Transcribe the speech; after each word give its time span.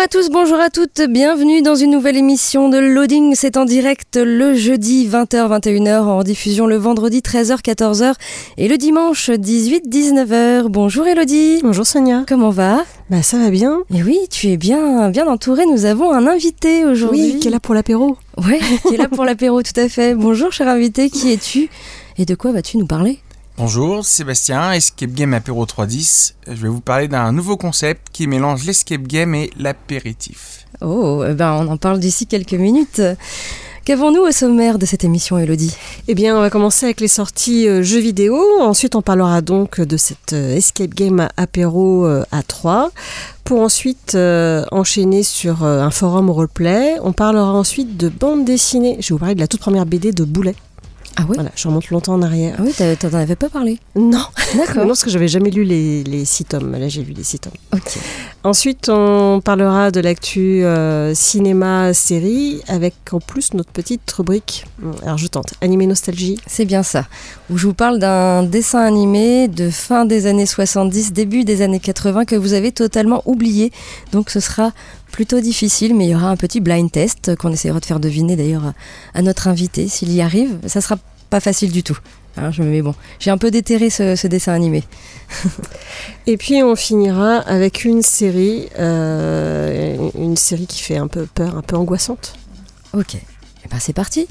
Bonjour 0.00 0.18
à 0.18 0.22
tous, 0.22 0.30
bonjour 0.30 0.60
à 0.60 0.70
toutes, 0.70 1.02
bienvenue 1.10 1.60
dans 1.60 1.74
une 1.74 1.90
nouvelle 1.90 2.16
émission 2.16 2.70
de 2.70 2.78
Loading. 2.78 3.34
C'est 3.36 3.58
en 3.58 3.66
direct 3.66 4.16
le 4.16 4.54
jeudi 4.54 5.06
20h-21h, 5.06 6.04
en 6.04 6.22
diffusion 6.22 6.66
le 6.66 6.76
vendredi 6.76 7.18
13h-14h 7.18 8.14
et 8.56 8.66
le 8.66 8.78
dimanche 8.78 9.28
18-19h. 9.28 10.68
Bonjour 10.68 11.06
Elodie. 11.06 11.60
Bonjour 11.62 11.86
Sonia. 11.86 12.24
Comment 12.26 12.48
va? 12.48 12.86
Bah 13.10 13.22
ça 13.22 13.36
va 13.36 13.50
bien. 13.50 13.82
Et 13.94 14.02
oui, 14.02 14.20
tu 14.30 14.46
es 14.46 14.56
bien, 14.56 15.10
bien 15.10 15.26
entourée. 15.26 15.66
Nous 15.66 15.84
avons 15.84 16.10
un 16.12 16.26
invité 16.26 16.86
aujourd'hui. 16.86 17.32
Oui, 17.34 17.38
qui 17.38 17.48
est 17.48 17.50
là 17.50 17.60
pour 17.60 17.74
l'apéro. 17.74 18.16
Ouais, 18.38 18.60
qui 18.88 18.94
est 18.94 18.98
là 18.98 19.08
pour 19.08 19.26
l'apéro, 19.26 19.62
tout 19.62 19.78
à 19.78 19.90
fait. 19.90 20.14
Bonjour 20.14 20.50
cher 20.50 20.66
invité, 20.66 21.10
qui 21.10 21.30
es-tu? 21.30 21.68
Et 22.16 22.24
de 22.24 22.34
quoi 22.34 22.52
vas-tu 22.52 22.78
nous 22.78 22.86
parler? 22.86 23.18
Bonjour, 23.62 24.06
Sébastien, 24.06 24.72
Escape 24.72 25.10
Game 25.10 25.34
Apéro 25.34 25.66
310. 25.66 26.34
Je 26.46 26.54
vais 26.54 26.68
vous 26.70 26.80
parler 26.80 27.08
d'un 27.08 27.30
nouveau 27.30 27.58
concept 27.58 28.06
qui 28.10 28.26
mélange 28.26 28.64
l'escape 28.64 29.02
game 29.02 29.34
et 29.34 29.50
l'apéritif. 29.58 30.66
Oh, 30.80 31.22
eh 31.28 31.34
ben 31.34 31.52
on 31.52 31.68
en 31.68 31.76
parle 31.76 32.00
d'ici 32.00 32.26
quelques 32.26 32.54
minutes. 32.54 33.02
Qu'avons-nous 33.84 34.22
au 34.22 34.30
sommaire 34.30 34.78
de 34.78 34.86
cette 34.86 35.04
émission, 35.04 35.36
Elodie? 35.36 35.76
Eh 36.08 36.14
bien, 36.14 36.38
on 36.38 36.40
va 36.40 36.48
commencer 36.48 36.86
avec 36.86 37.00
les 37.00 37.08
sorties 37.08 37.68
euh, 37.68 37.82
jeux 37.82 38.00
vidéo. 38.00 38.42
Ensuite, 38.62 38.94
on 38.94 39.02
parlera 39.02 39.42
donc 39.42 39.78
de 39.78 39.96
cette 39.98 40.32
euh, 40.32 40.56
escape 40.56 40.94
game 40.94 41.28
apéro 41.36 42.06
euh, 42.06 42.24
à 42.32 42.42
3 42.42 42.90
pour 43.44 43.60
ensuite 43.60 44.14
euh, 44.14 44.64
enchaîner 44.70 45.22
sur 45.22 45.64
un 45.64 45.90
forum 45.90 46.30
roleplay. 46.30 46.96
On 47.02 47.12
parlera 47.12 47.52
ensuite 47.52 47.98
de 47.98 48.08
bande 48.08 48.46
dessinée. 48.46 48.96
Je 49.00 49.08
vais 49.08 49.14
vous 49.14 49.18
parler 49.18 49.34
de 49.34 49.40
la 49.40 49.48
toute 49.48 49.60
première 49.60 49.84
BD 49.84 50.12
de 50.12 50.24
Boulet. 50.24 50.54
Ah 51.16 51.22
oui 51.28 51.34
Voilà, 51.34 51.50
je 51.54 51.68
remonte 51.68 51.90
longtemps 51.90 52.14
en 52.14 52.22
arrière. 52.22 52.56
Ah 52.58 52.62
oui, 52.64 52.72
t'en 52.98 53.14
avais 53.14 53.36
pas 53.36 53.48
parlé. 53.48 53.78
Non, 53.96 54.24
D'accord. 54.56 54.76
non, 54.82 54.88
parce 54.88 55.04
que 55.04 55.10
j'avais 55.10 55.28
jamais 55.28 55.50
lu 55.50 55.64
les, 55.64 56.04
les 56.04 56.24
six 56.24 56.44
tomes. 56.44 56.72
Là, 56.72 56.88
j'ai 56.88 57.02
lu 57.02 57.12
les 57.12 57.24
six 57.24 57.38
tomes. 57.38 57.52
Ok. 57.72 57.98
Ensuite, 58.42 58.88
on 58.88 59.40
parlera 59.44 59.90
de 59.90 60.00
l'actu 60.00 60.64
euh, 60.64 61.14
cinéma-série 61.14 62.62
avec 62.68 62.94
en 63.12 63.20
plus 63.20 63.54
notre 63.54 63.70
petite 63.70 64.10
rubrique. 64.12 64.64
Alors, 65.02 65.18
je 65.18 65.26
tente. 65.26 65.54
Animé 65.60 65.86
Nostalgie. 65.86 66.38
C'est 66.46 66.64
bien 66.64 66.82
ça. 66.82 67.06
Où 67.50 67.58
je 67.58 67.66
vous 67.66 67.74
parle 67.74 67.98
d'un 67.98 68.42
dessin 68.42 68.80
animé 68.80 69.48
de 69.48 69.70
fin 69.70 70.04
des 70.04 70.26
années 70.26 70.46
70, 70.46 71.12
début 71.12 71.44
des 71.44 71.62
années 71.62 71.80
80 71.80 72.24
que 72.24 72.36
vous 72.36 72.54
avez 72.54 72.72
totalement 72.72 73.22
oublié. 73.26 73.72
Donc 74.12 74.30
ce 74.30 74.40
sera 74.40 74.72
plutôt 75.10 75.40
difficile, 75.40 75.94
mais 75.94 76.06
il 76.06 76.10
y 76.10 76.14
aura 76.14 76.30
un 76.30 76.36
petit 76.36 76.60
blind 76.60 76.90
test 76.90 77.36
qu'on 77.36 77.52
essaiera 77.52 77.80
de 77.80 77.84
faire 77.84 78.00
deviner 78.00 78.36
d'ailleurs 78.36 78.72
à, 79.14 79.22
notre 79.22 79.48
invité 79.48 79.88
s'il 79.88 80.12
y 80.12 80.20
arrive. 80.20 80.58
Ça 80.66 80.80
sera 80.80 80.96
pas 81.30 81.40
facile 81.40 81.70
du 81.70 81.82
tout. 81.82 81.98
Hein, 82.36 82.50
je 82.50 82.62
me 82.62 82.70
mets 82.70 82.82
bon. 82.82 82.94
J'ai 83.18 83.30
un 83.30 83.38
peu 83.38 83.50
déterré 83.50 83.90
ce, 83.90 84.16
ce 84.16 84.26
dessin 84.26 84.52
animé. 84.52 84.84
Et 86.26 86.36
puis, 86.36 86.62
on 86.62 86.76
finira 86.76 87.38
avec 87.38 87.84
une 87.84 88.02
série, 88.02 88.68
euh, 88.78 90.10
une 90.16 90.36
série 90.36 90.66
qui 90.66 90.82
fait 90.82 90.96
un 90.96 91.08
peu 91.08 91.26
peur, 91.26 91.56
un 91.56 91.62
peu 91.62 91.76
angoissante. 91.76 92.34
Ok, 92.92 93.14
eh 93.14 93.68
ben 93.68 93.78
c'est 93.78 93.92
parti. 93.92 94.26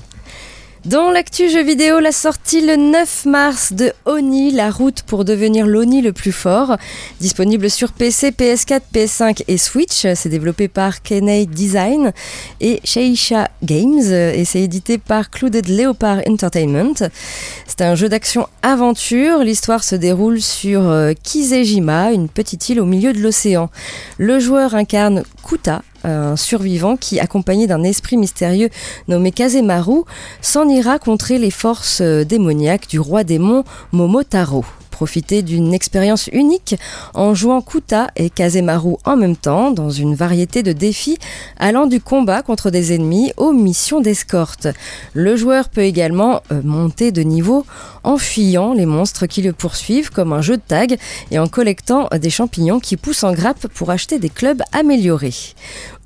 Dans 0.85 1.11
l'actu 1.11 1.49
jeu 1.49 1.61
vidéo, 1.61 1.99
la 1.99 2.13
sortie 2.13 2.65
le 2.65 2.77
9 2.77 3.25
mars 3.25 3.73
de 3.73 3.91
Oni, 4.05 4.51
la 4.51 4.71
route 4.71 5.01
pour 5.01 5.25
devenir 5.25 5.67
l'Oni 5.67 6.01
le 6.01 6.13
plus 6.13 6.31
fort. 6.31 6.77
Disponible 7.19 7.69
sur 7.69 7.91
PC, 7.91 8.31
PS4, 8.31 8.79
PS5 8.93 9.43
et 9.49 9.57
Switch. 9.57 10.07
C'est 10.15 10.29
développé 10.29 10.69
par 10.69 11.01
Kenei 11.01 11.47
Design 11.47 12.13
et 12.61 12.79
Sheisha 12.85 13.49
Games 13.61 13.99
et 13.99 14.45
c'est 14.45 14.61
édité 14.61 14.97
par 14.97 15.29
Clouded 15.31 15.67
Leopard 15.67 16.21
Entertainment. 16.25 17.09
C'est 17.67 17.81
un 17.81 17.95
jeu 17.95 18.07
d'action-aventure. 18.07 19.39
L'histoire 19.39 19.83
se 19.83 19.97
déroule 19.97 20.39
sur 20.39 20.89
euh, 20.89 21.11
Kizejima, 21.11 22.13
une 22.13 22.29
petite 22.29 22.69
île 22.69 22.79
au 22.79 22.85
milieu 22.85 23.11
de 23.11 23.19
l'océan. 23.19 23.69
Le 24.17 24.39
joueur 24.39 24.75
incarne 24.75 25.23
Kuta, 25.45 25.81
un 26.03 26.35
survivant 26.35 26.97
qui, 26.97 27.19
accompagné 27.19 27.67
d'un 27.67 27.83
esprit 27.83 28.17
mystérieux 28.17 28.69
nommé 29.07 29.31
Kazemaru, 29.31 30.03
s'en 30.41 30.67
ira 30.67 30.99
contrer 30.99 31.37
les 31.37 31.51
forces 31.51 32.01
euh, 32.01 32.23
démoniaques 32.23 32.87
du 32.87 32.99
roi 32.99 33.23
démon 33.23 33.63
Momotaro. 33.91 34.65
Profitez 34.99 35.43
d'une 35.43 35.73
expérience 35.73 36.27
unique 36.33 36.75
en 37.13 37.33
jouant 37.33 37.61
Kuta 37.61 38.09
et 38.17 38.29
Kazemaru 38.29 38.97
en 39.05 39.15
même 39.15 39.37
temps 39.37 39.71
dans 39.71 39.89
une 39.89 40.13
variété 40.13 40.61
de 40.61 40.73
défis 40.73 41.17
allant 41.55 41.87
du 41.87 42.01
combat 42.01 42.41
contre 42.41 42.69
des 42.69 42.91
ennemis 42.91 43.31
aux 43.37 43.53
missions 43.53 44.01
d'escorte. 44.01 44.67
Le 45.13 45.37
joueur 45.37 45.69
peut 45.69 45.83
également 45.83 46.41
euh, 46.51 46.61
monter 46.65 47.13
de 47.13 47.21
niveau 47.21 47.65
en 48.03 48.17
fuyant 48.17 48.73
les 48.73 48.85
monstres 48.85 49.25
qui 49.25 49.41
le 49.41 49.53
poursuivent 49.53 50.09
comme 50.11 50.33
un 50.33 50.41
jeu 50.41 50.57
de 50.57 50.61
tag 50.67 50.97
et 51.31 51.39
en 51.39 51.47
collectant 51.47 52.09
des 52.19 52.29
champignons 52.29 52.81
qui 52.81 52.97
poussent 52.97 53.23
en 53.23 53.31
grappe 53.31 53.69
pour 53.69 53.91
acheter 53.91 54.19
des 54.19 54.27
clubs 54.27 54.61
améliorés. 54.73 55.53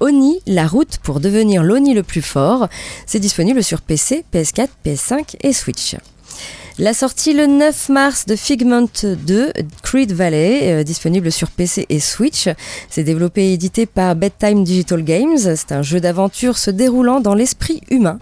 Oni, 0.02 0.40
la 0.46 0.68
route 0.68 1.00
pour 1.02 1.20
devenir 1.20 1.64
l'Oni 1.64 1.96
le 1.96 2.04
plus 2.04 2.22
fort, 2.22 2.68
c'est 3.08 3.20
disponible 3.20 3.64
sur 3.64 3.82
PC, 3.82 4.24
PS4, 4.32 4.68
PS5 4.86 5.38
et 5.42 5.52
Switch. 5.52 5.96
La 6.80 6.96
sortie 6.96 7.34
le 7.34 7.46
9 7.46 7.90
mars 7.90 8.26
de 8.26 8.36
Figment 8.36 8.90
2, 9.04 9.54
Creed 9.84 10.12
Valley, 10.12 10.60
euh, 10.64 10.84
disponible 10.84 11.32
sur 11.32 11.52
PC 11.52 11.86
et 11.88 12.00
Switch. 12.00 12.50
C'est 12.90 13.04
développé 13.04 13.44
et 13.44 13.54
édité 13.54 13.86
par 13.86 14.16
Bedtime 14.16 14.64
Digital 14.64 15.04
Games. 15.04 15.38
C'est 15.38 15.72
un 15.72 15.84
jeu 15.84 16.00
d'aventure 16.00 16.58
se 16.58 16.72
déroulant 16.72 17.20
dans 17.20 17.36
l'esprit 17.36 17.82
humain. 17.92 18.18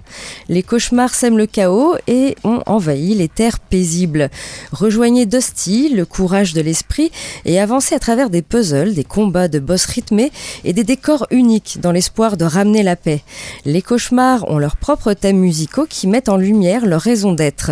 Les 0.49 0.63
cauchemars 0.63 1.15
sèment 1.15 1.37
le 1.37 1.45
chaos 1.45 1.95
et 2.07 2.35
ont 2.43 2.61
envahi 2.65 3.15
les 3.15 3.29
terres 3.29 3.59
paisibles. 3.59 4.29
Rejoignez 4.73 5.25
Dusty, 5.25 5.87
le 5.87 6.05
courage 6.05 6.51
de 6.51 6.59
l'esprit, 6.59 7.09
et 7.45 7.57
avancez 7.57 7.95
à 7.95 7.99
travers 7.99 8.29
des 8.29 8.41
puzzles, 8.41 8.93
des 8.93 9.05
combats 9.05 9.47
de 9.47 9.59
boss 9.59 9.85
rythmés 9.85 10.29
et 10.65 10.73
des 10.73 10.83
décors 10.83 11.25
uniques 11.31 11.77
dans 11.79 11.93
l'espoir 11.93 12.35
de 12.35 12.43
ramener 12.43 12.83
la 12.83 12.97
paix. 12.97 13.21
Les 13.63 13.81
cauchemars 13.81 14.51
ont 14.51 14.57
leurs 14.57 14.75
propres 14.75 15.13
thèmes 15.13 15.39
musicaux 15.39 15.85
qui 15.89 16.07
mettent 16.07 16.27
en 16.27 16.35
lumière 16.35 16.85
leur 16.85 16.99
raison 16.99 17.31
d'être. 17.31 17.71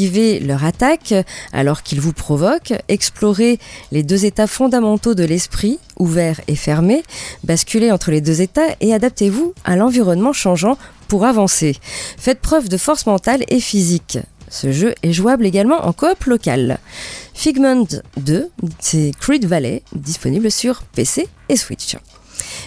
Esquivez 0.00 0.40
leur 0.40 0.64
attaque 0.64 1.12
alors 1.52 1.82
qu'ils 1.82 2.00
vous 2.00 2.14
provoquent, 2.14 2.72
explorez 2.88 3.58
les 3.92 4.02
deux 4.02 4.24
états 4.24 4.46
fondamentaux 4.46 5.14
de 5.14 5.24
l'esprit, 5.24 5.78
ouvert 5.98 6.40
et 6.48 6.56
fermé, 6.56 7.02
basculez 7.44 7.92
entre 7.92 8.10
les 8.10 8.22
deux 8.22 8.40
états 8.40 8.76
et 8.80 8.94
adaptez-vous 8.94 9.52
à 9.62 9.76
l'environnement 9.76 10.32
changeant 10.32 10.78
pour 11.06 11.26
avancer. 11.26 11.76
Faites 12.16 12.40
preuve 12.40 12.70
de 12.70 12.78
force 12.78 13.04
mentale 13.04 13.44
et 13.48 13.60
physique. 13.60 14.18
Ce 14.48 14.72
jeu 14.72 14.94
est 15.02 15.12
jouable 15.12 15.44
également 15.44 15.86
en 15.86 15.92
coop 15.92 16.24
local. 16.24 16.78
Figment 17.34 17.84
2, 18.16 18.48
c'est 18.78 19.12
Creed 19.20 19.44
Valley, 19.44 19.82
disponible 19.94 20.50
sur 20.50 20.82
PC 20.94 21.28
et 21.50 21.56
Switch. 21.56 21.98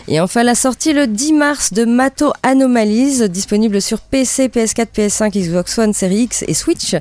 Et 0.10 0.20
enfin 0.20 0.44
la 0.44 0.54
sortie 0.54 0.92
le 0.92 1.08
10 1.08 1.32
mars 1.32 1.72
de 1.72 1.86
Mato 1.86 2.34
Anomalies, 2.44 3.30
disponible 3.30 3.82
sur 3.82 4.02
PC, 4.02 4.50
PS4, 4.50 4.88
PS5, 4.94 5.32
Xbox 5.32 5.78
One, 5.78 5.94
Series 5.94 6.24
X 6.24 6.44
et 6.46 6.54
Switch. 6.54 6.96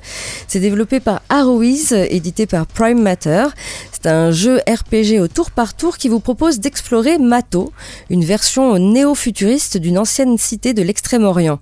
C'est 0.46 0.60
développé 0.60 1.00
par 1.00 1.20
Arrowiz, 1.28 1.92
édité 1.92 2.46
par 2.46 2.66
Prime 2.66 3.02
Matter. 3.02 3.46
C'est 3.90 4.06
un 4.06 4.30
jeu 4.30 4.60
RPG 4.68 5.20
au 5.20 5.26
tour 5.26 5.50
par 5.50 5.74
tour 5.74 5.96
qui 5.96 6.08
vous 6.08 6.20
propose 6.20 6.60
d'explorer 6.60 7.18
Mato, 7.18 7.72
une 8.08 8.24
version 8.24 8.78
néo-futuriste 8.78 9.78
d'une 9.78 9.98
ancienne 9.98 10.38
cité 10.38 10.72
de 10.72 10.82
l'Extrême-Orient. 10.82 11.58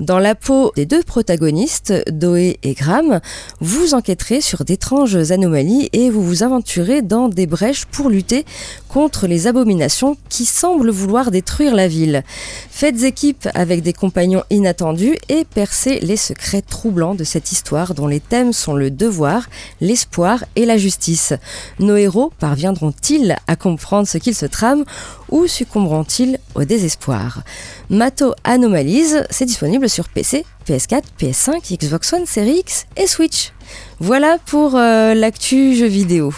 Dans 0.00 0.18
la 0.18 0.34
peau 0.34 0.72
des 0.74 0.86
deux 0.86 1.02
protagonistes, 1.02 1.92
Doé 2.10 2.58
et 2.62 2.72
Gram, 2.72 3.20
vous 3.60 3.92
enquêterez 3.92 4.40
sur 4.40 4.64
d'étranges 4.64 5.30
anomalies 5.32 5.90
et 5.92 6.08
vous 6.08 6.22
vous 6.22 6.42
aventurez 6.42 7.02
dans 7.02 7.28
des 7.28 7.46
brèches 7.46 7.84
pour 7.84 8.08
lutter 8.08 8.46
contre 8.88 9.26
les 9.26 9.46
abominations 9.46 10.16
qui 10.28 10.46
semblent 10.46 10.77
vouloir 10.86 11.30
détruire 11.30 11.74
la 11.74 11.88
ville. 11.88 12.22
Faites 12.70 13.02
équipe 13.02 13.48
avec 13.54 13.82
des 13.82 13.92
compagnons 13.92 14.44
inattendus 14.50 15.16
et 15.28 15.44
percez 15.44 15.98
les 16.00 16.16
secrets 16.16 16.62
troublants 16.62 17.14
de 17.14 17.24
cette 17.24 17.52
histoire 17.52 17.94
dont 17.94 18.06
les 18.06 18.20
thèmes 18.20 18.52
sont 18.52 18.74
le 18.74 18.90
devoir, 18.90 19.48
l'espoir 19.80 20.44
et 20.56 20.64
la 20.64 20.78
justice. 20.78 21.32
Nos 21.78 21.96
héros 21.96 22.32
parviendront-ils 22.38 23.36
à 23.46 23.56
comprendre 23.56 24.06
ce 24.08 24.18
qu'ils 24.18 24.34
se 24.34 24.46
trament 24.46 24.84
ou 25.28 25.46
succomberont-ils 25.46 26.38
au 26.54 26.64
désespoir? 26.64 27.42
Mato 27.90 28.34
Anomalise, 28.44 29.24
c'est 29.30 29.44
disponible 29.44 29.88
sur 29.88 30.08
PC, 30.08 30.44
PS4, 30.66 31.02
PS5, 31.20 31.76
Xbox 31.78 32.12
One, 32.12 32.26
Series 32.26 32.58
X 32.60 32.86
et 32.96 33.06
Switch. 33.06 33.52
Voilà 34.00 34.38
pour 34.46 34.76
euh, 34.76 35.14
l'actu 35.14 35.74
jeu 35.74 35.86
vidéo. 35.86 36.32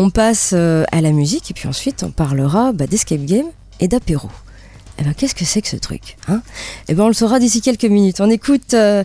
On 0.00 0.10
passe 0.10 0.52
euh, 0.54 0.84
à 0.92 1.00
la 1.00 1.10
musique 1.10 1.50
et 1.50 1.54
puis 1.54 1.66
ensuite 1.66 2.04
on 2.04 2.12
parlera 2.12 2.70
bah, 2.70 2.86
d'escape 2.86 3.24
game 3.24 3.46
et 3.80 3.88
d'apéro. 3.88 4.28
Eh 4.96 5.02
ben, 5.02 5.12
qu'est-ce 5.12 5.34
que 5.34 5.44
c'est 5.44 5.60
que 5.60 5.66
ce 5.66 5.74
truc 5.74 6.16
hein? 6.28 6.40
Eh 6.86 6.94
ben, 6.94 7.02
on 7.02 7.08
le 7.08 7.14
saura 7.14 7.40
d'ici 7.40 7.60
quelques 7.60 7.82
minutes. 7.82 8.20
On 8.20 8.30
écoute 8.30 8.74
euh, 8.74 9.02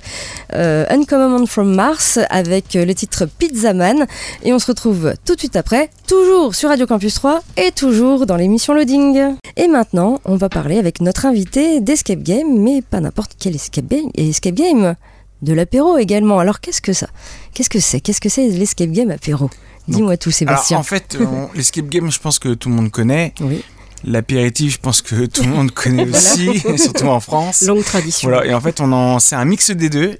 euh, 0.53 0.85
Uncommon 0.91 1.47
from 1.47 1.73
Mars 1.73 2.19
avec 2.29 2.75
le 2.75 2.93
titre 2.93 3.25
Pizza 3.25 3.73
Man 3.73 4.05
et 4.43 4.53
on 4.53 4.59
se 4.59 4.67
retrouve 4.67 5.15
tout 5.25 5.33
de 5.33 5.39
suite 5.39 5.55
après, 5.55 5.89
toujours 6.05 6.53
sur 6.53 6.69
Radio 6.69 6.85
Campus 6.85 7.15
3 7.15 7.41
et 7.57 7.71
toujours 7.71 8.27
dans 8.27 8.35
l'émission 8.35 8.75
Loading. 8.75 9.35
Et 9.55 9.67
maintenant, 9.67 10.19
on 10.25 10.35
va 10.35 10.47
parler 10.47 10.77
avec 10.77 11.01
notre 11.01 11.25
invité 11.25 11.81
d'Escape 11.81 12.21
Game, 12.21 12.59
mais 12.59 12.83
pas 12.83 12.99
n'importe 12.99 13.31
quel 13.39 13.55
escape 13.55 13.87
game, 13.87 14.11
escape 14.13 14.53
game 14.53 14.95
de 15.41 15.53
l'apéro 15.53 15.97
également. 15.97 16.37
Alors 16.37 16.59
qu'est-ce 16.59 16.81
que 16.81 16.93
ça? 16.93 17.07
Qu'est-ce 17.55 17.71
que 17.71 17.79
c'est? 17.79 17.99
Qu'est-ce 17.99 18.21
que 18.21 18.29
c'est 18.29 18.47
l'escape 18.47 18.91
game 18.91 19.09
apéro? 19.09 19.49
Dis-moi 19.87 20.17
tout, 20.17 20.31
Sébastien. 20.31 20.77
Alors, 20.77 20.81
en 20.81 20.83
fait, 20.83 21.17
on- 21.19 21.49
l'escape 21.55 21.87
game, 21.87 22.11
je 22.11 22.19
pense 22.19 22.39
que 22.39 22.53
tout 22.53 22.69
le 22.69 22.75
monde 22.75 22.89
connaît. 22.91 23.33
Oui. 23.41 23.63
L'apéritif, 24.05 24.73
je 24.73 24.79
pense 24.79 25.01
que 25.01 25.25
tout 25.25 25.43
le 25.43 25.49
monde 25.49 25.71
connaît 25.71 26.07
aussi, 26.13 26.61
surtout 26.77 27.07
en 27.07 27.19
France. 27.19 27.61
Longue 27.61 27.83
tradition. 27.83 28.29
Voilà, 28.29 28.45
et 28.45 28.53
en 28.53 28.61
fait, 28.61 28.81
on 28.81 28.91
en, 28.91 29.19
c'est 29.19 29.35
un 29.35 29.45
mix 29.45 29.71
des 29.71 29.89
deux. 29.89 30.17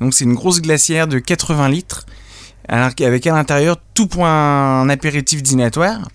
Donc, 0.00 0.14
c'est 0.14 0.24
une 0.24 0.34
grosse 0.34 0.60
glacière 0.60 1.06
de 1.06 1.18
80 1.18 1.68
litres, 1.68 2.06
avec 2.68 3.26
à 3.26 3.32
l'intérieur 3.34 3.76
tout 3.94 4.06
pour 4.06 4.26
un 4.26 4.88
apéritif 4.88 5.42
dînatoire. 5.42 6.08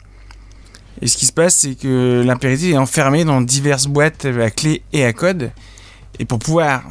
Et 1.01 1.07
ce 1.07 1.15
qui 1.17 1.25
se 1.27 1.31
passe, 1.31 1.55
c'est 1.55 1.75
que 1.75 2.23
l'apéritif 2.25 2.73
est 2.73 2.77
enfermé 2.77 3.23
dans 3.23 3.39
diverses 3.41 3.85
boîtes 3.87 4.25
à 4.25 4.49
clé 4.49 4.81
et 4.93 5.05
à 5.05 5.13
code. 5.13 5.51
Et 6.19 6.25
pour 6.25 6.39
pouvoir 6.39 6.83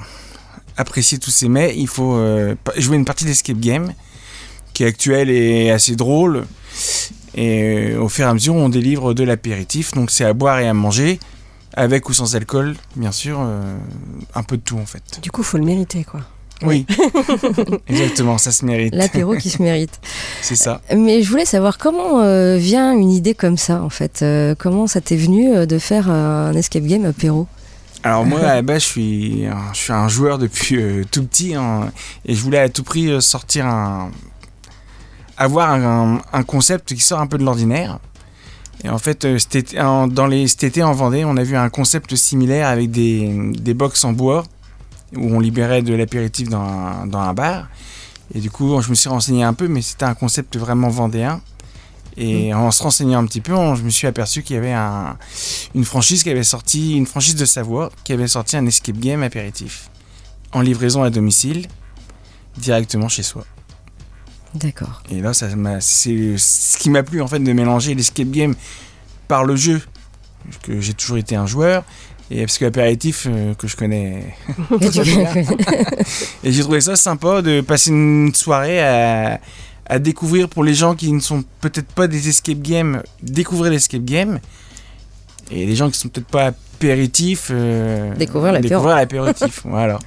apprécier 0.77 1.19
tous 1.19 1.31
ces 1.33 1.49
mets, 1.49 1.75
il 1.77 1.89
faut 1.89 2.15
euh, 2.15 2.55
jouer 2.77 2.97
une 2.97 3.05
partie 3.05 3.25
d'escape 3.25 3.59
game 3.59 3.93
qui 4.77 4.85
est 4.85 4.89
actuelle 4.89 5.31
et 5.31 5.71
assez 5.71 5.97
drôle. 5.97 6.45
Et 7.35 7.93
euh, 7.95 8.01
au 8.03 8.09
fur 8.11 8.27
et 8.27 8.29
à 8.29 8.35
mesure, 8.35 8.55
on 8.55 8.69
délivre 8.69 9.15
de 9.15 9.25
l'apéritif. 9.25 9.93
Donc, 9.93 10.11
c'est 10.11 10.25
à 10.27 10.35
boire 10.35 10.59
et 10.59 10.69
à 10.69 10.75
manger, 10.75 11.19
avec 11.73 12.09
ou 12.11 12.13
sans 12.13 12.37
alcool, 12.37 12.77
bien 12.95 13.11
sûr. 13.13 13.39
euh, 13.41 13.77
un 14.35 14.43
peu 14.43 14.59
de 14.59 14.63
tout, 14.63 14.77
en 14.77 14.85
fait. 14.85 15.19
Du 15.23 15.31
coup, 15.31 15.43
faut 15.43 15.57
le 15.57 15.65
mériter, 15.65 16.05
quoi. 16.05 16.21
Oui, 16.63 16.87
exactement, 17.89 18.37
ça 18.39 18.51
se 18.53 18.65
mérite. 18.67 18.95
L'apéro 18.95 19.35
qui 19.37 19.49
se 19.51 19.63
mérite. 19.63 19.99
C'est 20.43 20.57
ça. 20.57 20.81
Mais 20.95 21.23
je 21.23 21.31
voulais 21.31 21.45
savoir 21.45 21.77
comment 21.79 22.21
euh, 22.21 22.57
vient 22.57 22.93
une 22.93 23.11
idée 23.13 23.35
comme 23.35 23.59
ça 23.59 23.83
en 23.83 23.91
fait. 23.91 24.21
Euh, 24.23 24.55
comment 24.59 24.87
ça 24.87 25.03
t'est 25.03 25.17
venu 25.19 25.55
euh, 25.55 25.67
de 25.67 25.79
faire 25.79 26.11
un 26.11 26.55
escape 26.55 26.85
game 26.85 27.05
apéro? 27.05 27.47
Alors 28.03 28.25
moi, 28.25 28.41
à 28.41 28.55
la 28.55 28.63
base, 28.71 28.83
je 28.85 28.87
suis, 28.87 29.45
un- 29.47 29.71
je 29.75 29.79
suis 29.79 29.93
un 29.93 30.09
joueur 30.09 30.39
depuis 30.39 30.79
tout 31.11 31.25
petit 31.27 31.55
hein, 31.55 31.91
et 32.25 32.35
je 32.35 32.41
voulais 32.41 32.61
à 32.61 32.71
tout 32.71 32.85
prix 32.85 33.21
sortir 33.21 33.67
un, 33.67 34.11
avoir 35.37 35.71
un, 35.71 36.21
un 36.33 36.43
concept 36.43 36.95
qui 36.95 37.01
sort 37.01 37.21
un 37.21 37.27
peu 37.27 37.39
de 37.39 37.45
l'ordinaire. 37.45 37.99
Et 38.85 38.89
en 38.91 38.99
fait, 38.99 39.25
euh, 39.25 39.39
cet 39.39 39.57
été, 39.57 39.81
en- 39.81 40.07
dans 40.07 40.27
les, 40.27 40.47
cet 40.49 40.65
été 40.65 40.83
en 40.83 40.93
Vendée, 40.93 41.25
on 41.25 41.37
a 41.37 41.43
vu 41.43 41.57
un 41.57 41.69
concept 41.71 42.15
similaire 42.15 42.69
avec 42.69 42.91
des, 42.91 43.53
des 43.55 43.75
box 43.75 44.05
en 44.05 44.13
bois 44.13 44.45
où 45.17 45.35
on 45.35 45.41
libérait 45.41 45.83
de 45.83 45.95
l'apéritif 45.95 46.49
dans, 46.49 46.61
un- 46.63 47.07
dans 47.07 47.21
un 47.21 47.33
bar. 47.35 47.69
Et 48.35 48.41
du 48.41 48.51
coup, 48.51 48.81
je 48.83 48.91
me 48.91 48.95
suis 48.95 49.09
renseigné 49.09 49.45
un 49.45 49.55
peu, 49.55 49.69
mais 49.69 49.81
c'était 49.83 50.05
un 50.05 50.15
concept 50.15 50.57
vraiment 50.57 50.89
vendéen. 50.89 51.41
Et 52.19 52.55
en 52.55 52.71
se 52.71 52.83
renseignant 52.83 53.19
un 53.23 53.27
petit 53.27 53.41
peu, 53.43 53.55
on- 53.55 53.75
je 53.77 53.83
me 53.83 53.91
suis 53.91 54.07
aperçu 54.07 54.43
qu'il 54.43 54.57
y 54.57 54.59
avait 54.59 54.73
un, 54.73 55.17
une 55.75 55.85
franchise 55.85 56.23
qui 56.23 56.31
avait 56.31 56.43
sorti, 56.45 56.97
une 56.97 57.07
franchise 57.07 57.35
de 57.37 57.45
Savoie, 57.45 57.91
qui 58.05 58.13
avait 58.13 58.27
sorti 58.29 58.57
un 58.57 58.67
escape 58.67 58.99
game 58.99 59.23
apéritif 59.23 59.91
en 60.53 60.61
livraison 60.63 61.03
à 61.03 61.11
domicile, 61.11 61.67
directement 62.57 63.09
chez 63.09 63.23
soi. 63.23 63.45
D'accord. 64.57 65.03
Et 65.11 65.21
là, 65.21 65.33
ça 65.33 65.49
c'est 65.81 66.37
ce 66.39 66.79
qui 66.79 66.91
m'a 66.91 67.03
plu 67.03 67.21
en 67.23 67.29
fait 67.29 67.39
de 67.39 67.53
mélanger 67.53 67.95
l'escape 67.95 68.31
game 68.31 68.55
par 69.29 69.45
le 69.45 69.57
jeu, 69.57 69.81
que 70.63 70.81
j'ai 70.81 70.95
toujours 70.95 71.19
été 71.19 71.37
un 71.37 71.47
joueur, 71.47 71.85
et 72.31 72.41
parce 72.41 72.59
que 72.59 72.65
l'apéritif 72.65 73.27
euh, 73.29 73.55
que 73.55 73.67
je 73.69 73.77
connais. 73.77 74.35
Et 76.45 76.53
j'ai 76.53 76.63
trouvé 76.63 76.81
ça 76.81 76.97
sympa 76.97 77.43
de 77.43 77.61
passer 77.61 77.91
une 77.91 78.35
soirée 78.35 78.81
à, 78.81 79.41
à 79.87 79.99
découvrir 79.99 80.49
pour 80.49 80.65
les 80.65 80.75
gens 80.75 80.95
qui 80.95 81.13
ne 81.13 81.21
sont 81.21 81.45
peut-être 81.61 81.93
pas 81.93 82.07
des 82.07 82.29
escape 82.29 82.61
games, 82.61 83.03
découvrir 83.23 83.71
l'escape 83.73 84.05
game. 84.05 84.41
Et 85.51 85.65
les 85.65 85.77
gens 85.77 85.89
qui 85.91 85.99
sont 85.99 86.09
peut-être 86.09 86.27
pas 86.27 86.47
apéritifs, 86.47 87.49
euh, 87.53 88.13
Découvrir 88.17 88.53
l'apéro. 88.53 88.69
découvrir 88.69 88.97
l'apéritif. 88.97 89.61
voilà. 89.65 89.99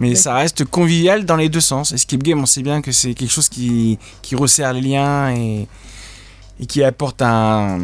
Mais 0.00 0.14
ça 0.14 0.34
reste 0.34 0.64
convivial 0.64 1.24
dans 1.26 1.36
les 1.36 1.48
deux 1.48 1.60
sens. 1.60 1.92
Escape 1.92 2.22
game, 2.22 2.40
on 2.40 2.46
sait 2.46 2.62
bien 2.62 2.80
que 2.80 2.90
c'est 2.90 3.14
quelque 3.14 3.30
chose 3.30 3.48
qui, 3.48 3.98
qui 4.22 4.34
resserre 4.34 4.72
les 4.72 4.80
liens 4.80 5.30
et, 5.34 5.68
et 6.58 6.66
qui 6.66 6.82
apporte 6.82 7.20
un, 7.22 7.80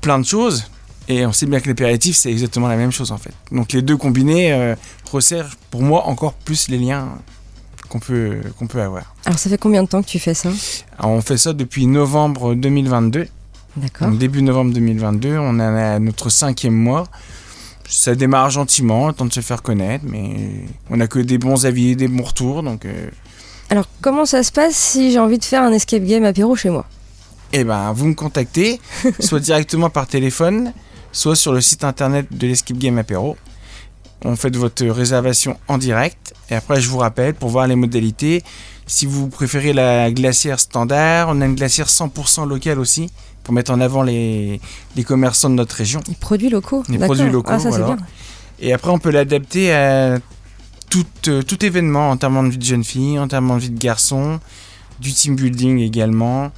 plein 0.00 0.18
de 0.18 0.26
choses. 0.26 0.64
Et 1.08 1.26
on 1.26 1.32
sait 1.32 1.46
bien 1.46 1.60
que 1.60 1.68
l'apéritif, 1.68 2.16
c'est 2.16 2.30
exactement 2.30 2.68
la 2.68 2.76
même 2.76 2.92
chose 2.92 3.10
en 3.12 3.18
fait. 3.18 3.32
Donc 3.50 3.72
les 3.72 3.82
deux 3.82 3.96
combinés 3.96 4.52
euh, 4.52 4.74
resserrent 5.10 5.56
pour 5.70 5.82
moi 5.82 6.06
encore 6.06 6.34
plus 6.34 6.68
les 6.68 6.78
liens 6.78 7.08
qu'on 7.88 7.98
peut, 7.98 8.40
qu'on 8.58 8.66
peut 8.66 8.80
avoir. 8.80 9.14
Alors 9.24 9.38
ça 9.38 9.50
fait 9.50 9.58
combien 9.58 9.82
de 9.82 9.88
temps 9.88 10.02
que 10.02 10.08
tu 10.08 10.18
fais 10.18 10.34
ça? 10.34 10.50
Alors, 10.98 11.12
on 11.12 11.20
fait 11.20 11.36
ça 11.38 11.52
depuis 11.52 11.86
novembre 11.86 12.54
2022. 12.54 13.26
D'accord. 13.76 14.08
Donc 14.08 14.18
début 14.18 14.42
novembre 14.42 14.72
2022, 14.74 15.36
on 15.38 15.58
est 15.58 15.62
à 15.62 15.98
notre 15.98 16.30
cinquième 16.30 16.74
mois. 16.74 17.08
Ça 17.94 18.14
démarre 18.14 18.48
gentiment, 18.48 19.12
temps 19.12 19.26
de 19.26 19.32
se 19.34 19.40
faire 19.40 19.62
connaître, 19.62 20.06
mais 20.08 20.34
on 20.88 20.96
n'a 20.96 21.06
que 21.06 21.18
des 21.18 21.36
bons 21.36 21.66
avis, 21.66 21.94
des 21.94 22.08
bons 22.08 22.22
retours. 22.22 22.62
Donc, 22.62 22.86
euh, 22.86 23.10
Alors 23.68 23.86
comment 24.00 24.24
ça 24.24 24.42
se 24.42 24.50
passe 24.50 24.74
si 24.74 25.12
j'ai 25.12 25.18
envie 25.18 25.36
de 25.36 25.44
faire 25.44 25.62
un 25.62 25.72
escape 25.72 26.02
game 26.02 26.24
apéro 26.24 26.56
chez 26.56 26.70
moi? 26.70 26.86
Eh 27.52 27.64
ben, 27.64 27.92
vous 27.92 28.06
me 28.06 28.14
contactez, 28.14 28.80
soit 29.20 29.40
directement 29.40 29.90
par 29.90 30.06
téléphone, 30.06 30.72
soit 31.12 31.36
sur 31.36 31.52
le 31.52 31.60
site 31.60 31.84
internet 31.84 32.26
de 32.30 32.46
l'Escape 32.46 32.78
Game 32.78 32.96
Apéro. 32.96 33.36
On 34.24 34.36
fait 34.36 34.56
votre 34.56 34.86
réservation 34.86 35.58
en 35.68 35.76
direct 35.76 36.32
et 36.48 36.54
après 36.54 36.80
je 36.80 36.88
vous 36.88 36.98
rappelle 36.98 37.34
pour 37.34 37.50
voir 37.50 37.66
les 37.66 37.76
modalités. 37.76 38.42
Si 38.86 39.04
vous 39.04 39.28
préférez 39.28 39.74
la 39.74 40.10
glacière 40.10 40.60
standard, 40.60 41.28
on 41.28 41.42
a 41.42 41.44
une 41.44 41.56
glacière 41.56 41.88
100% 41.88 42.48
locale 42.48 42.78
aussi 42.78 43.10
pour 43.44 43.54
mettre 43.54 43.72
en 43.72 43.80
avant 43.80 44.02
les, 44.02 44.60
les 44.96 45.04
commerçants 45.04 45.50
de 45.50 45.54
notre 45.54 45.74
région. 45.76 46.00
Les 46.08 46.14
produits 46.14 46.48
locaux 46.50 46.84
Les 46.88 46.98
produits 46.98 47.30
locaux, 47.30 47.50
Ah 47.52 47.58
ça 47.58 47.70
voilà. 47.70 47.86
bien. 47.86 47.96
Et 48.60 48.72
après, 48.72 48.90
on 48.90 48.98
peut 48.98 49.10
l'adapter 49.10 49.72
à 49.74 50.18
tout, 50.88 51.06
euh, 51.28 51.42
tout 51.42 51.64
événement, 51.64 52.10
enterrement 52.10 52.42
de 52.44 52.50
vie 52.50 52.58
de 52.58 52.64
jeune 52.64 52.84
fille, 52.84 53.18
enterrement 53.18 53.56
de 53.56 53.60
vie 53.62 53.70
de 53.70 53.78
garçon, 53.80 54.38
du 55.00 55.12
team 55.12 55.34
building 55.36 55.78
également, 55.80 56.52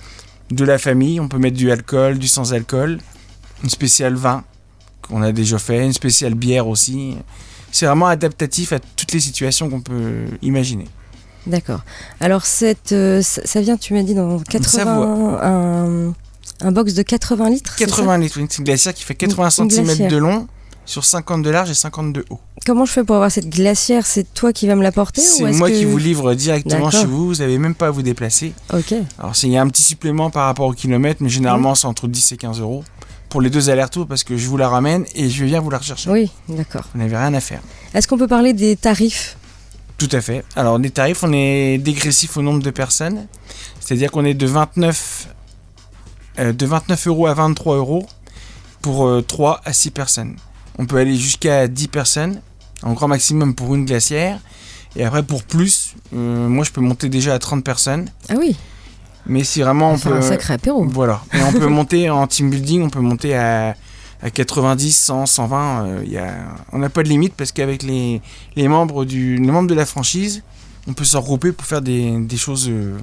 de 0.50 0.64
la 0.64 0.76
famille. 0.78 1.20
On 1.20 1.28
peut 1.28 1.38
mettre 1.38 1.56
du 1.56 1.70
alcool, 1.70 2.18
du 2.18 2.28
sans 2.28 2.52
alcool, 2.52 2.98
une 3.62 3.70
spéciale 3.70 4.14
vin 4.14 4.44
qu'on 5.02 5.22
a 5.22 5.32
déjà 5.32 5.58
fait, 5.58 5.84
une 5.84 5.92
spéciale 5.92 6.34
bière 6.34 6.66
aussi. 6.68 7.16
C'est 7.72 7.86
vraiment 7.86 8.06
adaptatif 8.06 8.72
à 8.72 8.78
toutes 8.78 9.12
les 9.12 9.20
situations 9.20 9.68
qu'on 9.70 9.80
peut 9.80 10.26
imaginer. 10.42 10.86
D'accord. 11.46 11.80
Alors 12.20 12.44
cette, 12.46 12.92
euh, 12.92 13.20
ça 13.22 13.42
ça 13.44 13.60
vient, 13.60 13.76
tu 13.76 13.94
m'as 13.94 14.02
dit, 14.02 14.14
dans 14.14 14.38
80... 14.40 16.14
Un, 16.60 16.72
box 16.72 16.94
de 16.94 17.02
80 17.02 17.50
litres 17.50 17.74
c'est 17.78 17.84
ça 17.84 17.96
80 17.96 18.18
litres, 18.18 18.38
oui, 18.40 18.46
c'est 18.48 18.58
une 18.58 18.64
glacière 18.64 18.94
qui 18.94 19.02
fait 19.04 19.14
80 19.14 19.48
Une 19.64 19.70
cm 19.70 19.84
glacière. 19.86 20.10
de 20.10 20.16
long 20.16 20.46
sur 20.86 21.04
50 21.04 21.42
de 21.42 21.50
large 21.50 21.70
et 21.70 21.74
50 21.74 22.12
de 22.12 22.24
haut. 22.30 22.38
Comment 22.66 22.84
je 22.84 22.92
fais 22.92 23.04
pour 23.04 23.16
avoir 23.16 23.30
cette 23.30 23.48
glacière? 23.48 24.04
C'est 24.06 24.34
toi 24.34 24.52
qui 24.52 24.66
vas 24.66 24.74
me 24.76 24.82
l'apporter 24.82 25.22
ou 25.22 25.24
C'est 25.24 25.52
moi 25.52 25.70
que- 25.70 25.74
qui 25.76 25.84
vous 25.86 25.96
livre 25.98 26.34
directement 26.34 26.90
chez 26.90 27.06
vous, 27.06 27.28
vous 27.28 27.34
n'avez 27.36 27.58
même 27.58 27.74
pas 27.74 27.86
à 27.86 27.90
vous 27.90 28.02
déplacer. 28.02 28.52
Ok. 28.72 28.94
Alors 29.18 29.32
il 29.42 29.48
y 29.50 29.56
a 29.56 29.62
un 29.62 29.68
petit 29.68 29.82
supplément 29.82 30.30
par 30.30 30.44
rapport 30.46 30.66
au 30.66 30.72
kilomètre, 30.72 31.22
mais 31.22 31.28
généralement 31.30 31.74
c'est 31.74 31.86
entre 31.86 32.06
10 32.06 32.32
et 32.32 32.36
15 32.36 32.60
euros 32.60 32.84
pour 33.30 33.40
les 33.40 33.50
deux 33.50 33.68
allers-retours 33.70 34.06
parce 34.06 34.22
que 34.24 34.36
je 34.36 34.46
vous 34.46 34.56
la 34.58 34.68
ramène 34.68 35.04
et 35.14 35.28
je 35.30 35.44
viens 35.44 35.60
vous 35.60 35.70
la 35.70 35.78
rechercher. 35.78 36.10
Oui, 36.10 36.30
d'accord. 36.48 36.84
Vous 36.94 37.00
n'avez 37.00 37.16
rien 37.16 37.32
à 37.34 37.40
faire. 37.40 37.60
Est-ce 37.94 38.06
qu'on 38.06 38.18
peut 38.18 38.28
parler 38.28 38.52
des 38.52 38.76
tarifs? 38.76 39.36
Tout 39.96 40.08
à 40.12 40.20
fait. 40.20 40.44
Alors 40.54 40.78
les 40.78 40.90
tarifs, 40.90 41.22
on 41.24 41.32
est 41.32 41.78
dégressif 41.78 42.36
au 42.36 42.42
nombre 42.42 42.62
de 42.62 42.70
personnes, 42.70 43.26
c'est-à-dire 43.80 44.10
qu'on 44.10 44.24
est 44.24 44.34
de 44.34 44.46
29, 44.46 45.28
euh, 45.28 45.33
de 46.38 46.66
29 46.66 47.06
euros 47.06 47.26
à 47.26 47.34
23 47.34 47.76
euros 47.76 48.06
pour 48.84 49.06
euh, 49.06 49.22
3 49.22 49.62
à 49.64 49.72
6 49.72 49.90
personnes. 49.92 50.36
On 50.78 50.84
peut 50.84 50.96
aller 50.98 51.16
jusqu'à 51.16 51.68
10 51.68 51.88
personnes, 51.88 52.40
en 52.82 52.92
grand 52.92 53.08
maximum 53.08 53.54
pour 53.54 53.74
une 53.74 53.86
glacière. 53.86 54.38
Et 54.94 55.04
après 55.04 55.22
pour 55.22 55.42
plus, 55.42 55.94
euh, 56.14 56.48
moi 56.48 56.64
je 56.64 56.70
peux 56.70 56.82
monter 56.82 57.08
déjà 57.08 57.34
à 57.34 57.38
30 57.38 57.64
personnes. 57.64 58.10
Ah 58.28 58.34
oui, 58.38 58.56
Mais 59.26 59.42
si 59.42 59.62
vraiment 59.62 59.92
on 59.92 59.98
peut... 59.98 60.12
un 60.12 60.20
sacré 60.20 60.54
apéro. 60.54 60.84
Voilà. 60.84 61.22
Et 61.32 61.42
on 61.42 61.52
peut 61.52 61.66
monter 61.80 62.10
en 62.10 62.26
team 62.26 62.50
building, 62.50 62.82
on 62.82 62.90
peut 62.90 63.00
monter 63.00 63.34
à, 63.34 63.74
à 64.22 64.30
90, 64.30 64.92
100, 64.96 65.26
120, 65.26 65.86
euh, 65.86 66.04
y 66.06 66.18
a, 66.18 66.34
on 66.72 66.78
n'a 66.78 66.90
pas 66.90 67.02
de 67.02 67.08
limite 67.08 67.32
parce 67.34 67.52
qu'avec 67.52 67.82
les, 67.82 68.20
les, 68.54 68.68
membres 68.68 69.06
du, 69.06 69.36
les 69.36 69.50
membres 69.50 69.68
de 69.68 69.74
la 69.74 69.86
franchise, 69.86 70.42
on 70.86 70.92
peut 70.92 71.04
se 71.04 71.16
regrouper 71.16 71.52
pour 71.52 71.66
faire 71.66 71.80
des, 71.80 72.18
des 72.18 72.36
choses, 72.36 72.68
euh, 72.68 72.98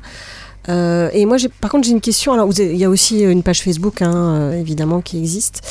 Euh, 0.69 1.09
et 1.15 1.25
moi, 1.25 1.39
j'ai- 1.39 1.49
par 1.49 1.71
contre, 1.71 1.87
j'ai 1.87 1.93
une 1.93 2.03
question. 2.03 2.35
Alors, 2.35 2.51
il 2.59 2.77
y 2.77 2.85
a 2.85 2.91
aussi 2.91 3.21
une 3.23 3.43
page 3.43 3.63
Facebook, 3.63 4.03
hein, 4.03 4.13
euh, 4.15 4.61
évidemment, 4.61 5.01
qui 5.01 5.17
existe. 5.19 5.63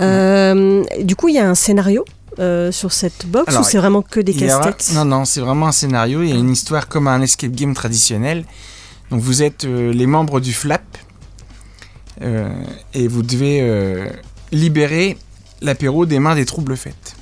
Euh, 0.00 0.82
Du 1.02 1.16
coup, 1.16 1.28
il 1.28 1.34
y 1.34 1.38
a 1.38 1.46
un 1.48 1.54
scénario 1.54 2.04
euh, 2.38 2.70
sur 2.72 2.92
cette 2.92 3.26
box 3.26 3.48
Alors, 3.48 3.62
ou 3.62 3.64
c'est 3.64 3.78
vraiment 3.78 4.02
que 4.02 4.20
des 4.20 4.34
casse-têtes? 4.34 4.90
Non, 4.94 5.04
non, 5.04 5.24
c'est 5.24 5.40
vraiment 5.40 5.68
un 5.68 5.72
scénario. 5.72 6.22
Il 6.22 6.30
y 6.30 6.32
a 6.32 6.36
une 6.36 6.50
histoire 6.50 6.88
comme 6.88 7.08
un 7.08 7.20
escape 7.22 7.52
game 7.52 7.74
traditionnel. 7.74 8.44
Donc 9.10 9.20
vous 9.20 9.42
êtes 9.42 9.64
euh, 9.64 9.92
les 9.92 10.06
membres 10.06 10.40
du 10.40 10.52
FLAP 10.52 10.82
euh, 12.22 12.50
et 12.94 13.08
vous 13.08 13.22
devez 13.22 13.60
euh, 13.62 14.08
libérer 14.52 15.16
l'apéro 15.62 16.06
des 16.06 16.18
mains 16.18 16.34
des 16.34 16.44
troubles 16.44 16.76
faits. 16.76 17.14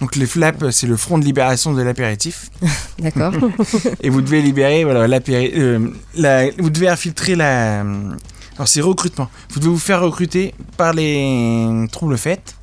Donc 0.00 0.14
le 0.16 0.26
FLAP, 0.26 0.70
c'est 0.70 0.86
le 0.86 0.96
Front 0.96 1.18
de 1.18 1.24
libération 1.24 1.74
de 1.74 1.82
l'apéritif. 1.82 2.50
D'accord. 2.98 3.32
et 4.00 4.10
vous 4.10 4.22
devez 4.22 4.40
libérer 4.42 4.84
voilà, 4.84 5.00
euh, 5.28 5.88
la- 6.14 6.50
vous 6.52 6.70
devez 6.70 6.88
infiltrer 6.88 7.34
la. 7.34 7.80
Alors 7.80 8.66
c'est 8.66 8.80
recrutement. 8.80 9.28
Vous 9.50 9.60
devez 9.60 9.70
vous 9.70 9.78
faire 9.78 10.00
recruter 10.00 10.54
par 10.76 10.92
les 10.92 11.86
troubles 11.92 12.16
faits 12.18 12.54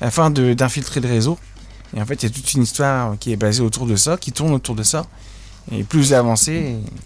afin 0.00 0.30
d'infiltrer 0.30 1.00
le 1.00 1.08
réseau. 1.08 1.38
Et 1.96 2.00
en 2.02 2.06
fait, 2.06 2.22
il 2.22 2.28
y 2.28 2.32
a 2.32 2.34
toute 2.34 2.52
une 2.54 2.62
histoire 2.62 3.16
qui 3.18 3.32
est 3.32 3.36
basée 3.36 3.62
autour 3.62 3.86
de 3.86 3.96
ça, 3.96 4.16
qui 4.16 4.32
tourne 4.32 4.52
autour 4.52 4.74
de 4.74 4.82
ça. 4.82 5.06
Et 5.70 5.84
plus 5.84 6.12
et 6.14 6.16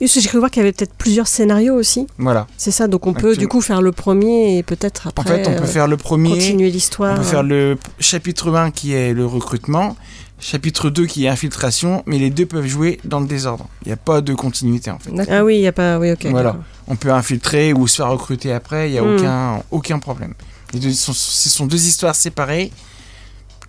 Juste, 0.00 0.20
J'ai 0.20 0.28
cru 0.28 0.38
voir 0.38 0.48
qu'il 0.50 0.60
y 0.60 0.64
avait 0.64 0.72
peut-être 0.72 0.94
plusieurs 0.94 1.26
scénarios 1.26 1.74
aussi. 1.74 2.06
voilà. 2.18 2.46
C'est 2.56 2.70
ça, 2.70 2.86
donc 2.86 3.06
on 3.08 3.12
peut 3.12 3.36
du 3.36 3.48
coup 3.48 3.60
faire 3.60 3.82
le 3.82 3.90
premier 3.90 4.56
et 4.58 4.62
peut-être 4.62 5.08
En 5.08 5.10
après 5.10 5.42
fait, 5.42 5.48
on 5.48 5.54
peut 5.54 5.64
euh, 5.64 5.66
faire 5.66 5.88
le 5.88 5.96
premier, 5.96 6.30
continuer 6.30 6.68
on 6.68 6.72
l'histoire. 6.72 7.16
peut 7.16 7.24
faire 7.24 7.42
le 7.42 7.76
chapitre 7.98 8.54
1 8.54 8.70
qui 8.70 8.92
est 8.94 9.14
le 9.14 9.26
recrutement, 9.26 9.96
chapitre 10.38 10.90
2 10.90 11.06
qui 11.06 11.24
est 11.24 11.28
infiltration, 11.28 12.04
mais 12.06 12.20
les 12.20 12.30
deux 12.30 12.46
peuvent 12.46 12.66
jouer 12.66 13.00
dans 13.04 13.18
le 13.18 13.26
désordre. 13.26 13.66
Il 13.84 13.88
n'y 13.88 13.94
a 13.94 13.96
pas 13.96 14.20
de 14.20 14.32
continuité 14.32 14.92
en 14.92 14.98
fait. 15.00 15.10
Ah 15.28 15.44
oui, 15.44 15.56
il 15.56 15.60
n'y 15.62 15.66
a 15.66 15.72
pas. 15.72 15.98
Oui, 15.98 16.12
ok. 16.12 16.26
Voilà. 16.30 16.56
on 16.86 16.94
peut 16.94 17.12
infiltrer 17.12 17.72
ou 17.72 17.88
se 17.88 17.96
faire 17.96 18.10
recruter 18.10 18.52
après, 18.52 18.88
il 18.90 18.92
n'y 18.92 18.98
a 18.98 19.02
Mm. 19.02 19.16
aucun, 19.16 19.62
aucun 19.72 19.98
problème. 19.98 20.34
Deux 20.72 20.92
sont- 20.92 21.12
ce 21.12 21.48
sont 21.48 21.66
deux 21.66 21.86
histoires 21.86 22.14
séparées 22.14 22.70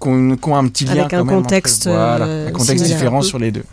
qui 0.01 0.07
ont, 0.09 0.55
un 0.55 0.67
petit 0.67 0.85
lien 0.85 0.91
Avec 0.93 1.13
un 1.13 1.19
quand 1.19 1.25
même 1.25 1.27
entre 1.27 1.33
eux. 1.39 1.41
contexte, 1.43 1.87
Voilà, 1.87 2.25
euh, 2.25 2.47
un 2.47 2.51
contexte 2.51 2.77
similaire. 2.77 2.97
différent 2.97 3.21
sur 3.21 3.39
les 3.39 3.51
deux. 3.51 3.63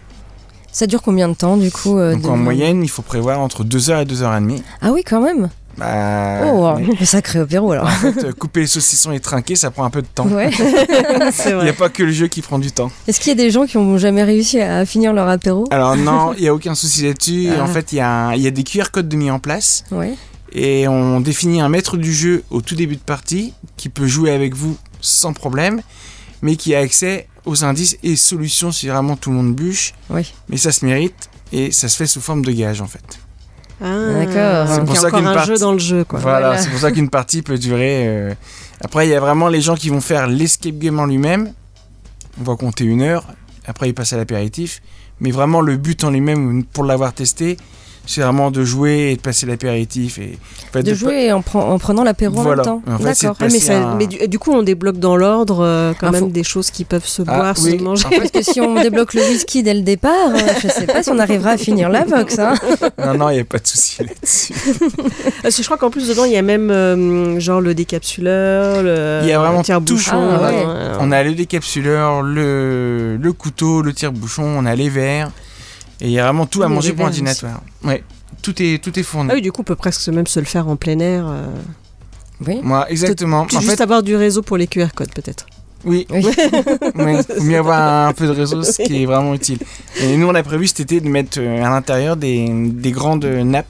Ça 0.72 0.86
dure 0.86 1.02
combien 1.02 1.28
de 1.28 1.34
temps 1.34 1.56
du 1.56 1.70
coup 1.72 1.98
euh, 1.98 2.12
Donc 2.12 2.22
de- 2.22 2.28
en 2.28 2.36
moyenne, 2.36 2.82
il 2.84 2.88
faut 2.90 3.02
prévoir 3.02 3.40
entre 3.40 3.64
2h 3.64 4.02
et 4.02 4.04
2h30. 4.04 4.62
Ah 4.80 4.92
oui, 4.92 5.02
quand 5.04 5.20
même. 5.20 5.48
Bah, 5.76 6.40
oh, 6.52 6.74
mais 6.78 6.88
un 7.00 7.04
sacré 7.04 7.38
apéro 7.40 7.72
alors. 7.72 7.86
en 7.86 7.90
fait, 7.90 8.24
euh, 8.24 8.32
couper 8.32 8.60
les 8.60 8.66
saucissons 8.66 9.12
et 9.12 9.20
trinquer, 9.20 9.56
ça 9.56 9.70
prend 9.70 9.84
un 9.84 9.90
peu 9.90 10.02
de 10.02 10.06
temps. 10.06 10.26
Ouais. 10.28 10.50
C'est 11.32 11.50
Il 11.50 11.58
n'y 11.62 11.68
a 11.68 11.72
pas 11.72 11.88
que 11.88 12.02
le 12.02 12.12
jeu 12.12 12.26
qui 12.28 12.42
prend 12.42 12.58
du 12.58 12.70
temps. 12.70 12.90
Est-ce 13.08 13.18
qu'il 13.18 13.28
y 13.28 13.32
a 13.32 13.42
des 13.42 13.50
gens 13.50 13.66
qui 13.66 13.78
ont 13.78 13.96
jamais 13.98 14.22
réussi 14.22 14.60
à 14.60 14.84
finir 14.84 15.12
leur 15.12 15.28
apéro? 15.28 15.64
Alors 15.70 15.96
non, 15.96 16.34
il 16.36 16.42
n'y 16.42 16.48
a 16.48 16.54
aucun 16.54 16.74
souci 16.74 17.02
là-dessus. 17.06 17.48
Ah. 17.58 17.62
En 17.62 17.66
fait, 17.66 17.92
il 17.92 17.96
y, 17.96 18.00
a 18.00 18.08
un- 18.08 18.34
il 18.34 18.42
y 18.42 18.46
a 18.46 18.50
des 18.50 18.62
QR 18.64 18.90
codes 18.92 19.08
de 19.08 19.16
mis 19.16 19.30
en 19.30 19.38
place. 19.38 19.84
Ouais. 19.90 20.14
Et 20.52 20.88
on 20.88 21.20
définit 21.20 21.60
un 21.60 21.68
maître 21.68 21.96
du 21.96 22.12
jeu 22.12 22.42
au 22.50 22.60
tout 22.60 22.74
début 22.74 22.96
de 22.96 23.00
partie 23.02 23.54
qui 23.76 23.88
peut 23.88 24.06
jouer 24.06 24.32
avec 24.32 24.54
vous 24.54 24.76
sans 25.00 25.32
problème, 25.32 25.80
mais 26.42 26.56
qui 26.56 26.74
a 26.74 26.80
accès 26.80 27.28
aux 27.46 27.64
indices 27.64 27.96
et 28.02 28.16
solutions 28.16 28.72
si 28.72 28.88
vraiment 28.88 29.16
tout 29.16 29.30
le 29.30 29.36
monde 29.36 29.54
bûche. 29.54 29.94
Oui. 30.10 30.32
Mais 30.48 30.56
ça 30.56 30.72
se 30.72 30.84
mérite 30.84 31.30
et 31.52 31.70
ça 31.72 31.88
se 31.88 31.96
fait 31.96 32.06
sous 32.06 32.20
forme 32.20 32.44
de 32.44 32.52
gage 32.52 32.80
en 32.80 32.86
fait. 32.86 33.20
Ah, 33.82 33.96
D'accord. 34.24 34.74
C'est 34.74 34.84
pour 34.84 34.96
ça 34.96 35.10
qu'une 35.10 35.26
un 35.26 35.32
partie- 35.34 35.48
jeu 35.52 35.58
dans 35.58 35.72
le 35.72 35.78
jeu, 35.78 36.04
quoi. 36.04 36.18
Voilà, 36.18 36.48
Voilà. 36.48 36.62
c'est 36.62 36.68
pour 36.68 36.80
ça 36.80 36.90
qu'une 36.92 37.08
partie 37.08 37.40
peut 37.42 37.56
durer. 37.56 38.06
euh, 38.08 38.34
Après, 38.82 39.06
il 39.06 39.10
y 39.10 39.14
a 39.14 39.20
vraiment 39.20 39.48
les 39.48 39.60
gens 39.62 39.74
qui 39.74 39.88
vont 39.88 40.00
faire 40.02 40.26
l'escape 40.26 40.76
game 40.78 40.98
en 41.00 41.06
lui-même. 41.06 41.52
On 42.40 42.44
va 42.44 42.56
compter 42.56 42.84
une 42.84 43.00
heure. 43.02 43.24
Après, 43.66 43.88
ils 43.88 43.94
passent 43.94 44.12
à 44.12 44.16
l'apéritif. 44.18 44.82
Mais 45.20 45.30
vraiment, 45.30 45.60
le 45.62 45.76
but 45.78 46.02
en 46.04 46.10
lui-même, 46.10 46.64
pour 46.64 46.84
l'avoir 46.84 47.12
testé, 47.14 47.56
c'est 48.06 48.22
vraiment 48.22 48.50
de 48.50 48.64
jouer 48.64 49.10
et 49.12 49.16
de 49.16 49.20
passer 49.20 49.46
l'apéritif. 49.46 50.18
Et, 50.18 50.38
en 50.68 50.72
fait, 50.72 50.82
De 50.82 50.94
jouer 50.94 51.32
en, 51.32 51.40
pre- 51.40 51.58
en 51.62 51.78
prenant 51.78 52.02
l'apéro 52.02 52.38
en 52.40 52.44
même 52.44 52.62
temps. 52.62 52.82
En 52.90 52.98
fait, 52.98 53.14
c'est 53.14 53.26
D'accord. 53.26 53.36
Ah, 53.40 53.44
mais, 53.44 53.46
passer 53.52 53.60
ça- 53.60 53.88
un- 53.90 53.94
mais 53.96 54.06
du, 54.06 54.26
du 54.28 54.38
coup, 54.38 54.52
on 54.52 54.62
débloque 54.62 54.98
dans 54.98 55.16
l'ordre 55.16 55.60
euh, 55.64 55.92
quand 55.98 56.08
Ah, 56.08 56.10
même 56.12 56.20
faut- 56.22 56.26
des 56.28 56.42
choses 56.42 56.70
qui 56.70 56.84
peuvent 56.84 57.06
se 57.06 57.22
Ah, 57.26 57.36
boire, 57.36 57.54
oui. 57.62 57.78
se 57.78 57.82
manger. 57.82 58.06
En 58.06 58.10
fait, 58.10 58.18
Parce 58.18 58.30
que 58.30 58.42
si 58.42 58.60
on 58.60 58.74
débloque 58.80 59.14
le 59.14 59.22
whisky 59.22 59.62
dès 59.62 59.74
le 59.74 59.82
départ, 59.82 60.10
euh, 60.34 60.38
je 60.62 60.68
sais 60.68 60.86
pas 60.86 61.02
si 61.02 61.10
on 61.10 61.18
arrivera 61.18 61.50
à 61.50 61.56
finir 61.56 61.88
la 61.88 62.04
box. 62.04 62.38
Hein. 62.38 62.54
Non, 63.04 63.14
non, 63.14 63.30
il 63.30 63.34
n'y 63.34 63.40
a 63.40 63.44
pas 63.44 63.58
de 63.58 63.66
souci 63.66 64.02
là-dessus. 64.02 64.52
Parce 65.42 65.54
que 65.56 65.62
je 65.62 65.66
crois 65.66 65.78
qu'en 65.78 65.90
plus, 65.90 66.08
dedans, 66.08 66.24
il 66.24 66.32
y 66.32 66.36
a 66.36 66.42
même 66.42 66.70
euh, 66.70 67.38
genre 67.40 67.60
le 67.60 67.74
décapsuleur, 67.74 68.82
le 68.82 69.20
Il 69.22 69.28
y 69.28 69.32
a 69.32 69.38
vraiment 69.38 69.58
le 69.58 69.64
tire-bouchon. 69.64 70.10
tout. 70.10 70.16
Ah, 70.44 70.50
ouais. 70.50 70.64
On 71.00 71.12
a 71.12 71.22
le 71.22 71.32
décapsuleur, 71.34 72.22
le, 72.22 73.16
le 73.16 73.32
couteau, 73.32 73.82
le 73.82 73.92
tire-bouchon, 73.92 74.42
on 74.44 74.66
a 74.66 74.74
les 74.74 74.88
verres. 74.88 75.30
Et 76.00 76.06
il 76.06 76.10
y 76.12 76.18
a 76.18 76.24
vraiment 76.24 76.46
tout 76.46 76.62
à 76.62 76.66
Oui, 76.66 76.74
manger 76.74 76.92
pour 76.92 77.08
dînatoire. 77.10 77.60
Ouais, 77.84 78.02
tout 78.42 78.54
est, 78.62 78.82
tout 78.82 78.98
est 78.98 79.02
fourni. 79.02 79.28
Ah 79.30 79.34
oui, 79.34 79.42
du 79.42 79.52
coup, 79.52 79.60
on 79.60 79.64
peut 79.64 79.74
presque 79.76 80.08
même 80.08 80.26
se 80.26 80.40
le 80.40 80.46
faire 80.46 80.66
en 80.68 80.76
plein 80.76 80.98
air. 80.98 81.24
euh. 81.28 81.46
Oui. 82.46 82.60
Moi, 82.62 82.90
exactement. 82.90 83.44
Tout 83.46 83.56
En 83.56 83.60
juste 83.60 83.72
fait, 83.76 83.82
avoir 83.82 84.02
du 84.02 84.16
réseau 84.16 84.40
pour 84.42 84.56
les 84.56 84.66
QR 84.66 84.86
codes, 84.94 85.12
peut-être. 85.12 85.44
oui, 85.84 86.06
Oui. 86.10 86.22
Ouais, 86.94 87.22
faut 87.22 87.42
mieux 87.42 87.58
avoir 87.58 88.08
un 88.08 88.12
peu 88.14 88.26
de 88.26 88.32
réseau, 88.32 88.62
ce 88.62 88.82
qui 88.82 89.02
est 89.02 89.06
vraiment 89.06 89.34
utile. 89.34 89.58
Et 90.00 90.16
nous, 90.16 90.26
on 90.26 90.34
a 90.34 90.42
prévu 90.42 90.66
cet 90.66 90.80
été 90.80 91.00
de 91.02 91.08
mettre 91.08 91.38
euh, 91.38 91.62
à 91.62 91.68
l'intérieur 91.68 92.16
des, 92.16 92.48
des 92.50 92.92
grandes 92.92 93.26
nappes, 93.26 93.66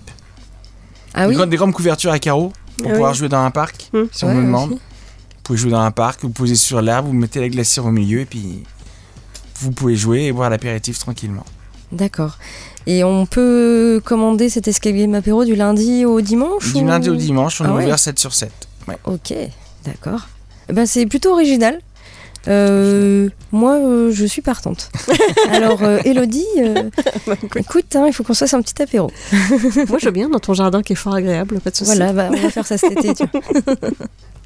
Ah 1.15 1.23
des, 1.25 1.31
oui. 1.31 1.35
grandes, 1.35 1.51
des 1.51 1.57
grandes 1.57 1.73
couvertures 1.73 2.13
à 2.13 2.21
carreaux 2.21 2.53
pour 2.79 2.87
Ah 2.91 2.93
pouvoir 2.93 3.11
oui. 3.13 3.19
jouer 3.19 3.29
dans 3.29 3.43
un 3.45 3.51
parc, 3.51 3.91
Hmm. 3.93 4.05
si 4.13 4.25
on 4.25 4.33
me 4.35 4.43
demande. 4.43 4.71
aussi. 4.73 4.81
Vous 4.81 5.43
pouvez 5.43 5.59
jouer 5.59 5.71
dans 5.73 5.81
un 5.81 5.91
parc, 5.91 6.21
vous 6.23 6.31
posez 6.31 6.55
sur 6.55 6.81
l'arbre, 6.81 7.09
vous 7.09 7.15
mettez 7.15 7.41
la 7.41 7.49
glacière 7.49 7.85
au 7.87 7.91
milieu 7.91 8.21
et 8.21 8.25
puis 8.25 8.63
vous 9.61 9.73
pouvez 9.73 9.97
jouer 9.97 10.27
et 10.27 10.33
boire 10.33 10.49
l'apéritif 10.49 10.97
tranquillement. 11.01 11.45
D'accord. 11.93 12.39
Et 12.87 13.05
on 13.05 13.27
peut 13.27 14.01
commander 14.05 14.49
cet 14.49 14.69
escape 14.69 14.95
game 14.95 15.15
apéro 15.15 15.45
du 15.45 15.55
lundi 15.55 16.05
au 16.05 16.21
dimanche 16.21 16.73
Du 16.73 16.83
ou- 16.83 16.87
lundi 16.87 17.11
au 17.11 17.17
dimanche, 17.17 17.61
on 17.61 17.65
Ah 17.65 17.69
est 17.69 17.73
ouais. 17.73 17.85
ouvert 17.85 17.99
7 17.99 18.19
sur 18.19 18.33
7. 18.35 18.51
Ouais. 18.89 18.97
Ok, 19.05 19.35
d'accord. 19.85 20.29
Eh 20.69 20.73
Ben, 20.73 20.87
c'est 20.87 21.07
plutôt 21.07 21.33
original. 21.33 21.81
Euh, 22.49 23.29
moi, 23.53 23.75
euh, 23.75 24.11
je 24.13 24.25
suis 24.25 24.41
partante. 24.41 24.91
Alors, 25.51 25.83
euh, 25.83 25.99
Elodie, 26.07 26.47
euh, 26.59 26.89
écoute, 27.57 27.95
hein, 27.97 28.05
il 28.07 28.15
faut 28.15 28.23
qu'on 28.25 28.33
se 28.33 28.39
fasse 28.41 28.55
un 28.55 28.63
petit 28.63 28.81
apéro. 28.81 29.11
Moi, 29.89 29.99
je 29.99 30.07
veux 30.07 30.11
bien 30.11 30.31
dans 30.31 30.39
ton 30.39 30.55
jardin 30.55 30.83
qui 30.83 30.95
est 30.95 30.97
fort 30.97 31.15
agréable, 31.15 31.61
pas 31.61 31.71
de 31.71 31.77
souci. 31.77 31.91
Voilà, 31.95 32.13
bah, 32.15 32.31
on 32.33 32.37
va 32.41 32.49
faire 32.51 32.67
ça 32.67 32.79
cet 32.79 32.93
été. 32.93 33.13
tiens. 33.15 33.29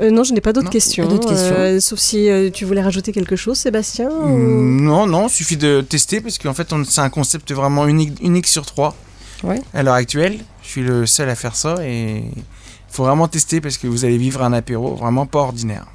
Euh, 0.00 0.10
non, 0.10 0.24
je 0.24 0.32
n'ai 0.32 0.40
pas 0.40 0.52
d'autres 0.52 0.64
Non, 0.66 0.70
questions. 0.70 1.04
pas 1.04 1.10
d'autres 1.10 1.28
questions. 1.28 1.54
Euh, 1.56 1.80
sauf 1.80 1.98
si 1.98 2.28
euh, 2.28 2.50
tu 2.50 2.64
voulais 2.64 2.82
rajouter 2.82 3.12
quelque 3.12 3.36
chose, 3.36 3.56
Sébastien 3.58 4.08
ou- 4.10 4.26
Mm, 4.36 4.80
Non, 4.84 5.06
non, 5.06 5.28
il 5.28 5.30
suffit 5.30 5.56
de 5.56 5.80
tester 5.88 6.20
parce 6.20 6.38
qu'en 6.38 6.54
fait, 6.54 6.68
c'est 6.88 7.00
un 7.00 7.10
concept 7.10 7.52
vraiment 7.52 7.86
unique, 7.86 8.18
unique 8.22 8.46
sur 8.48 8.66
trois 8.66 8.96
Ouais. 9.44 9.60
à 9.72 9.82
l'heure 9.82 9.94
actuelle. 9.94 10.38
Je 10.62 10.68
suis 10.68 10.82
le 10.82 11.06
seul 11.06 11.28
à 11.28 11.34
faire 11.36 11.54
ça 11.54 11.76
et 11.86 12.24
il 12.24 12.42
faut 12.88 13.04
vraiment 13.04 13.28
tester 13.28 13.60
parce 13.60 13.76
que 13.78 13.86
vous 13.86 14.04
allez 14.04 14.18
vivre 14.18 14.42
un 14.42 14.52
apéro 14.52 14.94
vraiment 14.96 15.26
pas 15.26 15.40
ordinaire. 15.40 15.86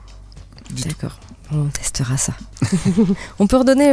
D'accord, 0.86 1.20
on 1.52 1.66
testera 1.66 2.16
ça. 2.16 2.34
on 3.40 3.48
peut 3.48 3.58
redonner 3.58 3.92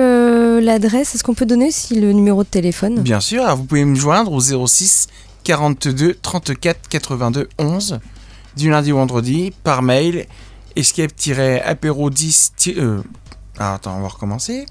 l'adresse 0.61 1.15
Est-ce 1.15 1.25
qu'on 1.25 1.33
peut 1.35 1.47
donner 1.47 1.71
si 1.71 1.99
le 1.99 2.13
numéro 2.13 2.43
de 2.45 2.49
téléphone? 2.49 3.01
Bien 3.01 3.21
sûr, 3.21 3.43
alors 3.45 3.57
vous 3.57 3.65
pouvez 3.65 3.85
me 3.87 3.95
joindre 3.95 4.31
au 4.33 4.41
06 4.41 5.07
42 5.45 6.15
34 6.21 6.89
82 6.89 7.49
11 7.59 7.99
du 8.57 8.71
lundi 8.71 8.93
au 8.93 8.97
vendredi 8.97 9.53
par 9.63 9.83
mail 9.83 10.27
escape-apéro10 10.77 12.79
euh, 12.79 13.03
ah, 13.59 13.75
attends, 13.75 13.97
on 13.97 14.03
va 14.03 14.09
recommencer. 14.09 14.67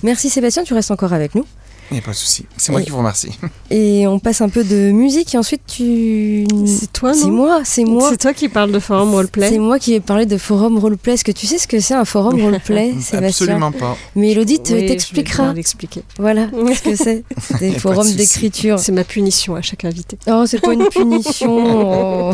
Merci 0.02 0.30
Sébastien, 0.30 0.64
tu 0.64 0.72
restes 0.72 0.90
encore 0.90 1.12
avec 1.12 1.34
nous. 1.34 1.44
Il 1.90 1.94
n'y 1.94 1.98
a 2.00 2.02
pas 2.02 2.12
de 2.12 2.16
souci. 2.16 2.46
C'est 2.56 2.72
moi 2.72 2.80
Et- 2.80 2.84
qui 2.84 2.90
vous 2.90 2.98
remercie. 2.98 3.30
Et 3.70 4.06
on 4.06 4.18
passe 4.18 4.40
un 4.40 4.48
peu 4.48 4.64
de 4.64 4.90
musique 4.90 5.34
et 5.34 5.38
ensuite 5.38 5.62
tu... 5.66 6.46
C'est 6.66 6.92
toi, 6.92 7.12
non 7.12 7.18
C'est 7.22 7.30
moi, 7.30 7.60
c'est 7.64 7.84
moi. 7.84 8.08
C'est 8.10 8.16
toi 8.18 8.32
qui 8.32 8.48
parles 8.48 8.72
de 8.72 8.78
forum 8.78 9.10
roleplay. 9.14 9.48
C'est 9.50 9.58
moi 9.58 9.78
qui 9.78 9.92
vais 9.92 10.00
parler 10.00 10.26
de 10.26 10.36
forum 10.38 10.78
roleplay. 10.78 11.14
Est-ce 11.14 11.24
que 11.24 11.32
tu 11.32 11.46
sais 11.46 11.58
ce 11.58 11.68
que 11.68 11.80
c'est 11.80 11.94
un 11.94 12.04
forum 12.04 12.40
roleplay, 12.42 12.92
Sébastien 13.00 13.22
Absolument 13.28 13.72
pas. 13.72 13.96
Mais 14.16 14.30
Elodie 14.32 14.60
Oui, 14.70 14.86
t'expliquera. 14.86 15.52
l'expliquer. 15.52 16.02
Voilà 16.18 16.48
ce 16.74 16.82
que 16.82 16.96
c'est. 16.96 17.24
Des 17.60 17.70
de 17.72 17.78
forums 17.78 18.04
souci. 18.04 18.16
d'écriture. 18.16 18.78
C'est 18.78 18.92
ma 18.92 19.04
punition 19.04 19.54
à 19.54 19.62
chaque 19.62 19.84
invité. 19.84 20.18
Oh, 20.26 20.44
c'est 20.46 20.60
pas 20.60 20.72
une 20.72 20.86
punition. 20.88 22.30
oh. 22.30 22.32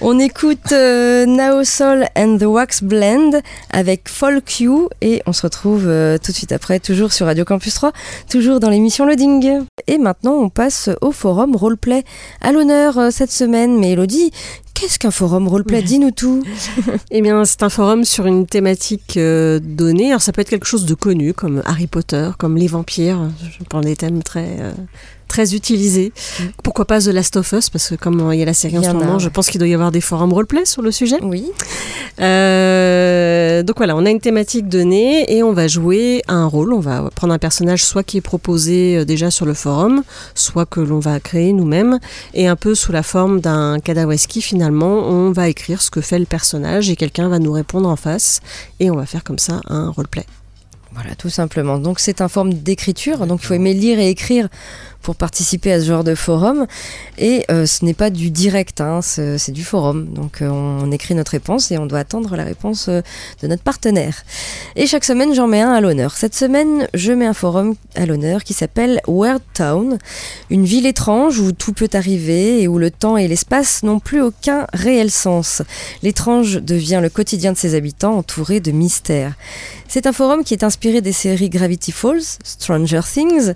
On 0.00 0.18
écoute 0.18 0.72
euh, 0.72 1.26
Now 1.26 1.64
Soul 1.64 2.06
and 2.16 2.38
the 2.38 2.44
Wax 2.44 2.82
Blend 2.82 3.40
avec 3.70 4.08
Folk 4.08 4.60
You 4.60 4.88
et 5.00 5.22
on 5.26 5.32
se 5.32 5.42
retrouve 5.42 5.84
euh, 5.86 6.18
tout 6.18 6.32
de 6.32 6.36
suite 6.36 6.52
après, 6.52 6.80
toujours 6.80 7.12
sur 7.12 7.26
Radio 7.26 7.44
Campus 7.44 7.74
3, 7.74 7.92
toujours 8.32 8.60
dans 8.60 8.70
l'émission 8.70 9.04
Loading. 9.04 9.60
Et 9.86 9.98
maintenant, 9.98 10.36
on 10.36 10.48
passe 10.48 10.88
au 11.02 11.12
forum 11.12 11.54
roleplay. 11.54 12.02
À 12.40 12.50
l'honneur 12.50 12.96
euh, 12.96 13.10
cette 13.10 13.30
semaine, 13.30 13.78
mais 13.78 13.92
Elodie, 13.92 14.32
qu'est-ce 14.74 14.98
qu'un 14.98 15.10
forum 15.10 15.48
roleplay? 15.48 15.82
Dis-nous 15.82 16.10
tout. 16.10 16.42
Eh 17.10 17.20
bien, 17.20 17.44
c'est 17.44 17.62
un 17.62 17.68
forum 17.68 18.04
sur 18.04 18.26
une 18.26 18.46
thématique 18.46 19.16
euh, 19.16 19.60
donnée. 19.62 20.08
Alors, 20.08 20.22
ça 20.22 20.32
peut 20.32 20.40
être 20.40 20.48
quelque 20.48 20.66
chose 20.66 20.86
de 20.86 20.94
connu, 20.94 21.34
comme 21.34 21.62
Harry 21.66 21.86
Potter, 21.86 22.30
comme 22.38 22.56
les 22.56 22.66
vampires. 22.66 23.30
Je 23.58 23.64
prends 23.64 23.80
des 23.80 23.96
thèmes 23.96 24.22
très, 24.22 24.56
euh, 24.60 24.72
très 25.28 25.54
utilisés. 25.54 26.12
Pourquoi 26.62 26.84
pas 26.84 27.00
The 27.00 27.08
Last 27.08 27.36
of 27.36 27.52
Us? 27.52 27.70
Parce 27.70 27.90
que 27.90 27.94
comme 27.96 28.30
il 28.32 28.38
y 28.38 28.42
a 28.42 28.46
la 28.46 28.54
série 28.54 28.78
en 28.78 28.80
Mm. 28.80 28.84
Ce 28.84 28.92
moment, 28.92 29.18
je 29.18 29.28
pense 29.28 29.48
qu'il 29.48 29.58
doit 29.58 29.68
y 29.68 29.74
avoir 29.74 29.90
des 29.90 30.00
forums 30.00 30.32
roleplay 30.32 30.64
sur 30.64 30.82
le 30.82 30.90
sujet. 30.90 31.16
Oui. 31.22 31.46
Euh, 32.20 33.62
donc 33.62 33.76
voilà, 33.78 33.96
on 33.96 34.04
a 34.04 34.10
une 34.10 34.20
thématique 34.20 34.68
donnée 34.68 35.34
et 35.34 35.42
on 35.42 35.52
va 35.52 35.68
jouer 35.68 36.22
un 36.28 36.46
rôle. 36.46 36.72
On 36.72 36.80
va 36.80 37.10
prendre 37.14 37.32
un 37.32 37.38
personnage 37.38 37.84
soit 37.84 38.02
qui 38.02 38.18
est 38.18 38.22
proposé 38.22 39.04
déjà 39.04 39.30
sur 39.30 39.46
le 39.46 39.54
forum, 39.54 40.02
soit 40.34 40.66
que 40.66 40.80
l'on 40.80 40.98
va 40.98 41.20
créer 41.20 41.52
nous-mêmes, 41.52 41.98
et 42.34 42.48
un 42.48 42.56
peu 42.56 42.74
sous 42.74 42.92
la 42.92 43.02
forme 43.02 43.40
d'un 43.40 43.78
kadawaski 43.80 44.42
finalement, 44.42 44.62
on 44.80 45.32
va 45.32 45.48
écrire 45.48 45.82
ce 45.82 45.90
que 45.90 46.00
fait 46.00 46.18
le 46.18 46.26
personnage 46.26 46.88
et 46.88 46.96
quelqu'un 46.96 47.28
va 47.28 47.38
nous 47.38 47.52
répondre 47.52 47.88
en 47.88 47.96
face 47.96 48.40
et 48.80 48.90
on 48.90 48.96
va 48.96 49.06
faire 49.06 49.24
comme 49.24 49.38
ça 49.38 49.60
un 49.66 49.90
roleplay. 49.90 50.24
Voilà, 50.94 51.14
tout 51.14 51.30
simplement. 51.30 51.78
Donc 51.78 52.00
c'est 52.00 52.20
un 52.20 52.28
forme 52.28 52.52
d'écriture, 52.52 53.26
donc 53.26 53.40
il 53.42 53.46
faut 53.46 53.54
aimer 53.54 53.74
lire 53.74 53.98
et 53.98 54.10
écrire 54.10 54.48
pour 55.02 55.16
participer 55.16 55.72
à 55.72 55.80
ce 55.80 55.86
genre 55.86 56.04
de 56.04 56.14
forum. 56.14 56.66
Et 57.18 57.44
euh, 57.50 57.66
ce 57.66 57.84
n'est 57.84 57.94
pas 57.94 58.10
du 58.10 58.30
direct, 58.30 58.80
hein, 58.80 59.00
c'est 59.02 59.50
du 59.50 59.64
forum. 59.64 60.06
Donc 60.12 60.40
euh, 60.40 60.48
on 60.48 60.90
écrit 60.90 61.14
notre 61.14 61.32
réponse 61.32 61.70
et 61.70 61.78
on 61.78 61.86
doit 61.86 61.98
attendre 61.98 62.36
la 62.36 62.44
réponse 62.44 62.88
euh, 62.88 63.02
de 63.42 63.48
notre 63.48 63.62
partenaire. 63.62 64.22
Et 64.76 64.86
chaque 64.86 65.04
semaine, 65.04 65.34
j'en 65.34 65.46
mets 65.46 65.60
un 65.60 65.72
à 65.72 65.80
l'honneur. 65.80 66.16
Cette 66.16 66.34
semaine, 66.34 66.88
je 66.94 67.12
mets 67.12 67.26
un 67.26 67.34
forum 67.34 67.74
à 67.94 68.06
l'honneur 68.06 68.44
qui 68.44 68.54
s'appelle 68.54 69.00
Weird 69.06 69.42
Town, 69.54 69.98
une 70.50 70.64
ville 70.64 70.86
étrange 70.86 71.38
où 71.40 71.52
tout 71.52 71.72
peut 71.72 71.90
arriver 71.92 72.62
et 72.62 72.68
où 72.68 72.78
le 72.78 72.90
temps 72.90 73.16
et 73.16 73.28
l'espace 73.28 73.82
n'ont 73.82 74.00
plus 74.00 74.22
aucun 74.22 74.66
réel 74.72 75.10
sens. 75.10 75.62
L'étrange 76.02 76.62
devient 76.62 77.00
le 77.02 77.10
quotidien 77.10 77.52
de 77.52 77.58
ses 77.58 77.74
habitants 77.74 78.16
entouré 78.16 78.60
de 78.60 78.70
mystères. 78.70 79.34
C'est 79.88 80.06
un 80.06 80.12
forum 80.12 80.42
qui 80.44 80.54
est 80.54 80.64
inspiré 80.64 81.02
des 81.02 81.12
séries 81.12 81.50
Gravity 81.50 81.92
Falls, 81.92 82.22
Stranger 82.44 83.00
Things 83.12 83.52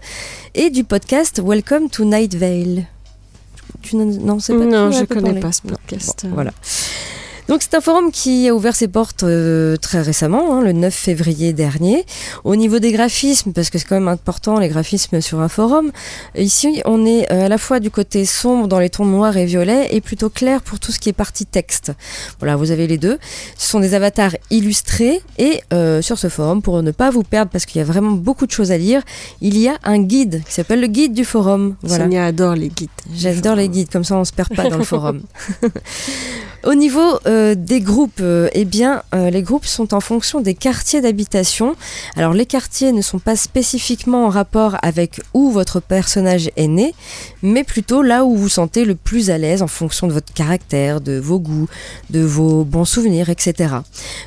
et 0.55 0.69
du 0.69 0.85
podcast 0.85 1.36
Welcome 1.43 1.90
to 1.90 2.05
Night 2.05 2.35
Vale. 2.35 2.87
Tu 3.83 3.97
non, 3.97 4.38
c'est 4.38 4.57
pas 4.57 4.64
non, 4.64 4.90
je 4.90 5.05
connais 5.05 5.23
parlé 5.23 5.40
pas 5.40 5.52
ce 5.52 5.62
podcast. 5.62 6.25
Bon, 6.25 6.35
voilà. 6.35 6.52
Donc 7.49 7.62
c'est 7.62 7.75
un 7.75 7.81
forum 7.81 8.11
qui 8.11 8.49
a 8.49 8.55
ouvert 8.55 8.75
ses 8.75 8.88
portes 8.88 9.23
euh, 9.23 9.76
très 9.76 10.03
récemment, 10.03 10.55
hein, 10.55 10.62
le 10.62 10.73
9 10.73 10.93
février 10.93 11.53
dernier. 11.53 12.05
Au 12.43 12.57
niveau 12.57 12.81
des 12.81 12.91
graphismes, 12.91 13.53
parce 13.53 13.71
que 13.71 13.79
c'est 13.79 13.87
quand 13.87 13.95
même 13.95 14.09
important 14.09 14.59
les 14.59 14.69
graphismes 14.69 15.21
sur 15.21 15.41
un 15.41 15.49
forum, 15.49 15.93
ici 16.37 16.83
on 16.85 17.07
est 17.07 17.31
euh, 17.33 17.47
à 17.47 17.49
la 17.49 17.59
fois 17.59 17.79
du 17.79 17.91
côté 17.91 18.25
sombre 18.25 18.67
dans 18.67 18.81
les 18.81 18.91
tons 18.91 19.05
noirs 19.05 19.37
et 19.37 19.47
violets 19.47 19.88
et 19.93 20.00
plutôt 20.00 20.29
clair 20.29 20.61
pour 20.61 20.81
tout 20.81 20.91
ce 20.91 20.99
qui 20.99 21.09
est 21.09 21.12
partie 21.12 21.47
texte. 21.47 21.93
Voilà, 22.41 22.57
vous 22.57 22.73
avez 22.73 22.88
les 22.88 22.99
deux. 22.99 23.19
Ce 23.57 23.69
sont 23.69 23.81
des 23.81 23.95
avatars 23.95 24.33
illustrés 24.50 25.23
et 25.38 25.61
euh, 25.73 26.03
sur 26.03 26.19
ce 26.19 26.29
forum, 26.29 26.62
pour 26.62 26.83
ne 26.83 26.91
pas 26.91 27.11
vous 27.11 27.23
perdre, 27.23 27.50
parce 27.53 27.65
qu'il 27.65 27.79
y 27.79 27.83
a 27.83 27.87
vraiment 27.87 28.12
beaucoup 28.12 28.47
de 28.47 28.53
choses 28.53 28.73
à 28.73 28.79
lire, 28.79 29.03
il 29.41 29.57
y 29.57 29.69
a 29.69 29.76
un 29.85 29.99
guide 29.99 30.43
qui 30.45 30.53
s'appelle 30.53 30.81
le 30.81 30.88
guide 30.88 31.12
du 31.12 31.25
forum. 31.25 31.76
Voilà. 31.83 32.05
Sonia 32.05 32.26
adore 32.26 32.57
les 32.57 32.69
guides. 32.69 32.91
J'adore 33.15 33.55
les 33.55 33.69
guides, 33.69 33.91
comme 33.91 34.05
ça 34.05 34.17
on 34.17 34.25
se 34.25 34.33
perd 34.33 34.55
pas 34.55 34.69
dans 34.69 34.79
le 34.79 34.85
forum. 34.97 35.23
Au 36.67 36.75
niveau 36.75 37.21
euh, 37.29 37.55
des 37.55 37.81
groupes, 37.81 38.19
euh, 38.21 38.49
eh 38.53 38.65
bien, 38.65 39.05
euh, 39.15 39.31
les 39.31 39.43
groupes 39.43 39.67
sont 39.67 39.95
en 39.95 40.01
fonction 40.01 40.41
des 40.41 40.55
quartiers 40.55 41.01
d'habitation. 41.01 41.77
Alors, 42.17 42.33
les 42.33 42.45
quartiers 42.45 42.91
ne 42.91 43.03
sont 43.03 43.21
pas 43.21 43.37
spécifiquement 43.37 44.27
en 44.27 44.31
rapport 44.31 44.77
avec 44.83 45.21
où 45.33 45.53
votre 45.53 45.79
personnage 45.79 46.51
est 46.57 46.67
né, 46.67 46.93
mais 47.41 47.63
plutôt 47.63 48.03
là 48.03 48.25
où 48.25 48.35
vous 48.35 48.43
vous 48.43 48.49
sentez 48.49 48.85
le 48.85 48.97
plus 48.97 49.31
à 49.31 49.39
l'aise 49.39 49.63
en 49.63 49.69
fonction 49.69 50.09
de 50.09 50.13
votre 50.13 50.33
caractère, 50.33 51.00
de 51.00 51.21
vos 51.21 51.39
goûts, 51.39 51.69
de 52.11 52.21
vos 52.21 52.65
bons 52.65 52.85
souvenirs, 52.85 53.31
etc. 53.31 53.75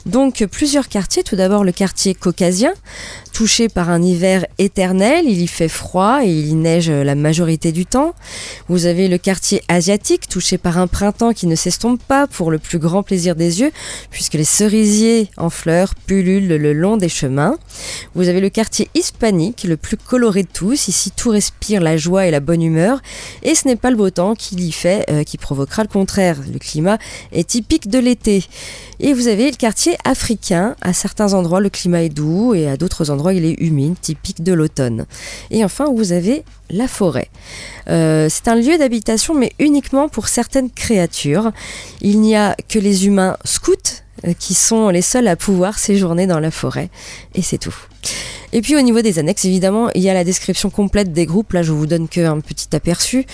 Donc, 0.05 0.45
plusieurs 0.49 0.87
quartiers. 0.87 1.23
Tout 1.23 1.35
d'abord, 1.35 1.65
le 1.65 1.73
quartier 1.73 2.15
caucasien, 2.15 2.71
touché 3.33 3.67
par 3.67 3.89
un 3.89 4.01
hiver 4.01 4.45
éternel. 4.59 5.25
Il 5.27 5.41
y 5.41 5.47
fait 5.47 5.67
froid 5.67 6.21
et 6.23 6.29
il 6.29 6.47
y 6.47 6.53
neige 6.53 6.89
la 6.89 7.15
majorité 7.15 7.73
du 7.73 7.85
temps. 7.85 8.13
Vous 8.69 8.85
avez 8.85 9.09
le 9.09 9.17
quartier 9.17 9.61
asiatique, 9.67 10.29
touché 10.29 10.57
par 10.57 10.77
un 10.77 10.87
printemps 10.87 11.33
qui 11.33 11.45
ne 11.45 11.55
s'estompe 11.55 12.01
pas 12.01 12.28
pour 12.29 12.51
le 12.51 12.59
plus 12.59 12.79
grand 12.79 13.03
plaisir 13.03 13.35
des 13.35 13.61
yeux, 13.61 13.71
puisque 14.11 14.33
les 14.35 14.43
cerisiers 14.43 15.29
en 15.37 15.49
fleurs 15.49 15.95
pullulent 15.95 16.47
le 16.47 16.73
long 16.73 16.97
des 16.97 17.09
chemins. 17.09 17.57
Vous 18.15 18.27
avez 18.27 18.41
le 18.41 18.49
quartier 18.49 18.89
hispanique, 18.95 19.63
le 19.63 19.77
plus 19.77 19.97
coloré 19.97 20.43
de 20.43 20.49
tous. 20.51 20.87
Ici, 20.87 21.11
tout 21.11 21.29
respire 21.29 21.81
la 21.81 21.97
joie 21.97 22.25
et 22.25 22.31
la 22.31 22.39
bonne 22.39 22.61
humeur. 22.61 23.01
Et 23.43 23.55
ce 23.55 23.67
n'est 23.67 23.75
pas 23.75 23.91
le 23.91 23.97
beau 23.97 24.09
temps 24.09 24.35
qui 24.35 24.55
y 24.55 24.71
fait, 24.71 25.05
euh, 25.09 25.23
qui 25.23 25.37
provoquera 25.37 25.83
le 25.83 25.89
contraire. 25.89 26.37
Le 26.51 26.59
climat 26.59 26.97
est 27.31 27.47
typique 27.47 27.89
de 27.89 27.99
l'été. 27.99 28.43
Et 28.99 29.13
vous 29.13 29.27
avez 29.27 29.49
le 29.49 29.55
quartier 29.55 29.97
africain. 30.03 30.75
À 30.81 30.93
certains 30.93 31.33
endroits, 31.33 31.61
le 31.61 31.69
climat 31.69 32.03
est 32.03 32.09
doux 32.09 32.53
et 32.53 32.67
à 32.67 32.77
d'autres 32.77 33.09
endroits, 33.09 33.33
il 33.33 33.45
est 33.45 33.59
humide, 33.61 33.95
typique 33.99 34.43
de 34.43 34.53
l'automne. 34.53 35.05
Et 35.51 35.63
enfin, 35.63 35.85
vous 35.93 36.11
avez 36.11 36.43
la 36.69 36.87
forêt. 36.87 37.29
Euh, 37.89 38.27
c'est 38.29 38.47
un 38.47 38.55
lieu 38.55 38.77
d'habitation, 38.77 39.33
mais 39.33 39.53
uniquement 39.59 40.09
pour 40.09 40.27
certaines 40.27 40.69
créatures. 40.69 41.51
Il 42.01 42.21
n'y 42.21 42.35
a 42.35 42.55
que 42.67 42.79
les 42.79 43.07
humains 43.07 43.37
scouts 43.43 44.03
qui 44.37 44.53
sont 44.53 44.89
les 44.89 45.01
seuls 45.01 45.27
à 45.27 45.35
pouvoir 45.35 45.79
séjourner 45.79 46.27
dans 46.27 46.39
la 46.39 46.51
forêt. 46.51 46.89
Et 47.35 47.41
c'est 47.41 47.57
tout. 47.57 47.75
Et 48.51 48.61
puis 48.61 48.75
au 48.75 48.81
niveau 48.81 49.01
des 49.01 49.19
annexes, 49.19 49.45
évidemment, 49.45 49.89
il 49.93 50.01
y 50.01 50.09
a 50.09 50.13
la 50.13 50.23
description 50.23 50.69
complète 50.69 51.13
des 51.13 51.25
groupes. 51.25 51.53
Là, 51.53 51.61
je 51.61 51.71
vous 51.71 51.85
donne 51.85 52.07
qu'un 52.07 52.39
petit 52.39 52.75
aperçu. 52.75 53.25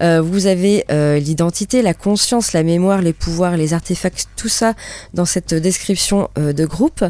Euh, 0.00 0.20
vous 0.20 0.46
avez 0.46 0.84
euh, 0.90 1.18
l'identité, 1.18 1.82
la 1.82 1.94
conscience, 1.94 2.52
la 2.52 2.62
mémoire, 2.62 3.02
les 3.02 3.12
pouvoirs, 3.12 3.56
les 3.56 3.74
artefacts, 3.74 4.28
tout 4.36 4.48
ça 4.48 4.74
dans 5.12 5.24
cette 5.24 5.54
description 5.54 6.28
euh, 6.38 6.52
de 6.52 6.66
groupe. 6.66 7.04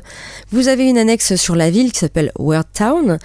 Vous 0.52 0.68
avez 0.68 0.88
une 0.88 0.96
annexe 0.96 1.34
sur 1.34 1.54
la 1.54 1.70
ville 1.70 1.92
qui 1.92 1.98
s'appelle 1.98 2.32
Weird 2.38 2.66
Town. 2.72 3.18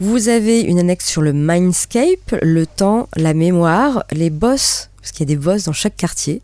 Vous 0.00 0.28
avez 0.28 0.60
une 0.60 0.78
annexe 0.78 1.06
sur 1.06 1.20
le 1.20 1.34
Mindscape, 1.34 2.34
le 2.40 2.66
temps, 2.66 3.08
la 3.16 3.34
mémoire, 3.34 4.04
les 4.10 4.30
boss 4.30 4.88
parce 5.02 5.10
qu'il 5.10 5.28
y 5.28 5.32
a 5.32 5.34
des 5.34 5.40
boss 5.40 5.64
dans 5.64 5.72
chaque 5.72 5.96
quartier. 5.96 6.40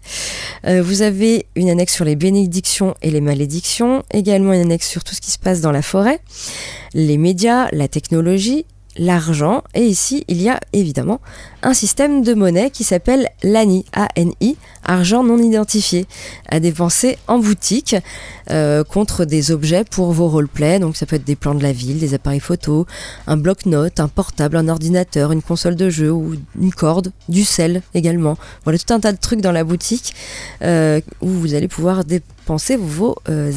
Euh, 0.67 0.83
vous 0.83 1.03
avez 1.03 1.47
une 1.55 1.71
annexe 1.71 1.95
sur 1.95 2.05
les 2.05 2.17
bénédictions 2.17 2.95
et 3.01 3.11
les 3.11 3.21
malédictions, 3.21 4.03
également 4.13 4.53
une 4.53 4.63
annexe 4.63 4.89
sur 4.89 5.05
tout 5.05 5.15
ce 5.15 5.21
qui 5.21 5.31
se 5.31 5.39
passe 5.39 5.61
dans 5.61 5.71
la 5.71 5.81
forêt, 5.81 6.21
les 6.93 7.17
médias, 7.17 7.69
la 7.71 7.87
technologie, 7.87 8.67
l'argent, 8.97 9.63
et 9.75 9.85
ici 9.85 10.25
il 10.27 10.43
y 10.43 10.49
a 10.49 10.59
évidemment 10.73 11.21
un 11.63 11.75
système 11.75 12.23
de 12.23 12.35
monnaie 12.35 12.71
qui 12.71 12.85
s'appelle 12.85 13.29
l'ANI, 13.43 13.85
A-N-I, 13.93 14.57
argent 14.85 15.23
non 15.23 15.39
identifié, 15.39 16.07
à 16.49 16.61
dépenser 16.61 17.19
en 17.27 17.39
boutique 17.39 17.97
euh, 18.51 18.85
contre 18.85 19.25
des 19.25 19.51
objets 19.51 19.85
pour 19.85 20.13
vos 20.13 20.29
roleplays. 20.29 20.79
Donc 20.79 20.97
ça 20.97 21.07
peut 21.07 21.17
être 21.17 21.25
des 21.25 21.37
plans 21.37 21.55
de 21.55 21.63
la 21.63 21.73
ville, 21.73 21.99
des 21.99 22.15
appareils 22.15 22.41
photo, 22.41 22.87
un 23.27 23.37
bloc-notes, 23.37 24.01
un 24.01 24.09
portable, 24.09 24.57
un 24.57 24.69
ordinateur, 24.69 25.33
une 25.33 25.43
console 25.43 25.77
de 25.77 25.91
jeu 25.91 26.11
ou 26.11 26.35
une 26.61 26.73
corde, 26.73 27.13
du 27.29 27.45
sel 27.45 27.83
également. 27.95 28.37
Voilà 28.65 28.79
tout 28.79 28.93
un 28.95 29.01
tas 29.01 29.13
de 29.13 29.19
trucs 29.19 29.41
dans 29.41 29.53
la 29.53 29.65
boutique 29.65 30.15
euh, 30.63 31.01
où 31.21 31.29
vous 31.29 31.55
allez 31.55 31.69
pouvoir 31.69 32.05
dépenser 32.05 32.77
vos 32.77 33.17
euh, 33.29 33.53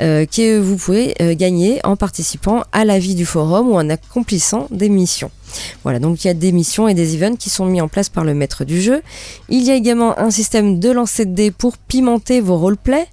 euh, 0.00 0.26
que 0.26 0.58
vous 0.58 0.76
pouvez 0.76 1.14
gagner 1.36 1.80
en 1.84 1.96
participant 1.96 2.62
à 2.72 2.84
la 2.84 2.98
vie 2.98 3.14
du 3.14 3.24
forum 3.24 3.68
ou 3.68 3.74
en 3.74 3.88
accomplissant 3.88 4.66
des 4.70 4.88
missions. 4.88 5.30
Voilà, 5.84 5.98
donc 5.98 6.24
il 6.24 6.28
y 6.28 6.30
a 6.30 6.34
des 6.34 6.52
missions 6.52 6.85
et 6.88 6.94
des 6.94 7.14
events 7.14 7.36
qui 7.36 7.50
sont 7.50 7.66
mis 7.66 7.80
en 7.80 7.88
place 7.88 8.08
par 8.08 8.24
le 8.24 8.34
maître 8.34 8.64
du 8.64 8.80
jeu. 8.80 9.02
Il 9.48 9.62
y 9.62 9.70
a 9.70 9.74
également 9.74 10.18
un 10.18 10.30
système 10.30 10.78
de 10.78 10.90
lancer 10.90 11.24
de 11.24 11.34
dés 11.34 11.50
pour 11.50 11.76
pimenter 11.78 12.40
vos 12.40 12.56
roleplays. 12.56 13.06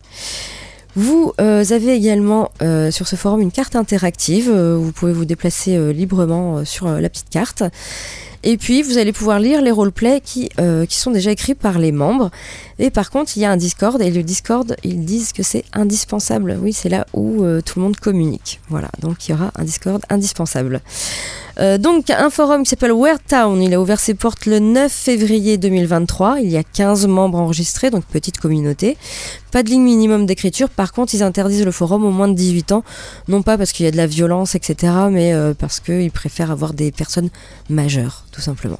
Vous 0.96 1.34
euh, 1.42 1.64
avez 1.72 1.94
également 1.94 2.52
euh, 2.62 2.92
sur 2.92 3.08
ce 3.08 3.16
forum 3.16 3.42
une 3.42 3.52
carte 3.52 3.76
interactive. 3.76 4.50
Euh, 4.50 4.78
vous 4.78 4.92
pouvez 4.92 5.14
vous 5.14 5.26
déplacer 5.26 5.94
librement 5.94 6.66
sur 6.66 6.88
la 6.88 7.10
petite 7.10 7.30
carte. 7.30 7.64
Et 8.46 8.58
puis, 8.58 8.82
vous 8.82 8.98
allez 8.98 9.14
pouvoir 9.14 9.40
lire 9.40 9.62
les 9.62 9.72
roleplays 9.72 10.20
qui, 10.20 10.50
qui 10.90 10.98
sont 10.98 11.12
déjà 11.12 11.32
écrits 11.32 11.56
par 11.56 11.80
les 11.80 11.94
membres. 11.94 12.30
Et 12.78 12.90
par 12.90 13.10
contre, 13.10 13.38
il 13.38 13.40
y 13.40 13.46
a 13.46 13.52
un 13.52 13.56
Discord, 13.56 14.02
et 14.02 14.12
le 14.12 14.22
Discord, 14.22 14.76
ils 14.84 15.06
disent 15.06 15.32
que 15.32 15.44
c'est 15.44 15.64
indispensable. 15.72 16.60
Oui, 16.62 16.74
c'est 16.74 16.90
là 16.90 17.08
où 17.14 17.46
tout 17.62 17.80
le 17.80 17.84
monde 17.84 17.96
communique. 17.96 18.60
Voilà, 18.68 18.90
donc 19.00 19.26
il 19.26 19.32
y 19.32 19.34
aura 19.34 19.52
un 19.56 19.64
Discord 19.64 20.04
indispensable. 20.10 20.82
Euh, 21.60 21.78
donc, 21.78 22.10
un 22.10 22.30
forum 22.30 22.64
qui 22.64 22.70
s'appelle 22.70 22.94
Town, 23.28 23.62
il 23.62 23.74
a 23.74 23.82
ouvert 23.82 24.00
ses 24.00 24.14
portes 24.14 24.46
le 24.46 24.60
9 24.60 24.90
février 24.92 25.58
2023. 25.58 26.40
Il 26.42 26.50
y 26.50 26.58
a 26.58 26.64
15 26.64 27.08
membres 27.08 27.38
enregistrés, 27.38 27.90
donc 27.90 28.06
petite 28.06 28.40
communauté. 28.40 28.98
Pas 29.52 29.64
de 29.64 29.70
ligne 29.70 29.84
minimum 29.84 30.26
d'écriture. 30.26 30.70
Par 30.70 30.94
contre, 30.94 31.14
ils 31.14 31.24
interdisent 31.24 31.66
le 31.66 31.72
forum 31.72 32.06
aux 32.06 32.12
moins 32.12 32.28
de 32.28 32.34
18 32.34 32.72
ans. 32.72 32.84
Non 33.28 33.44
pas 33.44 33.58
parce 33.58 33.72
qu'il 33.72 33.86
y 33.86 33.88
a 33.88 33.92
de 33.92 33.98
la 33.98 34.08
violence, 34.08 34.56
etc., 34.56 34.94
mais 35.12 35.34
euh, 35.34 35.54
parce 35.54 35.80
qu'ils 35.80 36.12
préfèrent 36.12 36.52
avoir 36.52 36.74
des 36.74 36.92
personnes 36.92 37.30
majeures, 37.70 38.26
tout 38.32 38.42
simplement. 38.42 38.80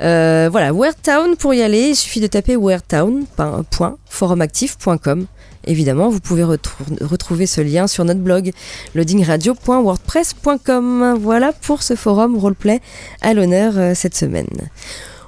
Euh, 0.00 0.48
voilà, 0.50 0.72
Town 1.02 1.36
pour 1.36 1.52
y 1.54 1.62
aller, 1.62 1.90
il 1.90 1.96
suffit 1.96 2.20
de 2.20 2.26
taper 2.26 2.56
weartown.forumactif.com. 2.56 5.26
Évidemment, 5.66 6.08
vous 6.08 6.20
pouvez 6.20 6.44
retrouver 6.44 7.46
ce 7.46 7.60
lien 7.60 7.86
sur 7.86 8.04
notre 8.04 8.20
blog 8.20 8.52
loadingradio.wordpress.com. 8.94 11.18
Voilà 11.20 11.52
pour 11.52 11.82
ce 11.82 11.94
forum 11.94 12.36
roleplay 12.36 12.80
à 13.20 13.34
l'honneur 13.34 13.74
euh, 13.76 13.92
cette 13.94 14.16
semaine. 14.16 14.48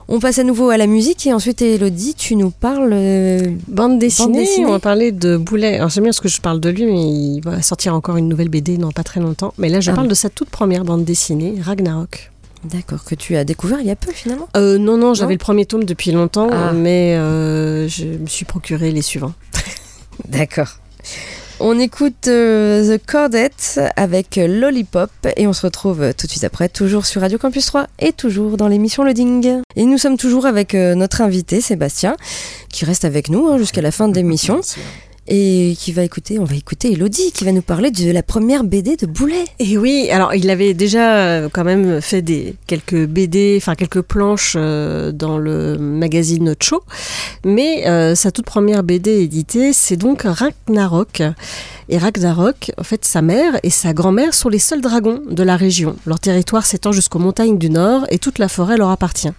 On 0.06 0.20
passe 0.20 0.38
à 0.38 0.44
nouveau 0.44 0.68
à 0.68 0.76
la 0.76 0.86
musique 0.86 1.26
et 1.26 1.32
ensuite 1.32 1.62
Elodie, 1.62 2.14
tu 2.14 2.36
nous 2.36 2.50
parles 2.50 2.90
euh, 2.92 3.40
bande, 3.68 3.98
dessinée, 3.98 4.46
On 4.58 4.72
va 4.72 4.78
parler 4.78 5.12
de 5.12 5.38
Boulet. 5.38 5.76
Alors 5.76 5.88
j'aime 5.88 6.04
bien 6.04 6.12
ce 6.12 6.20
que 6.20 6.28
je 6.28 6.42
parle 6.42 6.60
de 6.60 6.68
lui, 6.68 6.84
mais 6.84 7.00
il 7.00 7.40
va 7.40 7.62
sortir 7.62 7.94
encore 7.94 8.18
une 8.18 8.28
nouvelle 8.28 8.50
BD 8.50 8.76
dans 8.76 8.92
pas 8.92 9.04
très 9.04 9.20
longtemps. 9.20 9.54
Mais 9.56 9.70
là, 9.70 9.80
je 9.80 9.92
ah 9.92 9.94
parle 9.94 10.08
de 10.08 10.14
sa 10.14 10.28
toute 10.28 10.50
première 10.50 10.84
bande 10.84 11.04
dessinée, 11.04 11.54
Ragnarok. 11.62 12.30
D'accord, 12.64 13.02
que 13.04 13.14
tu 13.14 13.36
as 13.36 13.44
découvert 13.44 13.80
il 13.80 13.86
y 13.86 13.90
a 13.90 13.96
peu 13.96 14.12
finalement? 14.12 14.48
Euh, 14.56 14.78
Non, 14.78 14.96
non, 14.96 15.14
j'avais 15.14 15.34
le 15.34 15.38
premier 15.38 15.64
tome 15.64 15.84
depuis 15.84 16.10
longtemps, 16.12 16.48
ah. 16.50 16.72
mais 16.72 17.14
je 17.14 18.04
me 18.04 18.26
suis 18.26 18.44
procuré 18.44 18.90
les 18.90 19.02
suivants. 19.02 19.32
D'accord. 20.28 20.78
On 21.60 21.78
écoute 21.78 22.26
euh, 22.26 22.96
The 22.96 23.06
Cordette 23.06 23.80
avec 23.94 24.36
Lollipop 24.36 25.10
et 25.36 25.46
on 25.46 25.52
se 25.52 25.62
retrouve 25.62 26.12
tout 26.14 26.26
de 26.26 26.30
suite 26.30 26.42
après, 26.42 26.68
toujours 26.68 27.06
sur 27.06 27.20
Radio 27.20 27.38
Campus 27.38 27.66
3 27.66 27.86
et 28.00 28.12
toujours 28.12 28.56
dans 28.56 28.66
l'émission 28.66 29.04
Loading. 29.04 29.62
Et 29.76 29.84
nous 29.84 29.98
sommes 29.98 30.16
toujours 30.16 30.46
avec 30.46 30.74
euh, 30.74 30.96
notre 30.96 31.20
invité 31.20 31.60
Sébastien 31.60 32.16
qui 32.70 32.84
reste 32.84 33.04
avec 33.04 33.28
nous 33.28 33.46
hein, 33.46 33.58
jusqu'à 33.58 33.82
la 33.82 33.92
fin 33.92 34.08
de 34.08 34.14
l'émission 34.14 34.62
et 35.26 35.74
qui 35.78 35.92
va 35.92 36.02
écouter, 36.02 36.38
on 36.38 36.44
va 36.44 36.54
écouter 36.54 36.92
Elodie 36.92 37.32
qui 37.32 37.44
va 37.44 37.52
nous 37.52 37.62
parler 37.62 37.90
de 37.90 38.10
la 38.10 38.22
première 38.22 38.64
BD 38.64 38.96
de 38.96 39.06
Boulet. 39.06 39.44
Et 39.58 39.78
oui, 39.78 40.08
alors 40.10 40.34
il 40.34 40.50
avait 40.50 40.74
déjà 40.74 41.16
euh, 41.16 41.48
quand 41.50 41.64
même 41.64 42.00
fait 42.00 42.22
des 42.22 42.56
quelques 42.66 43.06
BD, 43.06 43.54
enfin 43.56 43.74
quelques 43.74 44.02
planches 44.02 44.54
euh, 44.56 45.12
dans 45.12 45.38
le 45.38 45.78
magazine 45.78 46.54
Cho, 46.60 46.82
mais 47.44 47.86
euh, 47.86 48.14
sa 48.14 48.30
toute 48.30 48.44
première 48.44 48.82
BD 48.82 49.22
éditée, 49.22 49.72
c'est 49.72 49.96
donc 49.96 50.22
Ragnarok. 50.24 51.22
Et 51.88 51.98
Ragnarok, 51.98 52.72
en 52.78 52.82
fait, 52.82 53.04
sa 53.04 53.20
mère 53.20 53.58
et 53.62 53.70
sa 53.70 53.92
grand-mère 53.92 54.32
sont 54.32 54.48
les 54.48 54.58
seuls 54.58 54.80
dragons 54.80 55.20
de 55.30 55.42
la 55.42 55.56
région. 55.56 55.96
Leur 56.06 56.18
territoire 56.18 56.64
s'étend 56.64 56.92
jusqu'aux 56.92 57.18
montagnes 57.18 57.58
du 57.58 57.68
nord 57.68 58.06
et 58.10 58.18
toute 58.18 58.38
la 58.38 58.48
forêt 58.48 58.78
leur 58.78 58.88
appartient. 58.88 59.32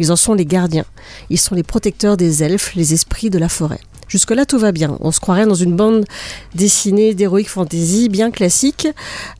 Ils 0.00 0.10
en 0.10 0.16
sont 0.16 0.34
les 0.34 0.46
gardiens. 0.46 0.84
Ils 1.30 1.38
sont 1.38 1.54
les 1.54 1.62
protecteurs 1.62 2.16
des 2.16 2.42
elfes, 2.42 2.74
les 2.74 2.92
esprits 2.92 3.30
de 3.30 3.38
la 3.38 3.48
forêt. 3.48 3.80
Jusque-là, 4.12 4.44
tout 4.44 4.58
va 4.58 4.72
bien. 4.72 4.98
On 5.00 5.10
se 5.10 5.20
croirait 5.20 5.46
dans 5.46 5.54
une 5.54 5.74
bande 5.74 6.04
dessinée 6.54 7.14
d'héroïque 7.14 7.48
fantasy 7.48 8.10
bien 8.10 8.30
classique, 8.30 8.86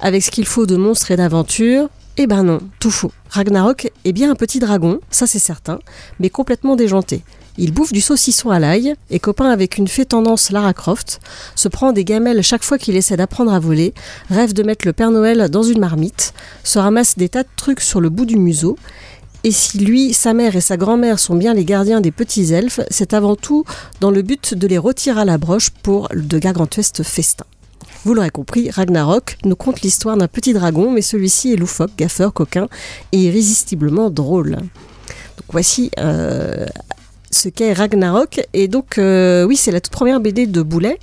avec 0.01 0.23
ce 0.23 0.31
qu'il 0.31 0.47
faut 0.47 0.65
de 0.65 0.77
monstres 0.77 1.11
et 1.11 1.17
d'aventures. 1.17 1.91
Eh 2.17 2.27
ben 2.27 2.43
non, 2.43 2.59
tout 2.81 2.91
faux. 2.91 3.13
Ragnarok 3.29 3.93
est 4.07 4.13
bien 4.13 4.31
un 4.31 4.35
petit 4.35 4.61
dragon, 4.61 4.99
ça 5.11 5.27
c'est 5.27 5.39
certain, 5.39 5.79
mais 6.21 6.31
complètement 6.31 6.75
déjanté. 6.75 7.23
Il 7.59 7.75
bouffe 7.75 7.93
du 7.93 8.01
saucisson 8.01 8.49
à 8.49 8.59
l'ail, 8.59 8.95
est 9.11 9.19
copain 9.19 9.51
avec 9.51 9.77
une 9.77 9.89
fée 9.89 10.07
tendance 10.07 10.51
Lara 10.51 10.73
Croft, 10.73 11.21
se 11.55 11.69
prend 11.69 11.93
des 11.93 12.07
gamelles 12.07 12.43
chaque 12.43 12.65
fois 12.65 12.79
qu'il 12.79 12.97
essaie 12.97 13.19
d'apprendre 13.19 13.53
à 13.53 13.59
voler, 13.59 13.93
rêve 14.31 14.55
de 14.55 14.63
mettre 14.63 14.87
le 14.87 14.95
Père 14.95 15.11
Noël 15.11 15.51
dans 15.51 15.63
une 15.63 15.81
marmite, 15.81 16.33
se 16.65 16.79
ramasse 16.79 17.19
des 17.19 17.29
tas 17.29 17.43
de 17.43 17.49
trucs 17.57 17.83
sur 17.83 18.01
le 18.01 18.09
bout 18.09 18.25
du 18.25 18.37
museau, 18.37 18.79
et 19.45 19.51
si 19.51 19.79
lui, 19.79 20.13
sa 20.13 20.35
mère 20.35 20.55
et 20.55 20.61
sa 20.61 20.77
grand-mère 20.77 21.19
sont 21.19 21.35
bien 21.35 21.55
les 21.55 21.65
gardiens 21.65 22.01
des 22.01 22.13
petits 22.13 22.53
elfes, 22.53 22.81
c'est 22.91 23.13
avant 23.13 23.35
tout 23.35 23.65
dans 24.01 24.11
le 24.11 24.23
but 24.23 24.55
de 24.55 24.67
les 24.67 24.79
retirer 24.79 25.21
à 25.21 25.25
la 25.25 25.39
broche 25.39 25.71
pour 25.71 26.09
de 26.15 26.39
gargantuesques 26.39 27.03
festins. 27.03 27.47
Vous 28.05 28.15
l'aurez 28.15 28.31
compris, 28.31 28.71
Ragnarok 28.71 29.39
nous 29.45 29.57
conte 29.57 29.83
l'histoire 29.83 30.17
d'un 30.17 30.29
petit 30.29 30.53
dragon, 30.53 30.91
mais 30.91 31.03
celui-ci 31.03 31.53
est 31.53 31.57
loufoque, 31.57 31.93
gaffeur, 31.97 32.33
coquin 32.33 32.69
et 33.13 33.19
irrésistiblement 33.19 34.11
drôle. 34.11 34.51
Donc 34.57 35.47
voici 35.51 35.91
euh, 35.99 36.67
ce 37.31 37.49
qu'est 37.49 37.73
Ragnarok. 37.73 38.47
Et 38.53 38.69
donc, 38.69 38.99
euh, 38.99 39.45
oui, 39.45 39.57
c'est 39.57 39.73
la 39.73 39.81
toute 39.81 39.93
première 39.93 40.21
BD 40.21 40.47
de 40.47 40.63
Boulet. 40.63 40.99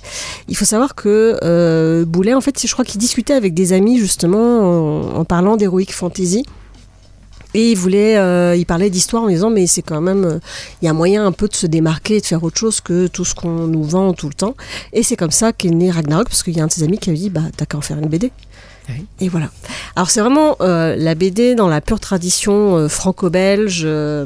Il 0.48 0.56
faut 0.56 0.64
savoir 0.64 0.94
que 0.94 1.38
euh, 1.42 2.04
Boulet, 2.04 2.34
en 2.34 2.40
fait, 2.40 2.66
je 2.66 2.72
crois 2.72 2.84
qu'il 2.84 3.00
discutait 3.00 3.34
avec 3.34 3.54
des 3.54 3.72
amis 3.72 3.98
justement 3.98 4.60
en, 4.60 5.20
en 5.20 5.24
parlant 5.24 5.56
d'Heroic 5.56 5.92
Fantasy. 5.92 6.44
Et 7.54 7.72
il 7.72 7.76
voulait, 7.76 8.16
euh, 8.16 8.54
il 8.56 8.66
parlait 8.66 8.90
d'histoire 8.90 9.24
en 9.24 9.28
disant 9.28 9.50
mais 9.50 9.66
c'est 9.66 9.82
quand 9.82 10.00
même, 10.00 10.24
euh, 10.24 10.38
il 10.82 10.86
y 10.86 10.88
a 10.88 10.92
moyen 10.92 11.26
un 11.26 11.32
peu 11.32 11.48
de 11.48 11.54
se 11.54 11.66
démarquer 11.66 12.16
et 12.16 12.20
de 12.20 12.26
faire 12.26 12.42
autre 12.44 12.58
chose 12.58 12.80
que 12.80 13.06
tout 13.06 13.24
ce 13.24 13.34
qu'on 13.34 13.66
nous 13.66 13.84
vend 13.84 14.12
tout 14.12 14.28
le 14.28 14.34
temps. 14.34 14.54
Et 14.92 15.02
c'est 15.02 15.16
comme 15.16 15.30
ça 15.30 15.52
qu'est 15.52 15.70
né 15.70 15.90
Ragnarok 15.90 16.28
parce 16.28 16.42
qu'il 16.42 16.56
y 16.56 16.60
a 16.60 16.64
un 16.64 16.68
de 16.68 16.72
ses 16.72 16.82
amis 16.82 16.98
qui 16.98 17.10
a 17.10 17.12
dit 17.12 17.30
bah 17.30 17.42
t'as 17.56 17.66
qu'à 17.66 17.78
en 17.78 17.80
faire 17.80 17.98
une 17.98 18.08
BD. 18.08 18.30
Et 19.20 19.28
voilà. 19.28 19.50
Alors 19.96 20.10
c'est 20.10 20.20
vraiment 20.20 20.56
euh, 20.60 20.96
la 20.96 21.14
BD 21.14 21.54
dans 21.54 21.68
la 21.68 21.80
pure 21.80 22.00
tradition 22.00 22.76
euh, 22.76 22.88
franco-belge, 22.88 23.82
euh, 23.84 24.24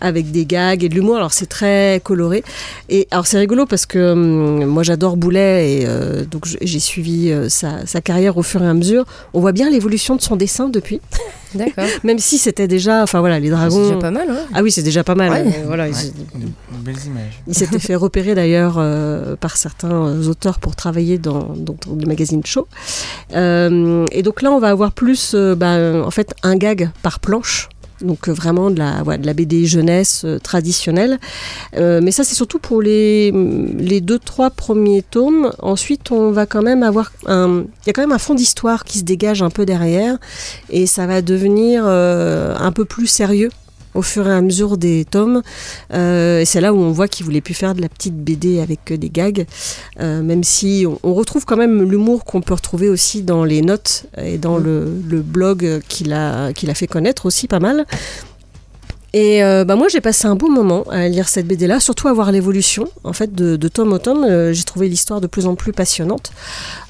avec 0.00 0.30
des 0.30 0.46
gags 0.46 0.84
et 0.84 0.88
de 0.88 0.94
l'humour. 0.94 1.16
Alors 1.16 1.32
c'est 1.32 1.46
très 1.46 2.00
coloré. 2.04 2.44
Et 2.88 3.08
alors 3.10 3.26
c'est 3.26 3.38
rigolo 3.38 3.66
parce 3.66 3.86
que 3.86 4.12
hum, 4.12 4.64
moi 4.66 4.82
j'adore 4.82 5.16
Boulet 5.16 5.80
et 5.80 5.86
donc 6.30 6.46
j'ai 6.60 6.80
suivi 6.80 7.32
sa, 7.48 7.86
sa, 7.86 8.00
carrière 8.00 8.36
au 8.36 8.42
fur 8.42 8.62
et 8.62 8.68
à 8.68 8.74
mesure. 8.74 9.04
On 9.34 9.40
voit 9.40 9.52
bien 9.52 9.70
l'évolution 9.70 10.16
de 10.16 10.22
son 10.22 10.36
dessin 10.36 10.68
depuis. 10.68 11.00
D'accord. 11.54 11.86
Même 12.04 12.18
si 12.18 12.38
c'était 12.38 12.68
déjà, 12.68 13.02
enfin 13.02 13.20
voilà, 13.20 13.38
les 13.38 13.50
dragons. 13.50 13.76
C'est 13.76 13.82
déjà 13.82 13.98
pas 13.98 14.10
mal. 14.10 14.30
Hein 14.30 14.46
ah 14.54 14.62
oui, 14.62 14.70
c'est 14.70 14.82
déjà 14.82 15.04
pas 15.04 15.14
mal. 15.14 15.30
Ouais, 15.30 15.62
voilà, 15.66 15.86
belles 15.86 16.96
images. 17.06 17.42
Il 17.46 17.54
s'était 17.54 17.78
fait 17.80 17.94
repérer 17.94 18.34
d'ailleurs 18.34 18.74
par 19.38 19.56
certains 19.56 20.26
auteurs 20.26 20.58
pour 20.58 20.76
travailler 20.76 21.18
dans, 21.18 21.54
dans, 21.56 21.76
le 21.98 22.06
magazine 22.06 22.44
Show. 22.44 22.66
et 23.32 24.22
donc 24.22 24.42
là, 24.42 24.50
on 24.50 24.58
va 24.58 24.68
avoir 24.68 24.92
plus, 24.92 25.32
euh, 25.34 25.54
bah, 25.54 26.04
en 26.04 26.10
fait, 26.10 26.34
un 26.42 26.56
gag 26.56 26.90
par 27.02 27.20
planche. 27.20 27.68
Donc 28.00 28.28
euh, 28.28 28.32
vraiment 28.32 28.70
de 28.70 28.78
la, 28.78 29.02
de 29.16 29.26
la 29.26 29.34
BD 29.34 29.66
jeunesse 29.66 30.22
euh, 30.24 30.38
traditionnelle. 30.38 31.18
mais 31.74 32.10
ça 32.10 32.24
c'est 32.24 32.34
surtout 32.34 32.58
pour 32.58 32.82
les, 32.82 33.32
les 33.78 34.00
deux, 34.00 34.18
trois 34.18 34.50
premiers 34.50 35.02
tomes. 35.02 35.52
Ensuite 35.58 36.10
on 36.10 36.30
va 36.30 36.46
quand 36.46 36.62
même 36.62 36.82
avoir 36.82 37.12
un... 37.26 37.64
Il 37.84 37.86
y 37.86 37.90
a 37.90 37.92
quand 37.92 38.02
même 38.02 38.12
un 38.12 38.18
fond 38.18 38.34
d'histoire 38.34 38.84
qui 38.84 38.98
se 38.98 39.04
dégage 39.04 39.42
un 39.42 39.50
peu 39.50 39.64
derrière. 39.66 40.18
Et 40.70 40.86
ça 40.86 41.06
va 41.06 41.22
devenir 41.22 41.86
un 41.86 42.72
peu 42.72 42.84
plus 42.84 43.06
sérieux 43.06 43.50
au 43.96 44.02
fur 44.02 44.28
et 44.28 44.32
à 44.32 44.40
mesure 44.40 44.76
des 44.76 45.04
tomes. 45.04 45.42
Euh, 45.92 46.40
et 46.40 46.44
c'est 46.44 46.60
là 46.60 46.72
où 46.72 46.78
on 46.78 46.92
voit 46.92 47.08
qu'il 47.08 47.24
voulait 47.24 47.40
plus 47.40 47.54
faire 47.54 47.74
de 47.74 47.80
la 47.80 47.88
petite 47.88 48.16
BD 48.16 48.60
avec 48.60 48.92
des 48.92 49.10
gags, 49.10 49.46
euh, 50.00 50.22
même 50.22 50.44
si 50.44 50.86
on, 51.02 51.14
retrouve 51.14 51.46
quand 51.46 51.56
même 51.56 51.82
l'humour 51.82 52.24
qu'on 52.24 52.42
peut 52.42 52.52
retrouver 52.52 52.90
aussi 52.90 53.22
dans 53.22 53.44
les 53.44 53.62
notes 53.62 54.04
et 54.18 54.36
dans 54.36 54.58
le, 54.58 54.84
blog 55.24 55.80
qu'il 55.88 56.12
a, 56.12 56.52
fait 56.74 56.86
connaître 56.86 57.26
aussi 57.26 57.48
pas 57.48 57.58
mal. 57.58 57.86
Et 59.14 59.42
euh, 59.42 59.64
bah 59.64 59.76
moi 59.76 59.86
j'ai 59.88 60.02
passé 60.02 60.26
un 60.26 60.34
bon 60.34 60.50
moment 60.50 60.82
à 60.90 61.08
lire 61.08 61.26
cette 61.28 61.46
BD 61.46 61.66
là, 61.66 61.80
surtout 61.80 62.08
à 62.08 62.12
voir 62.12 62.32
l'évolution 62.32 62.86
en 63.02 63.14
fait 63.14 63.34
de, 63.34 63.68
tome 63.68 63.94
au 63.94 63.98
tome. 63.98 64.52
j'ai 64.52 64.64
trouvé 64.64 64.90
l'histoire 64.90 65.22
de 65.22 65.26
plus 65.26 65.46
en 65.46 65.54
plus 65.54 65.72
passionnante. 65.72 66.32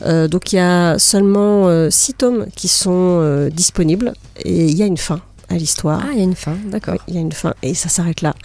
donc 0.05 0.53
il 0.53 0.57
y 0.57 0.59
a 0.59 0.99
seulement 0.99 1.89
six 1.89 2.15
tomes 2.15 2.47
qui 2.57 2.67
sont 2.67 3.49
disponibles 3.53 4.13
et 4.45 4.67
il 4.67 4.77
y 4.77 4.83
a 4.83 4.87
une 4.87 4.97
fin 4.97 5.21
à 5.49 5.55
l'histoire. 5.55 6.03
Ah, 6.03 6.09
il 6.13 6.19
y 6.19 6.21
a 6.21 6.25
une 6.25 6.35
fin, 6.35 6.57
d'accord. 6.67 6.97
il 7.09 7.15
y 7.15 7.19
a 7.19 7.21
une 7.21 7.33
fin 7.33 7.55
et 7.63 7.75
ça 7.75 7.89
s'arrête 7.89 8.23
là. 8.23 8.35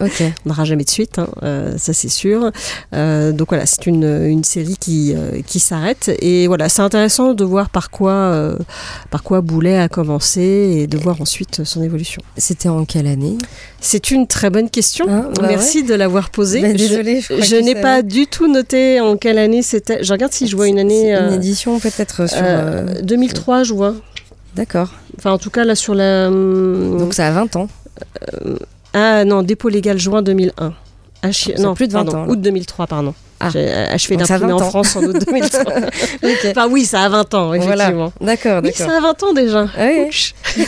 Ok. 0.00 0.22
On 0.44 0.48
n'aura 0.50 0.64
jamais 0.64 0.84
de 0.84 0.90
suite, 0.90 1.18
hein, 1.18 1.28
euh, 1.42 1.72
ça 1.78 1.92
c'est 1.92 2.08
sûr. 2.08 2.50
Euh, 2.94 3.32
donc 3.32 3.48
voilà, 3.48 3.64
c'est 3.66 3.86
une, 3.86 4.04
une, 4.04 4.44
série 4.44 4.76
qui, 4.78 5.14
euh, 5.14 5.40
qui 5.46 5.58
s'arrête. 5.58 6.10
Et 6.20 6.46
voilà, 6.46 6.68
c'est 6.68 6.82
intéressant 6.82 7.32
de 7.32 7.44
voir 7.44 7.70
par 7.70 7.90
quoi, 7.90 8.56
par 9.10 9.22
quoi 9.22 9.40
Boulet 9.40 9.78
a 9.78 9.88
commencé 9.88 10.40
et 10.42 10.86
de 10.86 10.98
voir 10.98 11.20
ensuite 11.20 11.64
son 11.64 11.82
évolution. 11.82 12.22
C'était 12.36 12.68
en 12.68 12.84
quelle 12.84 13.06
année? 13.06 13.38
C'est 13.80 14.10
une 14.10 14.26
très 14.26 14.50
bonne 14.50 14.68
question. 14.68 15.06
Hein, 15.08 15.30
bah 15.36 15.46
Merci 15.48 15.82
de 15.82 15.94
l'avoir 15.94 16.30
posée. 16.30 16.60
Ben, 16.60 16.76
désolée, 16.76 17.20
je, 17.20 17.40
je 17.40 17.56
n'ai 17.56 17.74
pas 17.74 18.02
du 18.02 18.26
tout 18.26 18.52
noté 18.52 19.00
en 19.00 19.16
quelle 19.16 19.38
année 19.38 19.62
c'était. 19.62 20.02
Je 20.04 20.12
regarde 20.12 20.32
si 20.32 20.46
je 20.46 20.56
vois 20.56 20.68
une 20.68 20.78
année. 20.78 21.14
Une 21.14 21.32
édition 21.32 21.78
peut-être 21.78 22.28
sur. 22.28 22.42
2003, 23.02 23.62
je 23.62 23.72
vois. 23.72 23.94
D'accord. 24.56 24.88
Enfin, 25.18 25.32
en 25.32 25.38
tout 25.38 25.50
cas, 25.50 25.64
là, 25.64 25.74
sur 25.74 25.94
la. 25.94 26.28
Hum, 26.28 26.98
Donc, 26.98 27.12
ça 27.14 27.28
a 27.28 27.30
20 27.30 27.56
ans. 27.56 27.68
Euh, 28.44 28.56
ah 28.94 29.24
non, 29.24 29.42
dépôt 29.42 29.68
légal 29.68 29.98
juin 29.98 30.22
2001. 30.22 30.72
Ah, 31.22 31.28
non, 31.58 31.74
plus 31.74 31.88
de 31.88 31.92
20 31.92 32.14
ans. 32.14 32.26
Août 32.26 32.40
2003, 32.40 32.86
pardon. 32.86 33.14
Ah. 33.38 33.50
J'ai 33.50 33.68
achevé 33.70 34.16
d'imprimer 34.16 34.52
en 34.52 34.56
20 34.58 34.64
ans. 34.64 34.70
France 34.70 34.96
en 34.96 35.02
août 35.02 35.16
2003. 35.26 35.62
Ok. 36.22 36.46
Enfin 36.50 36.68
oui, 36.70 36.84
ça 36.86 37.02
a 37.02 37.08
20 37.10 37.34
ans, 37.34 37.46
Voilà. 37.48 37.74
effectivement. 37.74 38.12
D'accord, 38.20 38.62
Oui, 38.64 38.72
ça 38.74 38.96
a 38.96 39.00
20 39.00 39.22
ans 39.24 39.32
déjà. 39.34 39.66
Ah 39.76 39.86
oui. 39.86 40.32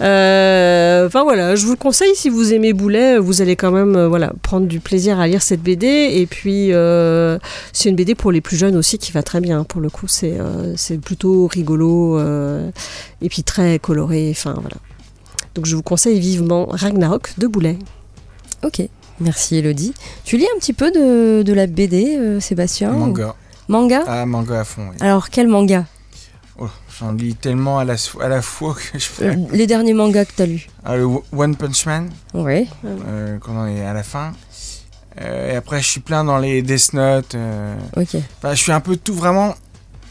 Euh, 0.00 1.06
Enfin 1.06 1.22
voilà, 1.22 1.54
je 1.54 1.64
vous 1.66 1.72
le 1.72 1.76
conseille 1.78 2.14
si 2.14 2.28
vous 2.30 2.52
aimez 2.54 2.72
Boulet, 2.72 3.18
vous 3.18 3.42
allez 3.42 3.56
quand 3.56 3.70
même 3.70 3.94
euh, 3.96 4.08
voilà 4.08 4.32
prendre 4.42 4.66
du 4.66 4.80
plaisir 4.80 5.20
à 5.20 5.26
lire 5.26 5.42
cette 5.42 5.60
BD. 5.62 5.86
Et 5.86 6.26
puis 6.26 6.72
euh, 6.72 7.38
c'est 7.72 7.88
une 7.90 7.96
BD 7.96 8.14
pour 8.14 8.32
les 8.32 8.40
plus 8.40 8.56
jeunes 8.56 8.76
aussi 8.76 8.98
qui 8.98 9.12
va 9.12 9.22
très 9.22 9.40
bien. 9.40 9.64
Pour 9.64 9.80
le 9.80 9.90
coup, 9.90 10.08
c'est 10.08 10.34
c'est 10.76 10.98
plutôt 10.98 11.46
rigolo 11.46 12.18
et 13.22 13.28
puis 13.28 13.42
très 13.42 13.78
coloré. 13.78 14.28
Enfin 14.30 14.54
voilà. 14.60 14.76
Donc 15.54 15.66
je 15.66 15.76
vous 15.76 15.82
conseille 15.82 16.18
vivement 16.18 16.66
Ragnarok 16.70 17.34
de 17.38 17.46
Boulet. 17.46 17.78
Ok. 18.64 18.80
Merci 19.20 19.56
Elodie. 19.56 19.94
Tu 20.24 20.36
lis 20.36 20.46
un 20.54 20.58
petit 20.58 20.72
peu 20.72 20.90
de, 20.90 21.42
de 21.42 21.52
la 21.52 21.66
BD, 21.66 22.16
euh, 22.18 22.40
Sébastien 22.40 22.90
Manga. 22.92 23.34
Manga 23.68 24.02
Ah, 24.06 24.26
manga 24.26 24.60
à 24.60 24.64
fond. 24.64 24.88
oui. 24.90 24.96
Alors 25.00 25.30
quel 25.30 25.48
manga 25.48 25.84
Oh, 26.58 26.68
J'en 27.00 27.12
lis 27.12 27.34
tellement 27.34 27.78
à 27.80 27.84
la, 27.84 27.94
à 28.20 28.28
la 28.28 28.40
fois 28.42 28.74
que 28.74 28.98
je 28.98 29.04
fais. 29.04 29.26
Euh, 29.30 29.34
Les 29.52 29.66
derniers 29.66 29.94
mangas 29.94 30.24
que 30.26 30.32
t'as 30.36 30.46
lus 30.46 30.68
Ah, 30.84 30.96
le 30.96 31.06
One 31.32 31.56
Punch 31.56 31.86
Man, 31.86 32.10
Ouais. 32.32 32.66
euh, 32.84 33.38
quand 33.40 33.52
on 33.56 33.66
est 33.66 33.84
à 33.84 33.92
la 33.92 34.02
fin. 34.04 34.32
Euh, 35.20 35.52
et 35.52 35.56
après, 35.56 35.80
je 35.80 35.88
suis 35.88 36.00
plein 36.00 36.22
dans 36.24 36.38
les 36.38 36.62
Death 36.62 36.92
Note. 36.92 37.36
Ok. 37.96 38.16
Enfin, 38.38 38.54
je 38.54 38.60
suis 38.62 38.72
un 38.72 38.80
peu 38.80 38.96
tout 38.96 39.14
vraiment. 39.14 39.54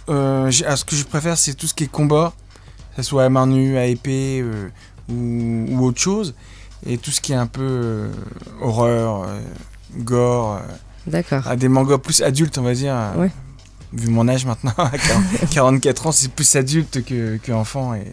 Ce 0.08 0.84
que 0.84 0.96
je 0.96 1.04
préfère, 1.06 1.38
c'est 1.38 1.54
tout 1.54 1.68
ce 1.68 1.74
qui 1.74 1.86
est 1.86 1.92
combat, 1.92 2.34
que 2.96 3.02
ce 3.04 3.10
soit 3.10 3.24
à 3.26 3.30
main 3.30 3.48
nue, 3.48 3.78
à 3.78 3.86
épée 3.86 4.44
ou, 5.10 5.14
ou 5.72 5.86
autre 5.86 6.00
chose. 6.02 6.34
Et 6.86 6.98
tout 6.98 7.12
ce 7.12 7.22
qui 7.22 7.32
est 7.32 7.36
un 7.38 7.48
peu 7.48 7.62
euh, 7.62 8.12
horreur, 8.62 9.24
euh, 9.24 9.40
gore, 9.98 10.58
euh, 10.58 10.60
D'accord. 11.08 11.44
ah, 11.46 11.56
des 11.56 11.68
mangas 11.70 11.98
plus 11.98 12.22
adultes, 12.22 12.58
on 12.58 12.64
va 12.64 12.74
dire. 12.74 12.96
Ouais. 13.18 13.32
Vu 13.94 14.10
mon 14.10 14.28
âge 14.28 14.46
maintenant, 14.46 14.74
à 14.78 14.90
40 14.90 15.50
44 15.52 16.08
ans, 16.08 16.12
c'est 16.12 16.32
plus 16.32 16.56
adulte 16.56 17.04
que, 17.06 17.38
que 17.38 17.52
enfant. 17.52 17.94
Et... 17.94 18.06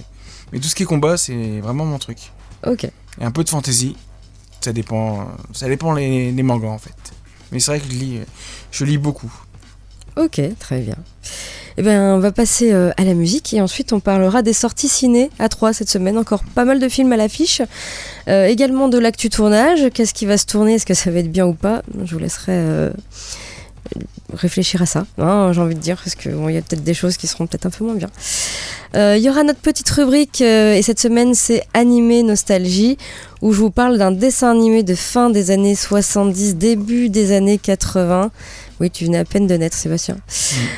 Mais 0.53 0.59
tout 0.61 0.69
ce 0.69 0.75
qui 0.75 0.83
est 0.83 0.87
combat, 0.87 1.17
c'est 1.17 1.61
vraiment 1.61 1.85
mon 1.85 1.99
truc. 1.99 2.33
Ok. 2.67 2.85
Et 2.85 3.25
un 3.25 3.31
peu 3.31 3.43
de 3.45 3.49
fantasy, 3.49 3.97
ça 4.61 4.73
dépend, 4.73 5.27
ça 5.53 5.69
dépend 5.69 5.93
les, 5.93 6.33
les 6.33 6.43
mangas 6.43 6.69
en 6.69 6.79
fait. 6.79 6.95
Mais 7.51 7.61
c'est 7.61 7.73
vrai 7.73 7.81
que 7.81 7.87
je 7.93 7.99
lis, 7.99 8.21
je 8.71 8.85
lis 8.85 8.99
beaucoup. 8.99 9.33
Ok, 10.17 10.41
très 10.59 10.81
bien. 10.81 10.97
Eh 11.79 11.83
ben, 11.83 12.15
on 12.15 12.19
va 12.19 12.33
passer 12.33 12.73
euh, 12.73 12.91
à 12.97 13.05
la 13.05 13.15
musique 13.15 13.55
et 13.55 13.61
ensuite 13.61 13.93
on 13.93 14.01
parlera 14.01 14.43
des 14.43 14.53
sorties 14.53 14.89
ciné 14.89 15.31
à 15.39 15.49
3 15.49 15.73
cette 15.73 15.89
semaine. 15.89 16.19
Encore 16.19 16.45
pas 16.55 16.65
mal 16.65 16.81
de 16.81 16.89
films 16.89 17.13
à 17.13 17.17
l'affiche. 17.17 17.63
Euh, 18.29 18.47
également 18.47 18.89
de 18.89 18.99
l'actu 18.99 19.31
tournage. 19.31 19.89
Qu'est-ce 19.95 20.15
qui 20.15 20.27
va 20.27 20.37
se 20.37 20.47
tourner? 20.47 20.75
Est-ce 20.75 20.87
que 20.87 20.95
ça 20.95 21.11
va 21.11 21.21
être 21.21 21.31
bien 21.31 21.47
ou 21.47 21.55
pas? 21.55 21.83
Je 22.05 22.13
vous 22.13 22.19
laisserai 22.19 22.53
euh, 22.53 22.91
réfléchir 24.33 24.83
à 24.83 24.87
ça, 24.87 25.07
hein, 25.19 25.53
j'ai 25.53 25.61
envie 25.61 25.75
de 25.75 25.81
dire, 25.81 25.97
parce 25.97 26.15
qu'il 26.15 26.33
y 26.33 26.57
a 26.57 26.63
peut-être 26.63 26.85
des 26.85 26.95
choses 26.95 27.17
qui 27.17 27.27
seront 27.27 27.47
peut-être 27.47 27.67
un 27.67 27.71
peu 27.71 27.85
moins 27.85 27.95
bien. 27.95 28.11
Il 28.95 29.23
y 29.23 29.29
aura 29.29 29.43
notre 29.45 29.61
petite 29.61 29.89
rubrique 29.91 30.41
et 30.41 30.83
cette 30.83 31.01
semaine 31.01 31.35
c'est 31.35 31.63
Animé 31.75 32.25
Nostalgie 32.25 32.99
où 33.41 33.53
je 33.53 33.61
vous 33.61 33.71
parle 33.71 33.99
d'un 33.99 34.11
dessin 34.11 34.51
animé 34.51 34.83
de 34.83 34.95
fin 34.95 35.31
des 35.31 35.51
années 35.51 35.75
70, 35.75 36.57
début 36.57 37.09
des 37.09 37.33
années 37.33 37.59
80. 37.59 38.31
Oui, 38.81 38.91
tu 38.91 39.05
venais 39.05 39.19
à 39.19 39.25
peine 39.25 39.47
de 39.47 39.55
naître, 39.55 39.77
Sébastien. 39.77 40.17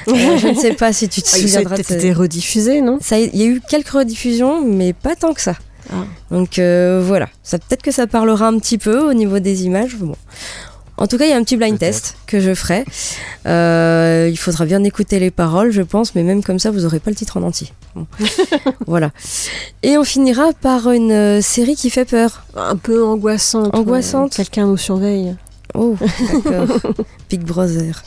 Euh, 0.08 0.36
je 0.38 0.48
ne 0.48 0.54
sais 0.54 0.74
pas 0.74 0.92
si 0.92 1.08
tu 1.08 1.22
te 1.22 1.28
Ah, 1.28 1.30
ça 1.30 1.36
a 1.36 1.40
souviendras 1.40 1.74
peut-être 1.76 1.88
ce- 1.88 1.94
été 1.94 2.12
rediffusé, 2.12 2.80
non 2.80 2.98
ça, 3.00 3.18
Il 3.18 3.36
y 3.36 3.42
a 3.44 3.46
eu 3.46 3.60
quelques 3.68 3.90
rediffusions, 3.90 4.60
mais 4.66 4.92
pas 4.92 5.14
tant 5.14 5.32
que 5.34 5.40
ça. 5.40 5.54
Ah. 5.92 6.04
Donc 6.30 6.58
euh, 6.58 7.02
voilà, 7.04 7.28
ça 7.42 7.58
peut-être 7.58 7.82
que 7.82 7.90
ça 7.92 8.06
parlera 8.06 8.46
un 8.48 8.58
petit 8.58 8.78
peu 8.78 8.98
au 9.08 9.14
niveau 9.14 9.38
des 9.38 9.64
images. 9.64 9.96
Bon. 9.96 10.14
En 10.98 11.06
tout 11.06 11.16
cas, 11.18 11.24
il 11.24 11.30
y 11.30 11.32
a 11.32 11.36
un 11.36 11.42
petit 11.42 11.56
blind 11.56 11.78
test 11.78 12.16
que 12.26 12.38
je 12.38 12.54
ferai. 12.54 12.84
Euh, 13.46 14.28
il 14.30 14.36
faudra 14.36 14.66
bien 14.66 14.82
écouter 14.84 15.18
les 15.18 15.30
paroles, 15.30 15.70
je 15.72 15.82
pense, 15.82 16.14
mais 16.14 16.22
même 16.22 16.42
comme 16.44 16.58
ça, 16.58 16.70
vous 16.70 16.80
n'aurez 16.80 17.00
pas 17.00 17.10
le 17.10 17.16
titre 17.16 17.38
en 17.38 17.42
entier. 17.42 17.68
Bon. 17.96 18.06
voilà. 18.86 19.10
Et 19.82 19.96
on 19.98 20.04
finira 20.04 20.52
par 20.60 20.90
une 20.92 21.40
série 21.42 21.74
qui 21.76 21.90
fait 21.90 22.04
peur. 22.04 22.44
Un 22.56 22.76
peu 22.76 23.04
angoissante. 23.04 23.74
Angoissante. 23.74 24.32
ouais. 24.32 24.44
Quelqu'un 24.44 24.66
nous 24.66 24.76
surveille. 24.76 25.34
Oh, 25.74 25.96
d'accord. 26.44 26.78
Big 27.30 27.42
Brother. 27.42 28.02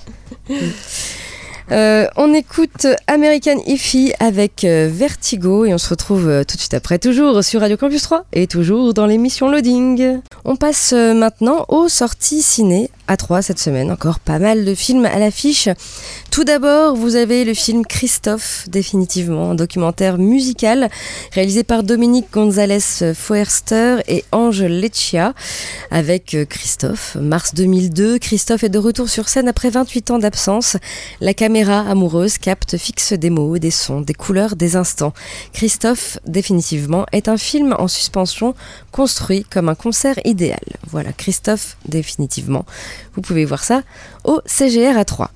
Euh, 1.72 2.08
on 2.16 2.34
écoute 2.34 2.86
American 3.08 3.60
Iffy 3.66 4.14
avec 4.20 4.64
euh, 4.64 4.88
Vertigo 4.92 5.66
et 5.66 5.74
on 5.74 5.80
se 5.80 5.90
retrouve 5.90 6.30
euh, 6.30 6.44
tout 6.44 6.58
de 6.58 6.62
suite 6.62 6.76
après, 6.76 7.00
toujours 7.00 7.44
sur 7.44 7.62
Radio 7.62 7.76
Campus 7.76 8.04
3 8.04 8.26
et 8.34 8.46
toujours 8.46 8.94
dans 8.94 9.08
l'émission 9.08 9.50
Loading. 9.50 10.20
On 10.44 10.56
passe 10.58 10.94
maintenant 10.94 11.66
aux 11.70 11.90
sorties 11.90 12.44
ciné 12.44 12.92
à 13.08 13.18
3 13.18 13.42
cette 13.42 13.60
semaine. 13.60 13.92
Encore 13.92 14.20
pas 14.20 14.40
mal 14.40 14.66
de 14.66 14.76
films 14.76 15.06
à 15.06 15.20
l'affiche. 15.20 15.70
Tout 16.32 16.44
d'abord, 16.44 16.96
vous 16.96 17.16
avez 17.16 17.46
le 17.46 17.54
film 17.54 17.86
Christophe, 17.86 18.66
définitivement, 18.68 19.52
un 19.52 19.56
documentaire 19.56 20.18
musical 20.18 20.90
réalisé 21.32 21.64
par 21.64 21.84
Dominique 21.84 22.28
Gonzalez 22.32 23.14
Foerster 23.14 23.98
et 24.08 24.24
Ange 24.32 24.64
Leccia 24.64 25.34
avec 25.92 26.34
euh, 26.34 26.46
Christophe. 26.46 27.16
Mars 27.20 27.54
2002, 27.54 28.20
Christophe 28.20 28.64
est 28.64 28.70
de 28.70 28.80
retour 28.80 29.10
sur 29.10 29.30
scène 29.30 29.48
après 29.48 29.70
28 29.70 30.12
ans 30.12 30.20
d'absence. 30.20 30.78
La 31.22 31.34
caméra 31.34 31.82
amoureuse 31.82 32.38
capte, 32.38 32.78
fixe 32.78 33.14
des 33.14 33.30
mots, 33.30 33.58
des 33.58 33.72
sons, 33.72 34.02
des 34.02 34.14
couleurs, 34.14 34.56
des 34.56 34.76
instants. 34.76 35.14
Christophe, 35.54 36.20
définitivement, 36.26 37.06
est 37.12 37.30
un 37.30 37.38
film 37.38 37.76
en 37.78 37.88
suspension 37.88 38.56
construit 38.92 39.46
comme 39.50 39.70
un 39.70 39.76
concert 39.76 40.16
idéal. 40.26 40.60
Voilà, 40.90 41.14
Christophe, 41.14 41.78
définitivement. 41.88 42.66
Vous 43.16 43.22
pouvez 43.22 43.46
voir 43.46 43.64
ça 43.64 43.84
au 44.24 44.42
CGR 44.46 44.98
à 44.98 45.06
3. 45.06 45.32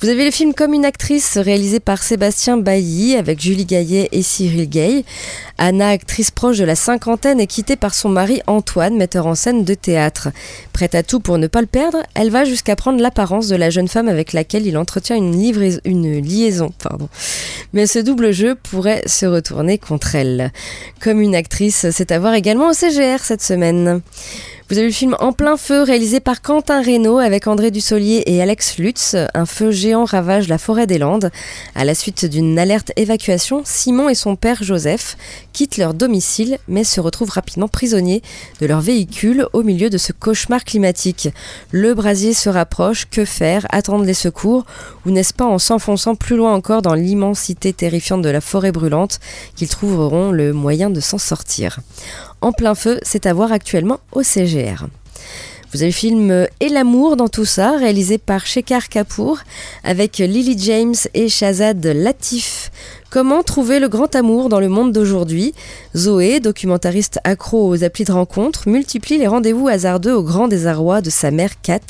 Vous 0.00 0.08
avez 0.08 0.24
le 0.24 0.30
film 0.30 0.54
Comme 0.54 0.74
une 0.74 0.84
actrice 0.84 1.38
réalisé 1.38 1.80
par 1.80 2.02
Sébastien 2.02 2.56
Bailly 2.56 3.16
avec 3.16 3.40
Julie 3.40 3.64
Gaillet 3.64 4.08
et 4.12 4.22
Cyril 4.22 4.68
Gay. 4.68 5.04
Anna, 5.58 5.88
actrice 5.88 6.30
proche 6.30 6.58
de 6.58 6.64
la 6.64 6.76
cinquantaine, 6.76 7.40
est 7.40 7.46
quittée 7.46 7.76
par 7.76 7.94
son 7.94 8.08
mari 8.08 8.42
Antoine, 8.46 8.96
metteur 8.96 9.26
en 9.26 9.34
scène 9.34 9.64
de 9.64 9.74
théâtre. 9.74 10.28
Prête 10.72 10.94
à 10.94 11.02
tout 11.02 11.20
pour 11.20 11.38
ne 11.38 11.46
pas 11.46 11.62
le 11.62 11.66
perdre, 11.66 12.02
elle 12.14 12.30
va 12.30 12.44
jusqu'à 12.44 12.76
prendre 12.76 13.00
l'apparence 13.00 13.48
de 13.48 13.56
la 13.56 13.70
jeune 13.70 13.88
femme 13.88 14.08
avec 14.08 14.32
laquelle 14.32 14.66
il 14.66 14.76
entretient 14.76 15.16
une, 15.16 16.20
liaison. 16.20 16.72
Mais 17.72 17.86
ce 17.86 17.98
double 17.98 18.32
jeu 18.32 18.54
pourrait 18.54 19.02
se 19.06 19.26
retourner 19.26 19.78
contre 19.78 20.14
elle. 20.14 20.52
Comme 21.00 21.20
une 21.20 21.34
actrice, 21.34 21.86
c'est 21.90 22.12
à 22.12 22.18
voir 22.18 22.34
également 22.34 22.68
au 22.68 22.74
CGR 22.74 23.20
cette 23.22 23.42
semaine. 23.42 24.02
Vous 24.68 24.78
avez 24.78 24.88
le 24.88 24.92
film 24.92 25.14
En 25.20 25.32
plein 25.32 25.56
feu, 25.56 25.84
réalisé 25.84 26.18
par 26.18 26.42
Quentin 26.42 26.82
Reynaud 26.82 27.18
avec 27.18 27.46
André 27.46 27.70
Dussolier 27.70 28.24
et 28.26 28.42
Alex 28.42 28.78
Lutz. 28.78 29.14
Un 29.32 29.46
feu 29.46 29.70
géant 29.70 30.04
ravage 30.04 30.48
la 30.48 30.58
forêt 30.58 30.88
des 30.88 30.98
Landes. 30.98 31.30
À 31.76 31.84
la 31.84 31.94
suite 31.94 32.24
d'une 32.24 32.58
alerte 32.58 32.90
évacuation, 32.96 33.62
Simon 33.64 34.08
et 34.08 34.16
son 34.16 34.34
père 34.34 34.64
Joseph 34.64 35.16
quittent 35.52 35.76
leur 35.76 35.94
domicile 35.94 36.58
mais 36.66 36.82
se 36.82 37.00
retrouvent 37.00 37.30
rapidement 37.30 37.68
prisonniers 37.68 38.22
de 38.60 38.66
leur 38.66 38.80
véhicule 38.80 39.46
au 39.52 39.62
milieu 39.62 39.88
de 39.88 39.98
ce 39.98 40.10
cauchemar 40.10 40.64
climatique. 40.64 41.28
Le 41.70 41.94
brasier 41.94 42.34
se 42.34 42.48
rapproche, 42.48 43.06
que 43.08 43.24
faire? 43.24 43.68
Attendre 43.70 44.04
les 44.04 44.14
secours? 44.14 44.66
Ou 45.06 45.12
n'est-ce 45.12 45.32
pas 45.32 45.46
en 45.46 45.60
s'enfonçant 45.60 46.16
plus 46.16 46.36
loin 46.36 46.52
encore 46.52 46.82
dans 46.82 46.94
l'immensité 46.94 47.72
terrifiante 47.72 48.22
de 48.22 48.30
la 48.30 48.40
forêt 48.40 48.72
brûlante 48.72 49.20
qu'ils 49.54 49.68
trouveront 49.68 50.32
le 50.32 50.52
moyen 50.52 50.90
de 50.90 50.98
s'en 50.98 51.18
sortir? 51.18 51.78
En 52.46 52.52
plein 52.52 52.76
feu, 52.76 53.00
c'est 53.02 53.26
à 53.26 53.34
voir 53.34 53.50
actuellement 53.50 53.98
au 54.12 54.22
CGR. 54.22 54.86
Vous 55.72 55.82
avez 55.82 55.90
le 55.90 55.92
film 55.92 56.30
euh, 56.30 56.46
Et 56.60 56.68
l'amour 56.68 57.16
dans 57.16 57.26
tout 57.26 57.44
ça, 57.44 57.76
réalisé 57.76 58.18
par 58.18 58.46
Shekhar 58.46 58.88
Kapoor, 58.88 59.38
avec 59.82 60.18
Lily 60.18 60.56
James 60.56 60.94
et 61.12 61.28
Shazad 61.28 61.84
Latif. 61.84 62.70
Comment 63.10 63.42
trouver 63.42 63.80
le 63.80 63.88
grand 63.88 64.14
amour 64.14 64.48
dans 64.48 64.60
le 64.60 64.68
monde 64.68 64.92
d'aujourd'hui? 64.92 65.54
Zoé, 65.96 66.38
documentariste 66.38 67.18
accro 67.24 67.68
aux 67.68 67.82
applis 67.82 68.04
de 68.04 68.12
rencontre, 68.12 68.68
multiplie 68.68 69.18
les 69.18 69.26
rendez-vous 69.26 69.66
hasardeux 69.66 70.14
au 70.14 70.22
grand 70.22 70.46
désarroi 70.46 71.00
de 71.00 71.10
sa 71.10 71.32
mère 71.32 71.60
Kat, 71.62 71.80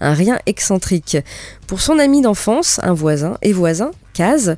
un 0.00 0.12
rien 0.12 0.38
excentrique. 0.44 1.16
Pour 1.66 1.80
son 1.80 1.98
ami 1.98 2.20
d'enfance, 2.20 2.80
un 2.82 2.92
voisin 2.92 3.38
et 3.40 3.54
voisin, 3.54 3.92
Kaz, 4.12 4.56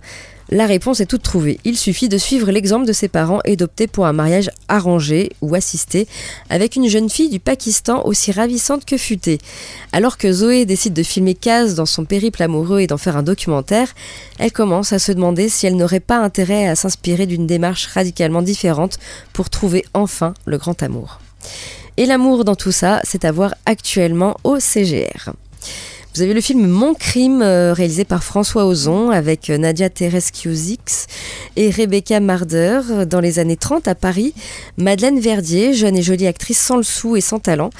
la 0.50 0.66
réponse 0.66 1.00
est 1.00 1.06
toute 1.06 1.22
trouvée. 1.22 1.60
Il 1.64 1.76
suffit 1.76 2.08
de 2.08 2.16
suivre 2.16 2.50
l'exemple 2.50 2.86
de 2.86 2.92
ses 2.92 3.08
parents 3.08 3.40
et 3.44 3.56
d'opter 3.56 3.86
pour 3.86 4.06
un 4.06 4.12
mariage 4.12 4.50
arrangé 4.68 5.30
ou 5.42 5.54
assisté 5.54 6.08
avec 6.48 6.76
une 6.76 6.88
jeune 6.88 7.10
fille 7.10 7.28
du 7.28 7.38
Pakistan 7.38 8.02
aussi 8.04 8.32
ravissante 8.32 8.84
que 8.84 8.96
futée. 8.96 9.38
Alors 9.92 10.16
que 10.16 10.32
Zoé 10.32 10.64
décide 10.64 10.94
de 10.94 11.02
filmer 11.02 11.34
Kaz 11.34 11.74
dans 11.74 11.86
son 11.86 12.04
périple 12.04 12.42
amoureux 12.42 12.80
et 12.80 12.86
d'en 12.86 12.96
faire 12.96 13.16
un 13.16 13.22
documentaire, 13.22 13.94
elle 14.38 14.52
commence 14.52 14.92
à 14.92 14.98
se 14.98 15.12
demander 15.12 15.48
si 15.48 15.66
elle 15.66 15.76
n'aurait 15.76 16.00
pas 16.00 16.18
intérêt 16.18 16.66
à 16.66 16.76
s'inspirer 16.76 17.26
d'une 17.26 17.46
démarche 17.46 17.86
radicalement 17.86 18.42
différente 18.42 18.98
pour 19.32 19.50
trouver 19.50 19.84
enfin 19.92 20.32
le 20.46 20.56
grand 20.56 20.82
amour. 20.82 21.20
Et 21.98 22.06
l'amour 22.06 22.44
dans 22.44 22.54
tout 22.54 22.72
ça, 22.72 23.00
c'est 23.04 23.24
à 23.24 23.32
voir 23.32 23.54
actuellement 23.66 24.36
au 24.44 24.60
CGR. 24.60 25.32
Vous 26.18 26.24
avez 26.24 26.34
le 26.34 26.40
film 26.40 26.66
Mon 26.66 26.94
crime, 26.94 27.42
euh, 27.42 27.72
réalisé 27.72 28.04
par 28.04 28.24
François 28.24 28.66
Ozon, 28.66 29.10
avec 29.10 29.50
euh, 29.50 29.56
Nadia 29.56 29.88
Tereskiewicz 29.88 31.06
et 31.54 31.70
Rebecca 31.70 32.18
Marder. 32.18 32.80
Dans 33.08 33.20
les 33.20 33.38
années 33.38 33.56
30 33.56 33.86
à 33.86 33.94
Paris, 33.94 34.34
Madeleine 34.78 35.20
Verdier, 35.20 35.74
jeune 35.74 35.96
et 35.96 36.02
jolie 36.02 36.26
actrice 36.26 36.58
sans 36.58 36.76
le 36.76 36.82
sou 36.82 37.14
et 37.14 37.20
sans 37.20 37.38
talent, 37.38 37.70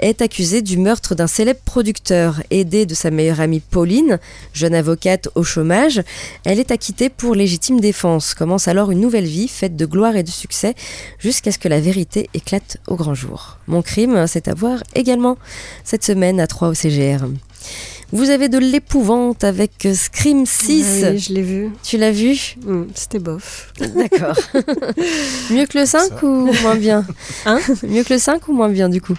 est 0.00 0.22
accusée 0.22 0.60
du 0.60 0.76
meurtre 0.76 1.14
d'un 1.14 1.28
célèbre 1.28 1.60
producteur. 1.64 2.42
Aidée 2.50 2.84
de 2.84 2.94
sa 2.94 3.12
meilleure 3.12 3.38
amie 3.38 3.60
Pauline, 3.60 4.18
jeune 4.52 4.74
avocate 4.74 5.28
au 5.36 5.44
chômage, 5.44 6.02
elle 6.44 6.58
est 6.58 6.72
acquittée 6.72 7.10
pour 7.10 7.36
légitime 7.36 7.78
défense. 7.78 8.34
Commence 8.34 8.66
alors 8.66 8.90
une 8.90 8.98
nouvelle 9.00 9.26
vie 9.26 9.46
faite 9.46 9.76
de 9.76 9.86
gloire 9.86 10.16
et 10.16 10.24
de 10.24 10.30
succès 10.30 10.74
jusqu'à 11.20 11.52
ce 11.52 11.60
que 11.60 11.68
la 11.68 11.78
vérité 11.78 12.28
éclate 12.34 12.78
au 12.88 12.96
grand 12.96 13.14
jour. 13.14 13.58
Mon 13.68 13.82
crime, 13.82 14.26
c'est 14.26 14.48
à 14.48 14.54
voir 14.54 14.82
également 14.96 15.38
cette 15.84 16.02
semaine 16.02 16.40
à 16.40 16.48
3 16.48 16.70
au 16.70 16.74
CGR. 16.74 17.24
Vous 18.12 18.30
avez 18.30 18.48
de 18.48 18.58
l'épouvante 18.58 19.42
avec 19.44 19.86
euh, 19.86 19.94
Scream 19.94 20.46
6. 20.46 21.02
Ah 21.04 21.10
oui, 21.10 21.18
je 21.18 21.32
l'ai 21.32 21.42
vu. 21.42 21.70
Tu 21.82 21.96
l'as 21.98 22.12
vu? 22.12 22.36
Hmm, 22.64 22.84
C'était 22.94 23.18
bof. 23.18 23.72
D'accord. 23.80 24.36
Mieux 25.50 25.66
que 25.66 25.78
le 25.78 25.86
5 25.86 26.22
ou 26.22 26.52
moins 26.62 26.76
bien? 26.76 27.04
Hein? 27.46 27.58
Mieux 27.82 28.04
que 28.04 28.12
le 28.12 28.18
5 28.18 28.46
ou 28.48 28.52
moins 28.52 28.68
bien 28.68 28.88
du 28.88 29.00
coup? 29.00 29.16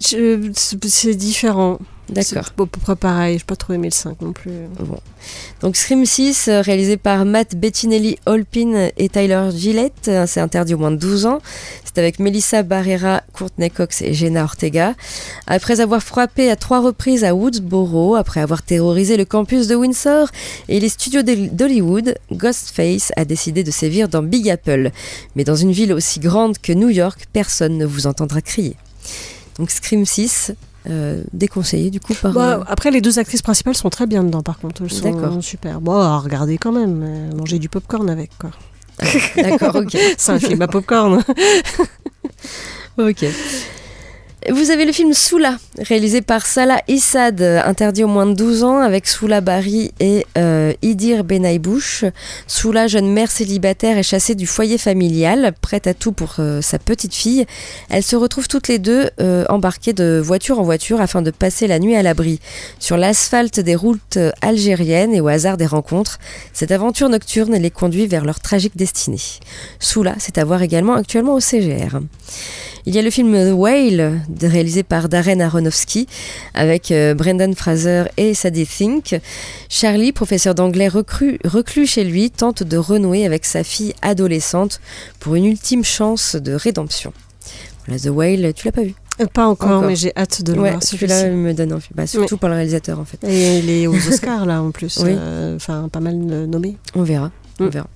C'est 0.00 1.14
différent. 1.14 1.78
D'accord. 2.08 2.24
C'est 2.24 2.38
à 2.38 2.44
peu 2.56 2.66
près 2.66 2.94
pareil. 2.96 3.38
Je 3.38 3.42
n'ai 3.42 3.46
pas 3.46 3.56
trop 3.56 3.72
aimé 3.72 3.88
le 3.88 3.92
5 3.94 4.20
non 4.20 4.32
plus. 4.32 4.52
Donc 5.60 5.74
Scream 5.76 6.06
6, 6.06 6.48
euh, 6.48 6.60
réalisé 6.60 6.96
par 6.96 7.24
Matt 7.24 7.56
Bettinelli 7.56 8.16
Holpin 8.26 8.90
et 8.96 9.08
Tyler 9.08 9.48
Gillette, 9.54 10.06
euh, 10.08 10.24
c'est 10.28 10.40
interdit 10.40 10.74
au 10.74 10.78
moins 10.78 10.92
de 10.92 10.96
12 10.96 11.26
ans. 11.26 11.40
C'est 11.84 11.98
avec 11.98 12.18
Melissa 12.20 12.62
Barrera, 12.62 13.22
Courtney 13.32 13.70
Cox 13.70 14.02
et 14.02 14.14
Jenna 14.14 14.44
Ortega. 14.44 14.94
Après 15.46 15.80
avoir 15.80 16.02
frappé 16.02 16.50
à 16.50 16.54
trois 16.56 16.80
reprises 16.80 17.24
à 17.24 17.34
Woodsboro, 17.34 18.14
après 18.14 18.40
avoir 18.40 18.62
terrorisé 18.62 19.16
le 19.16 19.24
campus 19.24 19.66
de 19.66 19.74
Windsor 19.74 20.28
et 20.68 20.78
les 20.78 20.88
studios 20.90 21.22
d'Hol- 21.22 21.50
d'Hollywood, 21.50 22.14
Ghostface 22.30 23.12
a 23.16 23.24
décidé 23.24 23.64
de 23.64 23.70
sévir 23.70 24.08
dans 24.08 24.22
Big 24.22 24.48
Apple. 24.50 24.90
Mais 25.34 25.42
dans 25.44 25.56
une 25.56 25.72
ville 25.72 25.92
aussi 25.92 26.20
grande 26.20 26.58
que 26.58 26.72
New 26.72 26.90
York, 26.90 27.26
personne 27.32 27.78
ne 27.78 27.86
vous 27.86 28.06
entendra 28.06 28.42
crier. 28.42 28.76
Donc 29.58 29.70
Scream 29.70 30.04
6, 30.04 30.52
euh, 30.88 31.22
déconseillé 31.32 31.90
du 31.90 32.00
coup 32.00 32.14
par... 32.14 32.32
Bah, 32.32 32.58
euh, 32.60 32.64
après, 32.68 32.90
les 32.90 33.00
deux 33.00 33.18
actrices 33.18 33.42
principales 33.42 33.74
sont 33.74 33.90
très 33.90 34.06
bien 34.06 34.22
dedans, 34.24 34.42
par 34.42 34.58
contre. 34.58 34.82
Elles 34.82 35.00
D'accord. 35.00 35.32
sont 35.32 35.40
super. 35.42 35.80
Bon, 35.80 35.94
à 35.98 36.18
regarder 36.18 36.58
quand 36.58 36.72
même. 36.72 37.02
euh, 37.04 37.36
Manger 37.36 37.58
du 37.58 37.68
popcorn 37.68 38.08
avec, 38.10 38.30
quoi. 38.38 38.50
D'accord, 39.36 39.76
ok. 39.76 39.96
C'est 40.16 40.32
un 40.32 40.38
film 40.38 40.62
à 40.62 40.68
popcorn. 40.68 41.22
Ok. 42.98 43.26
Vous 44.52 44.70
avez 44.70 44.84
le 44.84 44.92
film 44.92 45.12
Soula, 45.12 45.58
réalisé 45.78 46.20
par 46.20 46.46
Salah 46.46 46.80
Issad, 46.86 47.42
interdit 47.42 48.04
aux 48.04 48.08
moins 48.08 48.26
de 48.26 48.34
12 48.34 48.62
ans, 48.62 48.78
avec 48.78 49.08
Soula 49.08 49.40
Bari 49.40 49.92
et 49.98 50.24
euh, 50.38 50.72
Idir 50.82 51.24
Benaibouche. 51.24 52.04
Soula, 52.46 52.86
jeune 52.86 53.12
mère 53.12 53.28
célibataire 53.30 53.98
et 53.98 54.04
chassée 54.04 54.36
du 54.36 54.46
foyer 54.46 54.78
familial, 54.78 55.52
prête 55.60 55.88
à 55.88 55.94
tout 55.94 56.12
pour 56.12 56.36
euh, 56.38 56.60
sa 56.62 56.78
petite 56.78 57.14
fille. 57.14 57.44
Elles 57.90 58.04
se 58.04 58.14
retrouvent 58.14 58.46
toutes 58.46 58.68
les 58.68 58.78
deux 58.78 59.10
euh, 59.20 59.44
embarquées 59.48 59.94
de 59.94 60.20
voiture 60.22 60.60
en 60.60 60.62
voiture 60.62 61.00
afin 61.00 61.22
de 61.22 61.32
passer 61.32 61.66
la 61.66 61.80
nuit 61.80 61.96
à 61.96 62.02
l'abri. 62.02 62.38
Sur 62.78 62.98
l'asphalte 62.98 63.58
des 63.58 63.74
routes 63.74 64.18
algériennes 64.42 65.12
et 65.12 65.20
au 65.20 65.26
hasard 65.26 65.56
des 65.56 65.66
rencontres, 65.66 66.18
cette 66.52 66.70
aventure 66.70 67.08
nocturne 67.08 67.56
les 67.56 67.70
conduit 67.72 68.06
vers 68.06 68.24
leur 68.24 68.38
tragique 68.38 68.76
destinée. 68.76 69.16
Soula, 69.80 70.14
c'est 70.18 70.38
à 70.38 70.44
voir 70.44 70.62
également 70.62 70.94
actuellement 70.94 71.34
au 71.34 71.40
CGR. 71.40 71.98
Il 72.88 72.94
y 72.94 72.98
a 73.00 73.02
le 73.02 73.10
film 73.10 73.32
The 73.32 73.52
Whale, 73.52 74.20
réalisé 74.40 74.84
par 74.84 75.08
Darren 75.08 75.40
Aronofsky, 75.40 76.06
avec 76.54 76.92
euh, 76.92 77.14
Brendan 77.14 77.52
Fraser 77.56 78.04
et 78.16 78.32
Sadie 78.32 78.64
Sink. 78.64 79.16
Charlie, 79.68 80.12
professeur 80.12 80.54
d'anglais 80.54 80.86
reclus 80.88 81.86
chez 81.86 82.04
lui, 82.04 82.30
tente 82.30 82.62
de 82.62 82.76
renouer 82.76 83.26
avec 83.26 83.44
sa 83.44 83.64
fille 83.64 83.92
adolescente 84.02 84.80
pour 85.18 85.34
une 85.34 85.46
ultime 85.46 85.82
chance 85.84 86.36
de 86.36 86.52
rédemption. 86.52 87.12
Voilà, 87.86 88.00
The 88.00 88.06
Whale, 88.10 88.52
tu 88.54 88.66
l'as 88.66 88.72
pas 88.72 88.82
vu? 88.82 88.94
Pas 89.32 89.46
encore, 89.48 89.70
Encore. 89.78 89.88
mais 89.88 89.96
j'ai 89.96 90.12
hâte 90.16 90.42
de 90.42 90.52
le 90.52 90.60
Ouais, 90.60 90.70
voir. 90.70 90.82
celui-là 90.82 91.30
me 91.30 91.54
donne 91.54 91.72
envie. 91.72 91.88
Bah, 91.94 92.06
surtout 92.06 92.34
Oui. 92.34 92.38
par 92.40 92.50
le 92.50 92.56
réalisateur, 92.56 93.00
en 93.00 93.04
fait. 93.04 93.18
Et 93.26 93.58
il 93.58 93.70
est 93.70 93.86
aux 93.88 93.94
Oscars, 93.96 94.46
là, 94.46 94.62
en 94.62 94.70
plus. 94.70 94.98
Oui. 95.02 95.10
Euh, 95.16 95.56
Enfin, 95.56 95.88
pas 95.90 96.00
mal 96.00 96.16
nommé. 96.16 96.76
On 96.94 97.02
verra. 97.02 97.32
On 97.58 97.64
Mm. 97.64 97.68
verra. 97.70 97.86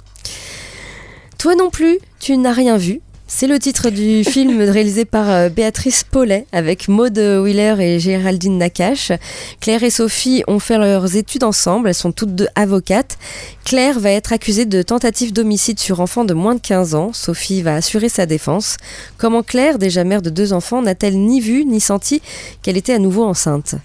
Toi 1.39 1.55
non 1.55 1.71
plus, 1.71 1.99
tu 2.19 2.37
n'as 2.39 2.53
rien 2.53 2.77
vu. 2.77 3.01
C'est 3.33 3.47
le 3.47 3.61
titre 3.61 3.91
du 3.91 4.25
film 4.29 4.61
réalisé 4.61 5.05
par 5.05 5.31
euh, 5.31 5.49
Béatrice 5.49 6.03
Paulet 6.03 6.47
avec 6.51 6.89
Maud 6.89 7.17
Wheeler 7.17 7.77
et 7.79 8.01
Géraldine 8.01 8.59
Nakache. 8.59 9.13
Claire 9.61 9.85
et 9.85 9.89
Sophie 9.89 10.43
ont 10.49 10.59
fait 10.59 10.77
leurs 10.77 11.15
études 11.15 11.45
ensemble, 11.45 11.89
elles 11.89 11.95
sont 11.95 12.11
toutes 12.11 12.35
deux 12.35 12.49
avocates. 12.57 13.19
Claire 13.65 14.01
va 14.01 14.11
être 14.11 14.33
accusée 14.33 14.67
de 14.67 14.83
tentative 14.83 15.33
d'homicide 15.33 15.79
sur 15.79 16.01
enfant 16.01 16.25
de 16.25 16.35
moins 16.35 16.57
de 16.57 16.61
15 16.61 16.97
ans. 16.97 17.13
Sophie 17.13 17.63
va 17.63 17.77
assurer 17.77 18.09
sa 18.09 18.27
défense. 18.27 18.79
Comment 19.17 19.45
Claire, 19.45 19.79
déjà 19.79 20.03
mère 20.03 20.23
de 20.23 20.31
deux 20.31 20.53
enfants, 20.53 20.83
n'a-t-elle 20.83 21.17
ni 21.17 21.41
vu 21.41 21.65
ni 21.65 21.81
senti 21.81 22.21
qu'elle 22.63 22.77
était 22.77 22.95
à 22.95 22.99
nouveau 22.99 23.25
enceinte? 23.25 23.77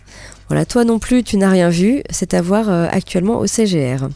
Voilà, 0.47 0.65
toi 0.65 0.83
non 0.83 0.99
plus, 0.99 1.23
tu 1.23 1.37
n'as 1.37 1.49
rien 1.49 1.69
vu, 1.69 2.03
c'est 2.11 2.35
à 2.35 2.41
voir 2.41 2.69
euh, 2.69 2.87
actuellement 2.91 3.39
au 3.39 3.47
CGR. 3.47 4.09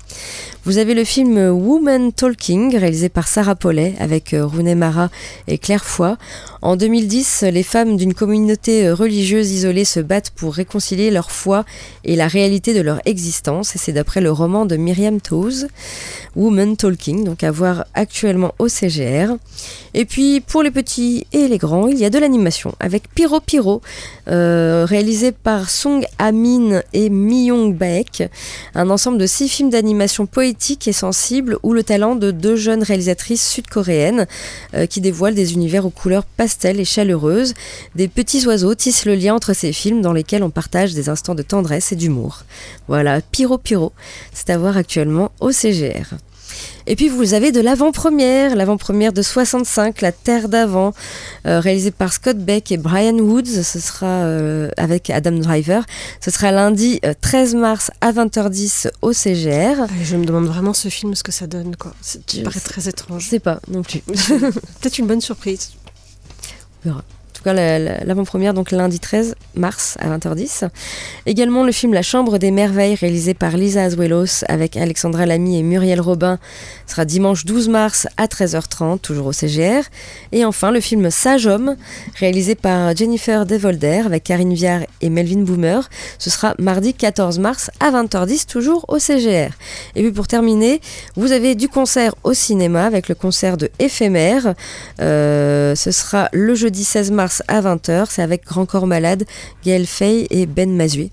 Vous 0.65 0.78
avez 0.78 0.93
le 0.93 1.06
film 1.06 1.38
Woman 1.38 2.12
Talking, 2.12 2.76
réalisé 2.76 3.08
par 3.08 3.30
Sarah 3.30 3.56
Paulet, 3.56 3.95
avec 3.98 4.34
euh, 4.34 4.45
Rooney 4.45 4.76
Mara 4.76 5.10
et 5.48 5.58
Claire 5.58 5.86
Foy. 5.86 6.17
En 6.62 6.76
2010, 6.76 7.45
les 7.54 7.63
femmes 7.63 7.95
d'une 7.95 8.13
communauté 8.13 8.86
euh, 8.86 8.93
religieuse 8.93 9.52
isolée 9.52 9.86
se 9.86 10.02
battent 10.02 10.32
pour 10.32 10.54
réconcilier 10.54 11.12
leur 11.12 11.32
foi 11.32 11.63
et 12.04 12.17
la 12.17 12.28
réalité 12.28 12.74
de 12.74 12.82
leur 12.82 13.00
existence, 13.06 13.74
et 13.74 13.80
c'est 13.80 13.93
d'après 13.93 14.19
le 14.19 14.34
roman 14.34 14.65
de 14.65 14.76
Myriam 14.76 15.22
Toews, 15.22 15.67
Woman 16.36 16.76
Talking, 16.76 17.24
donc 17.24 17.41
à 17.41 17.52
voir 17.52 17.86
actuellement 17.93 18.54
au 18.60 18.67
CGR. 18.67 19.38
Et 19.93 20.04
puis, 20.04 20.41
pour 20.41 20.62
les 20.62 20.72
petits 20.72 21.26
et 21.32 21.48
les 21.48 21.58
grands, 21.58 21.88
il 21.88 21.98
y 21.98 22.04
a 22.04 22.10
de 22.10 22.19
l'animation, 22.19 22.76
avec 22.82 23.04
Pyro 23.15 23.39
Pyro, 23.39 23.82
euh, 24.28 24.86
réalisé 24.86 25.32
par 25.32 25.69
Song 25.69 26.06
Amin 26.17 26.82
et 26.91 27.10
Myung 27.10 27.74
Baek, 27.74 28.24
un 28.76 28.89
ensemble 28.89 29.17
de 29.17 29.26
six 29.26 29.48
films 29.48 29.69
d'animation 29.69 30.26
poétique 30.26 30.48
et 30.88 30.93
sensible 30.93 31.57
où 31.63 31.73
le 31.73 31.83
talent 31.83 32.15
de 32.15 32.31
deux 32.31 32.55
jeunes 32.55 32.83
réalisatrices 32.83 33.47
sud-coréennes 33.47 34.27
euh, 34.73 34.85
qui 34.85 35.01
dévoilent 35.01 35.35
des 35.35 35.53
univers 35.53 35.85
aux 35.85 35.89
couleurs 35.89 36.25
pastel 36.25 36.79
et 36.79 36.85
chaleureuses. 36.85 37.53
Des 37.95 38.07
petits 38.07 38.45
oiseaux 38.47 38.75
tissent 38.75 39.05
le 39.05 39.15
lien 39.15 39.35
entre 39.35 39.53
ces 39.53 39.73
films 39.73 40.01
dans 40.01 40.13
lesquels 40.13 40.43
on 40.43 40.49
partage 40.49 40.93
des 40.93 41.09
instants 41.09 41.35
de 41.35 41.43
tendresse 41.43 41.91
et 41.91 41.95
d'humour. 41.95 42.43
Voilà, 42.88 43.21
Pyro 43.21 43.57
Pyro, 43.57 43.91
c'est 44.33 44.49
à 44.49 44.57
voir 44.57 44.77
actuellement 44.77 45.31
au 45.39 45.51
CGR. 45.51 46.15
Et 46.91 46.95
puis 46.95 47.08
vous 47.08 47.36
avez 47.36 47.52
de 47.52 47.62
l'avant-première, 47.62 48.56
l'avant-première 48.56 49.13
de 49.13 49.21
65, 49.21 50.02
La 50.02 50.12
Terre 50.12 50.49
d'avant, 50.49 50.91
euh, 51.45 51.60
réalisée 51.60 51.91
par 51.91 52.12
Scott 52.12 52.38
Beck 52.38 52.71
et 52.71 52.78
Brian 52.78 53.13
Woods. 53.19 53.45
Ce 53.63 53.80
sera 53.80 54.08
euh, 54.08 54.71
avec 54.75 55.12
Adam 55.12 55.34
Driver. 55.34 55.86
Ce 56.19 56.32
sera 56.32 56.52
lundi 56.52 56.99
euh, 57.06 57.13
13 57.21 57.54
mars 57.54 57.91
à 58.02 58.12
20h10 58.12 58.89
au 59.04 59.13
CGR. 59.13 59.82
Ah, 59.84 59.88
Je 60.02 60.15
me 60.15 60.25
demande 60.25 60.47
vraiment 60.47 60.73
ce 60.73 60.89
film, 60.89 61.13
ce 61.13 61.21
que 61.21 61.32
ça 61.32 61.45
donne. 61.45 61.75
Quoi. 61.75 61.93
Ça 62.02 62.17
Je 62.34 62.41
paraît 62.41 62.60
très 62.60 62.82
Je 62.82 62.89
étrange. 62.89 63.30
sais 63.30 63.39
pas 63.39 63.60
non 63.67 63.84
plus. 63.84 63.99
Peut-être 64.82 64.97
une 64.97 65.06
bonne 65.06 65.21
surprise. 65.21 65.69
En 66.88 67.02
tout 67.39 67.43
cas, 67.45 67.54
la- 67.54 67.80
la- 67.80 68.04
l'avant-première, 68.04 68.54
donc 68.54 68.71
lundi 68.71 68.99
13 68.99 69.36
mars 69.56 69.95
à 69.99 70.10
20h10. 70.10 70.65
Également 71.25 71.63
le 71.63 71.71
film 71.71 71.93
La 71.93 72.02
Chambre 72.02 72.38
des 72.38 72.52
Merveilles, 72.52 72.95
réalisé 72.95 73.34
par 73.34 73.56
Lisa 73.56 73.84
Azuelos 73.84 74.43
avec 74.47 74.75
Alexandra 74.78 75.25
Lamy 75.25 75.58
et 75.58 75.63
Muriel 75.63 76.02
Robin, 76.02 76.38
sera 76.86 77.06
dimanche 77.06 77.45
12 77.45 77.69
mars 77.69 78.08
à 78.17 78.28
13h30, 78.28 78.99
toujours 78.99 79.28
au 79.28 79.32
CGR. 79.34 79.84
Et 80.32 80.43
enfin, 80.43 80.71
le 80.71 80.80
film 80.82 81.10
Sage 81.12 81.47
Homme, 81.47 81.75
réalisé 82.19 82.56
par 82.56 82.95
Jennifer 82.95 83.45
Devolder 83.45 84.04
avec 84.06 84.23
Karine 84.25 84.54
Viard 84.54 84.82
et 85.02 85.10
Melvin 85.10 85.41
Boomer, 85.43 85.89
ce 86.17 86.30
sera 86.30 86.56
mardi 86.60 86.93
14 86.93 87.39
mars 87.39 87.71
à 87.80 87.91
20h10, 87.91 88.45
toujours 88.47 88.86
au 88.89 88.99
CGR. 88.99 89.52
Et 89.95 90.02
puis 90.02 90.12
pour 90.12 90.28
terminer, 90.28 90.82
vous 91.15 91.32
avez 91.32 91.56
du 91.56 91.69
concert 91.69 92.15
au 92.23 92.34
cinéma 92.34 92.86
avec 92.86 93.08
le 93.08 93.15
concert 93.15 93.56
de 93.56 93.69
Éphémère. 93.80 94.54
Euh, 95.02 95.75
ce 95.75 95.91
sera 95.91 96.30
le 96.34 96.56
jeudi 96.56 96.84
16 96.84 97.12
mars 97.12 97.29
à 97.48 97.62
20h. 97.62 98.08
C'est 98.10 98.22
avec 98.22 98.46
Grand 98.46 98.65
Corps 98.65 98.88
Malade, 98.88 99.26
Gaël 99.63 99.86
Fay 99.88 100.28
et 100.30 100.46
Ben 100.46 100.76
Mazué. 100.76 101.12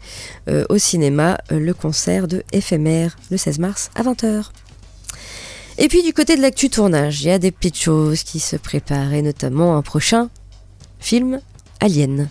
Euh, 0.49 0.65
au 0.69 0.79
cinéma, 0.79 1.39
euh, 1.53 1.59
le 1.59 1.75
concert 1.75 2.29
de 2.29 2.43
Éphémère 2.53 3.17
le 3.31 3.37
16 3.37 3.59
mars 3.59 3.91
à 3.95 4.03
20h. 4.03 4.51
Et 5.79 5.89
puis 5.89 6.03
du 6.03 6.13
côté 6.13 6.37
de 6.37 6.43
l'actu 6.43 6.71
tournage, 6.71 7.23
il 7.23 7.29
y 7.29 7.31
a 7.31 7.39
des 7.39 7.51
petites 7.51 7.79
choses 7.79 8.23
qui 8.23 8.41
se 8.41 8.57
préparent 8.57 9.13
et 9.13 9.23
notamment 9.23 9.77
un 9.77 9.83
prochain 9.83 10.31
film 10.99 11.41
Alien. 11.81 12.31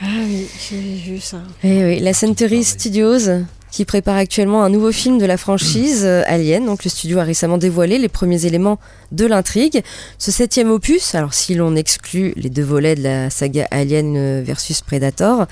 Ah 0.00 0.06
oui, 0.26 0.46
j'ai 0.68 0.94
vu 0.94 1.20
ça. 1.20 1.38
Eh 1.62 1.84
oui, 1.84 2.00
la 2.00 2.12
Century 2.12 2.64
Studios 2.64 3.28
qui 3.74 3.84
prépare 3.84 4.14
actuellement 4.14 4.62
un 4.62 4.68
nouveau 4.68 4.92
film 4.92 5.18
de 5.18 5.26
la 5.26 5.36
franchise 5.36 6.02
euh, 6.04 6.22
Alien. 6.28 6.64
Donc 6.64 6.84
le 6.84 6.90
studio 6.90 7.18
a 7.18 7.24
récemment 7.24 7.58
dévoilé 7.58 7.98
les 7.98 8.08
premiers 8.08 8.46
éléments 8.46 8.78
de 9.10 9.26
l'intrigue. 9.26 9.82
Ce 10.16 10.30
septième 10.30 10.70
opus, 10.70 11.16
alors 11.16 11.34
si 11.34 11.56
l'on 11.56 11.74
exclut 11.74 12.34
les 12.36 12.50
deux 12.50 12.62
volets 12.62 12.94
de 12.94 13.02
la 13.02 13.30
saga 13.30 13.66
Alien 13.72 14.14
euh, 14.16 14.42
versus 14.46 14.80
Predator, 14.80 15.46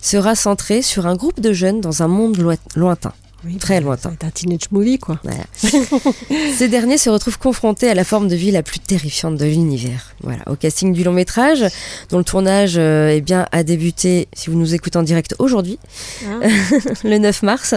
sera 0.00 0.34
centré 0.34 0.80
sur 0.80 1.06
un 1.06 1.16
groupe 1.16 1.38
de 1.38 1.52
jeunes 1.52 1.82
dans 1.82 2.02
un 2.02 2.08
monde 2.08 2.38
loi- 2.38 2.56
lointain. 2.76 3.12
Oui, 3.44 3.56
Très 3.58 3.80
bah, 3.80 3.86
lointain. 3.86 4.12
C'est 4.18 4.26
un 4.26 4.30
teenage 4.30 4.70
movie, 4.70 4.98
quoi. 4.98 5.20
Voilà. 5.22 5.44
Ces 6.56 6.68
derniers 6.68 6.98
se 6.98 7.10
retrouvent 7.10 7.38
confrontés 7.38 7.88
à 7.88 7.94
la 7.94 8.04
forme 8.04 8.28
de 8.28 8.34
vie 8.34 8.50
la 8.50 8.62
plus 8.62 8.80
terrifiante 8.80 9.36
de 9.36 9.44
l'univers. 9.44 10.14
Voilà. 10.22 10.42
Au 10.46 10.56
casting 10.56 10.92
du 10.92 11.04
long 11.04 11.12
métrage, 11.12 11.64
dont 12.10 12.18
le 12.18 12.24
tournage 12.24 12.76
euh, 12.78 13.10
eh 13.14 13.20
bien, 13.20 13.46
a 13.52 13.62
débuté, 13.62 14.28
si 14.32 14.50
vous 14.50 14.56
nous 14.58 14.74
écoutez 14.74 14.98
en 14.98 15.02
direct 15.02 15.34
aujourd'hui, 15.38 15.78
Ah. 16.26 16.40
le 17.04 17.18
9 17.18 17.42
mars, 17.42 17.74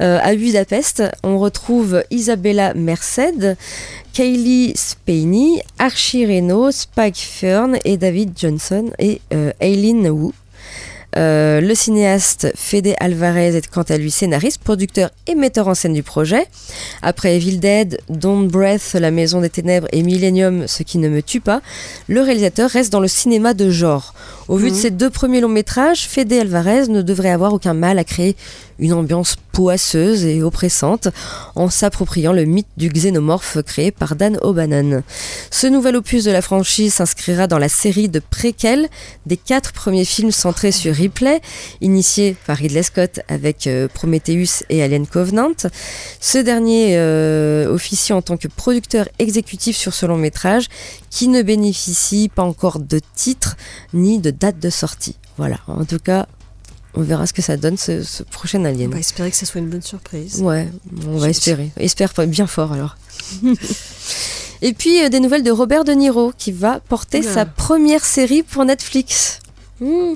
euh, 0.00 0.18
à 0.22 0.34
Budapest, 0.34 1.02
on 1.22 1.38
retrouve 1.38 2.02
Isabella 2.10 2.74
Merced, 2.74 3.56
Kaylee 4.12 4.72
Spaney, 4.74 5.62
Archie 5.78 6.24
Reno, 6.26 6.70
Spike 6.70 7.18
Fern 7.18 7.76
et 7.84 7.96
David 7.96 8.32
Johnson 8.36 8.90
et 8.98 9.20
euh, 9.34 9.52
Aileen 9.60 10.08
Wu. 10.08 10.32
Euh, 11.16 11.60
le 11.62 11.74
cinéaste 11.74 12.52
Fede 12.54 12.94
Alvarez 13.00 13.56
est 13.56 13.66
quant 13.68 13.82
à 13.82 13.96
lui 13.96 14.10
scénariste, 14.10 14.60
producteur 14.62 15.10
et 15.26 15.34
metteur 15.34 15.66
en 15.68 15.74
scène 15.74 15.94
du 15.94 16.02
projet. 16.02 16.46
Après 17.00 17.36
Evil 17.36 17.58
Dead, 17.58 17.98
Don't 18.10 18.48
Breath, 18.48 18.92
La 18.94 19.10
Maison 19.10 19.40
des 19.40 19.48
Ténèbres 19.48 19.88
et 19.92 20.02
Millennium, 20.02 20.66
Ce 20.66 20.82
qui 20.82 20.98
ne 20.98 21.08
me 21.08 21.22
tue 21.22 21.40
pas, 21.40 21.62
le 22.08 22.20
réalisateur 22.20 22.68
reste 22.68 22.92
dans 22.92 23.00
le 23.00 23.08
cinéma 23.08 23.54
de 23.54 23.70
genre. 23.70 24.14
Au 24.48 24.56
vu 24.56 24.68
de 24.70 24.74
Mhm. 24.74 24.80
ses 24.80 24.90
deux 24.90 25.10
premiers 25.10 25.40
longs 25.40 25.48
métrages, 25.48 26.06
Fede 26.06 26.32
Alvarez 26.34 26.88
ne 26.88 27.02
devrait 27.02 27.30
avoir 27.30 27.52
aucun 27.54 27.74
mal 27.74 27.98
à 27.98 28.04
créer 28.04 28.36
une 28.78 28.92
ambiance 28.92 29.36
poisseuse 29.52 30.24
et 30.24 30.42
oppressante 30.42 31.08
en 31.54 31.70
s'appropriant 31.70 32.32
le 32.32 32.44
mythe 32.44 32.66
du 32.76 32.88
xénomorphe 32.88 33.62
créé 33.62 33.90
par 33.90 34.16
Dan 34.16 34.38
O'Bannon. 34.42 35.02
Ce 35.50 35.66
nouvel 35.66 35.96
opus 35.96 36.24
de 36.24 36.30
la 36.30 36.42
franchise 36.42 36.94
s'inscrira 36.94 37.46
dans 37.46 37.58
la 37.58 37.68
série 37.68 38.08
de 38.08 38.20
préquels 38.20 38.88
des 39.24 39.36
quatre 39.36 39.72
premiers 39.72 40.04
films 40.04 40.30
centrés 40.30 40.72
sur 40.72 40.94
Ripley, 40.94 41.40
initiés 41.80 42.36
par 42.46 42.56
Ridley 42.56 42.82
Scott 42.82 43.20
avec 43.28 43.66
euh, 43.66 43.88
Prometheus 43.92 44.64
et 44.68 44.82
Alien 44.82 45.06
Covenant. 45.06 45.52
Ce 46.20 46.38
dernier 46.38 46.96
euh, 46.96 47.72
officie 47.72 48.12
en 48.12 48.22
tant 48.22 48.36
que 48.36 48.48
producteur 48.48 49.08
exécutif 49.18 49.76
sur 49.76 49.94
ce 49.94 50.06
long 50.06 50.18
métrage 50.18 50.66
qui 51.10 51.28
ne 51.28 51.42
bénéficie 51.42 52.28
pas 52.28 52.42
encore 52.42 52.78
de 52.78 53.00
titre 53.14 53.56
ni 53.94 54.18
de 54.18 54.30
date 54.30 54.58
de 54.58 54.70
sortie. 54.70 55.16
Voilà, 55.38 55.58
en 55.66 55.84
tout 55.84 55.98
cas, 55.98 56.26
on 56.96 57.02
verra 57.02 57.26
ce 57.26 57.32
que 57.32 57.42
ça 57.42 57.56
donne 57.56 57.76
ce, 57.76 58.02
ce 58.02 58.22
prochain 58.22 58.60
On 58.60 58.64
Alien. 58.64 58.90
va 58.90 58.98
espérer 58.98 59.30
que 59.30 59.36
ça 59.36 59.46
soit 59.46 59.60
une 59.60 59.68
bonne 59.68 59.82
surprise. 59.82 60.40
Ouais, 60.40 60.68
on 61.06 61.18
va 61.18 61.28
espérer. 61.28 61.70
Espère 61.76 62.12
bien 62.26 62.46
fort 62.46 62.72
alors. 62.72 62.96
Et 64.62 64.72
puis 64.72 65.02
euh, 65.04 65.08
des 65.08 65.20
nouvelles 65.20 65.42
de 65.42 65.50
Robert 65.50 65.84
De 65.84 65.92
Niro 65.92 66.32
qui 66.36 66.52
va 66.52 66.80
porter 66.80 67.20
Oula. 67.20 67.32
sa 67.32 67.44
première 67.46 68.04
série 68.04 68.42
pour 68.42 68.64
Netflix. 68.64 69.40
Hmm. 69.78 70.14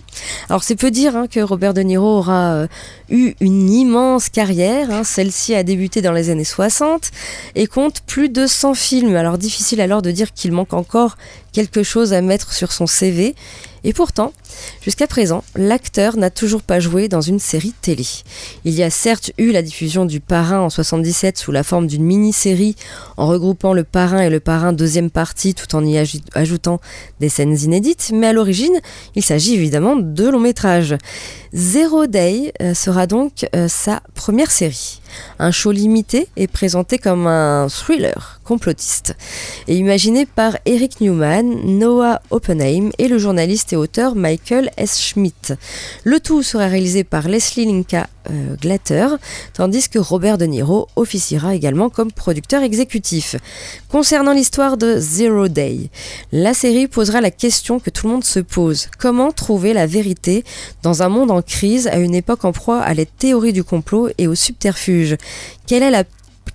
Alors 0.49 0.63
c'est 0.65 0.75
peu 0.77 0.91
dire 0.91 1.15
hein, 1.17 1.27
que 1.27 1.39
Robert 1.41 1.75
De 1.75 1.83
Niro 1.83 2.07
aura 2.19 2.53
euh, 2.55 2.67
eu 3.11 3.35
une 3.41 3.71
immense 3.71 4.31
carrière. 4.31 4.91
hein. 4.91 5.05
Celle-ci 5.05 5.55
a 5.55 5.63
débuté 5.63 6.01
dans 6.01 6.13
les 6.13 6.31
années 6.31 6.45
60 6.45 7.11
et 7.57 7.67
compte 7.67 8.01
plus 8.07 8.31
de 8.31 8.47
100 8.47 8.73
films. 8.73 9.17
Alors 9.17 9.37
difficile 9.37 9.83
alors 9.83 10.01
de 10.01 10.11
dire 10.11 10.33
qu'il 10.33 10.53
manque 10.53 10.73
encore 10.73 11.19
quelque 11.53 11.83
chose 11.83 12.15
à 12.15 12.23
mettre 12.23 12.55
sur 12.55 12.73
son 12.73 12.87
CV. 12.87 13.35
Et 13.85 13.93
pourtant, 13.93 14.33
jusqu'à 14.83 15.07
présent, 15.07 15.43
l'acteur 15.57 16.17
n'a 16.17 16.31
toujours 16.31 16.63
pas 16.63 16.81
joué 16.81 17.09
dans 17.09 17.21
une 17.21 17.39
série 17.39 17.75
télé. 17.81 18.07
Il 18.65 18.75
y 18.75 18.83
a 18.83 18.91
certes 18.91 19.33
eu 19.39 19.53
la 19.53 19.63
diffusion 19.63 20.05
du 20.05 20.21
Parrain 20.21 20.61
en 20.61 20.71
77 20.71 21.39
sous 21.39 21.53
la 21.53 21.63
forme 21.63 21.87
d'une 21.87 22.05
mini-série 22.05 22.77
en 23.17 23.27
regroupant 23.27 23.73
le 23.73 23.85
Parrain 23.85 24.21
et 24.21 24.31
le 24.31 24.41
Parrain 24.41 24.73
deuxième 24.73 25.11
partie 25.11 25.55
tout 25.55 25.75
en 25.75 25.85
y 25.85 25.99
ajoutant 26.35 26.81
des 27.21 27.29
scènes 27.29 27.57
inédites, 27.59 28.11
mais 28.15 28.29
à 28.29 28.33
l'origine, 28.33 28.81
il 29.15 29.25
s'agit 29.25 29.55
évidemment 29.55 29.97
de 29.97 30.29
long 30.29 30.41
métrage. 30.41 30.97
Zero 31.53 32.07
Day 32.07 32.53
euh, 32.63 32.75
sera 32.75 33.07
donc 33.07 33.47
euh, 33.55 33.67
sa 33.69 34.03
première 34.15 34.51
série. 34.51 35.00
Un 35.39 35.51
show 35.51 35.73
limité 35.73 36.29
est 36.37 36.47
présenté 36.47 36.99
comme 36.99 37.27
un 37.27 37.69
thriller 37.69 38.41
complotiste 38.45 39.17
et 39.69 39.77
imaginé 39.77 40.27
par 40.27 40.57
Eric 40.67 41.01
Newman, 41.01 41.79
Noah 41.79 42.21
Oppenheim 42.31 42.91
et 42.99 43.09
le 43.09 43.19
journaliste 43.19 43.73
et 43.73 43.77
auteur 43.77 44.15
Michael 44.15 44.71
S. 44.77 45.01
Schmidt. 45.01 45.55
Le 46.05 46.21
tout 46.21 46.43
sera 46.43 46.67
réalisé 46.67 47.05
par 47.05 47.29
Leslie 47.29 47.67
Linka 47.67 48.09
euh, 48.31 48.57
Glatter, 48.61 49.09
tandis 49.53 49.89
que 49.89 49.99
Robert 49.99 50.39
De 50.39 50.47
Niro 50.47 50.89
officiera 50.97 51.55
également 51.55 51.91
comme 51.91 52.13
producteur 52.13 52.63
exécutif. 52.63 53.37
Concernant 53.89 54.33
l'histoire 54.33 54.77
de 54.77 54.97
Zero 54.99 55.49
Day, 55.49 55.91
la 56.33 56.55
série 56.55 56.87
posera 56.87 57.21
la 57.21 57.31
question 57.31 57.81
que 57.81 57.91
tout 57.91 58.07
le 58.07 58.13
monde 58.13 58.25
se 58.25 58.41
pose. 58.41 58.89
Comment 58.99 59.33
trouver 59.33 59.73
la 59.73 59.87
vérité 59.87 60.45
dans 60.83 61.03
un 61.03 61.09
monde 61.09 61.31
en 61.31 61.43
crise 61.43 61.89
à 61.89 61.97
une 61.97 62.15
époque 62.15 62.45
en 62.45 62.53
proie 62.53 62.81
à 62.81 62.95
les 62.95 63.07
théories 63.07 63.53
du 63.53 63.65
complot 63.65 64.09
et 64.19 64.27
au 64.27 64.35
subterfuge? 64.35 65.17
Quelle 65.67 65.83
est 65.83 65.91
la 65.91 66.05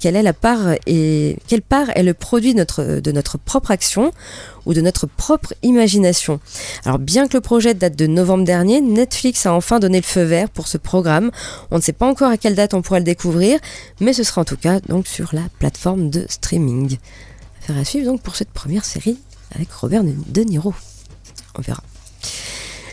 quelle 0.06 0.18
est 0.18 0.22
la 0.22 0.34
part 0.34 0.76
et 0.86 1.36
quelle 1.48 1.64
part 1.64 1.90
est 1.96 2.04
le 2.04 2.14
produit 2.14 2.54
de 2.54 3.12
notre, 3.12 3.40
propre 3.40 3.72
action 3.72 4.12
ou 4.68 4.76
de 4.76 4.80
notre 4.80 5.08
propre 5.08 5.56
imagination. 5.64 6.40
Alors 6.86 7.00
bien 7.00 7.28
que 7.28 7.36
le 7.36 7.42
projet 7.42 7.74
date 7.74 7.96
de 7.96 8.06
novembre 8.06 8.44
dernier, 8.44 8.82
Netflix 8.82 9.48
a 9.48 9.54
enfin 9.56 9.80
donné 9.80 9.98
le 9.98 10.04
feu 10.04 10.22
vert 10.22 10.50
pour 10.50 10.68
ce 10.68 10.78
programme. 10.78 11.32
On 11.72 11.78
ne 11.78 11.82
sait 11.82 11.92
pas 11.92 12.06
encore 12.06 12.30
à 12.30 12.38
quelle 12.38 12.54
date 12.54 12.76
on 12.76 12.84
pourra 12.84 13.00
le 13.00 13.04
découvrir, 13.04 13.58
mais 14.00 14.14
ce 14.14 14.22
sera 14.22 14.42
en 14.42 14.46
tout 14.46 14.58
cas 14.58 14.80
sur 15.06 15.34
la 15.34 15.42
plateforme 15.58 16.12
de 16.12 16.28
streaming. 16.30 17.00
Affaire 17.64 17.78
à 17.78 17.84
suivre 17.84 18.06
donc 18.06 18.22
pour 18.22 18.36
cette 18.36 18.52
première 18.52 18.86
série 18.86 19.18
avec 19.56 19.72
Robert 19.72 20.04
De 20.04 20.42
Niro. 20.42 20.76
On 21.58 21.64
verra. 21.64 21.82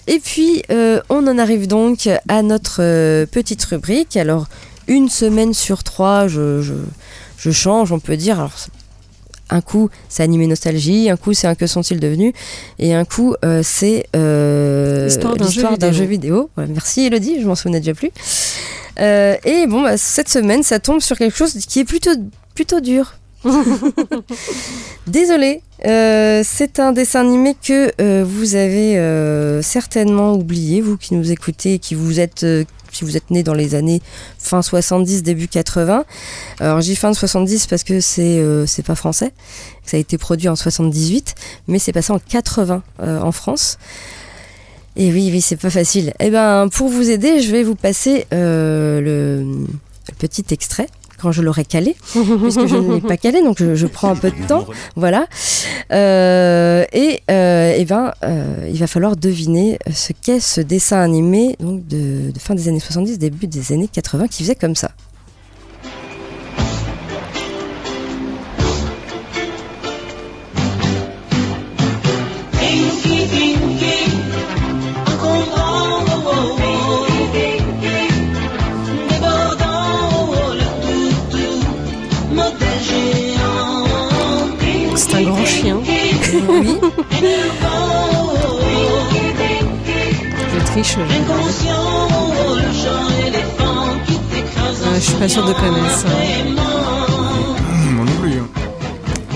Et 0.06 0.18
puis, 0.18 0.62
euh, 0.70 1.02
on 1.10 1.26
en 1.26 1.36
arrive 1.36 1.66
donc 1.66 2.08
à 2.28 2.42
notre 2.42 2.80
euh, 2.80 3.26
petite 3.26 3.62
rubrique. 3.64 4.16
Alors, 4.16 4.46
une 4.88 5.08
semaine 5.08 5.54
sur 5.54 5.82
trois, 5.82 6.28
je, 6.28 6.62
je, 6.62 6.74
je 7.38 7.50
change, 7.50 7.92
on 7.92 7.98
peut 7.98 8.16
dire. 8.16 8.38
Alors, 8.38 8.52
un 9.52 9.60
coup, 9.60 9.90
c'est 10.08 10.22
animé 10.22 10.46
nostalgie, 10.46 11.10
un 11.10 11.16
coup, 11.16 11.34
c'est 11.34 11.46
un 11.46 11.54
que 11.54 11.66
sont-ils 11.66 12.00
devenus, 12.00 12.32
et 12.78 12.94
un 12.94 13.04
coup, 13.04 13.34
euh, 13.44 13.60
c'est 13.62 14.06
euh, 14.16 15.04
L'histoire 15.04 15.36
d'un 15.36 15.50
jeu 15.50 15.68
vidéo. 15.68 15.92
jeu 15.92 16.04
vidéo. 16.04 16.50
Voilà, 16.56 16.72
merci 16.72 17.02
Elodie, 17.02 17.40
je 17.40 17.46
m'en 17.46 17.54
souvenais 17.54 17.80
déjà 17.80 17.94
plus. 17.94 18.10
Euh, 18.98 19.36
et 19.44 19.66
bon, 19.66 19.82
bah, 19.82 19.96
cette 19.98 20.28
semaine, 20.28 20.62
ça 20.62 20.78
tombe 20.78 21.00
sur 21.00 21.18
quelque 21.18 21.36
chose 21.36 21.52
qui 21.52 21.80
est 21.80 21.84
plutôt, 21.84 22.12
plutôt 22.54 22.80
dur. 22.80 23.14
Désolée, 25.06 25.62
c'est 25.82 26.78
un 26.78 26.92
dessin 26.92 27.20
animé 27.20 27.54
que 27.60 28.22
vous 28.22 28.54
avez 28.54 29.60
certainement 29.62 30.34
oublié, 30.34 30.80
vous 30.80 30.96
qui 30.96 31.14
nous 31.14 31.32
écoutez, 31.32 31.78
qui 31.80 31.94
vous 31.96 32.20
êtes, 32.20 32.46
si 32.92 33.04
vous 33.04 33.16
êtes 33.16 33.30
né 33.30 33.42
dans 33.42 33.54
les 33.54 33.74
années 33.74 34.02
fin 34.38 34.62
70, 34.62 35.22
début 35.22 35.48
80. 35.48 36.04
Alors 36.60 36.80
j'ai 36.80 36.94
fin 36.94 37.10
de 37.10 37.16
70 37.16 37.66
parce 37.66 37.84
que 37.84 38.00
c'est 38.00 38.38
euh, 38.38 38.66
c'est 38.66 38.84
pas 38.84 38.94
français, 38.94 39.32
ça 39.84 39.96
a 39.96 40.00
été 40.00 40.18
produit 40.18 40.48
en 40.48 40.56
78, 40.56 41.34
mais 41.68 41.78
c'est 41.78 41.92
passé 41.92 42.12
en 42.12 42.18
80 42.18 42.82
euh, 43.00 43.20
en 43.20 43.32
France. 43.32 43.78
Et 44.94 45.10
oui, 45.10 45.30
oui, 45.32 45.40
c'est 45.40 45.56
pas 45.56 45.70
facile. 45.70 46.12
Eh 46.20 46.30
ben, 46.30 46.68
pour 46.68 46.88
vous 46.88 47.08
aider, 47.08 47.40
je 47.40 47.50
vais 47.50 47.62
vous 47.62 47.74
passer 47.74 48.26
euh, 48.34 49.00
le 49.00 49.66
petit 50.18 50.44
extrait 50.50 50.86
quand 51.22 51.32
je 51.32 51.40
l'aurai 51.40 51.64
calé, 51.64 51.94
puisque 52.42 52.66
je 52.66 52.76
ne 52.76 52.94
l'ai 52.94 53.00
pas 53.00 53.16
calé, 53.16 53.42
donc 53.42 53.62
je, 53.62 53.86
prends 53.86 54.10
un 54.10 54.16
peu 54.16 54.30
de 54.30 54.46
temps. 54.46 54.66
Voilà. 54.96 55.26
Euh, 55.92 56.84
et 56.92 57.22
euh, 57.30 57.74
eh 57.76 57.84
ben, 57.84 58.12
euh, 58.24 58.68
il 58.70 58.78
va 58.78 58.86
falloir 58.88 59.16
deviner 59.16 59.78
ce 59.92 60.12
qu'est 60.12 60.40
ce 60.40 60.60
dessin 60.60 61.00
animé 61.00 61.56
de 61.60 62.32
fin 62.38 62.54
des 62.54 62.68
années 62.68 62.80
70, 62.80 63.18
début 63.18 63.46
des 63.46 63.72
années 63.72 63.88
80, 63.88 64.26
qui 64.28 64.42
faisait 64.42 64.56
comme 64.56 64.74
ça. 64.74 64.90
Je 90.94 91.00
Euh, 94.84 95.00
suis 95.00 95.14
pas 95.14 95.28
sûre 95.28 95.44
de 95.46 95.52
connaître 95.52 95.90
ça. 95.90 96.08
Moi 97.92 98.04
non 98.04 98.12
plus. 98.20 98.32
hein. 98.38 98.48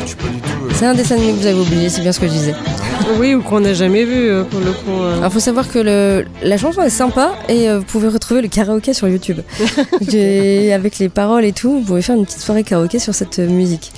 Je 0.03 0.07
suis 0.09 0.17
pas 0.17 0.29
du 0.29 0.41
tout. 0.41 0.49
euh, 0.65 0.71
C'est 0.75 0.87
un 0.87 0.95
dessin 0.95 1.15
animé 1.17 1.33
que 1.33 1.39
vous 1.39 1.47
avez 1.47 1.59
oublié, 1.61 1.89
c'est 1.89 2.03
bien 2.03 2.13
ce 2.13 2.21
que 2.21 2.27
je 2.27 2.33
disais. 2.33 2.55
Oui, 3.21 3.35
ou 3.35 3.43
qu'on 3.43 3.61
n'a 3.61 3.73
jamais 3.73 4.05
vu 4.05 4.29
euh, 4.29 4.43
pour 4.45 4.59
le 4.59 4.73
coup. 4.73 5.01
euh. 5.01 5.19
Alors 5.19 5.33
faut 5.33 5.39
savoir 5.39 5.69
que 5.71 5.79
le, 5.79 6.25
la 6.43 6.59
chanson 6.59 6.83
est 6.83 6.91
sympa 6.91 7.35
et 7.49 7.69
euh, 7.71 7.79
vous 7.79 7.85
pouvez 7.85 8.09
retrouver 8.09 8.43
le 8.43 8.49
karaoké 8.49 8.93
sur 8.95 9.07
YouTube. 9.07 9.39
J'ai- 10.09 10.73
avec 10.73 10.99
les 10.99 11.09
paroles 11.09 11.45
et 11.45 11.53
tout, 11.53 11.71
vous 11.79 11.81
pouvez 11.83 12.03
faire 12.03 12.17
une 12.17 12.25
petite 12.27 12.41
soirée 12.41 12.65
karaoké 12.65 12.99
sur 12.99 13.15
cette 13.15 13.39
euh, 13.39 13.49
musique. 13.49 13.93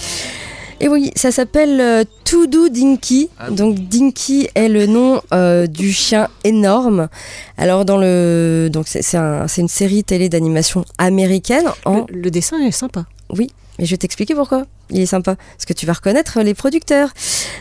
Et 0.80 0.88
oui, 0.88 1.10
ça 1.16 1.32
s'appelle 1.32 1.80
euh, 1.80 2.04
To 2.24 2.46
Do 2.46 2.68
Dinky. 2.68 3.28
Donc 3.50 3.74
Dinky 3.88 4.48
est 4.54 4.68
le 4.68 4.86
nom 4.86 5.20
euh, 5.32 5.66
du 5.66 5.92
chien 5.92 6.28
énorme. 6.44 7.08
Alors 7.56 7.84
dans 7.84 7.96
le 7.98 8.68
donc 8.72 8.86
c'est 8.86 9.02
c'est 9.02 9.16
un- 9.16 9.48
c'est 9.48 9.60
une 9.60 9.68
série 9.68 10.04
télé 10.04 10.28
d'animation 10.28 10.84
américaine 10.98 11.66
en 11.84 12.06
Le, 12.08 12.20
le 12.20 12.30
dessin 12.30 12.60
est 12.60 12.70
sympa. 12.70 13.06
Oui, 13.36 13.48
mais 13.78 13.84
je 13.84 13.90
vais 13.92 13.96
t'expliquer 13.98 14.34
pourquoi. 14.34 14.64
Il 14.90 15.00
est 15.02 15.06
sympa. 15.06 15.36
Parce 15.36 15.66
que 15.66 15.74
tu 15.74 15.84
vas 15.84 15.92
reconnaître 15.92 16.40
les 16.40 16.54
producteurs. 16.54 17.10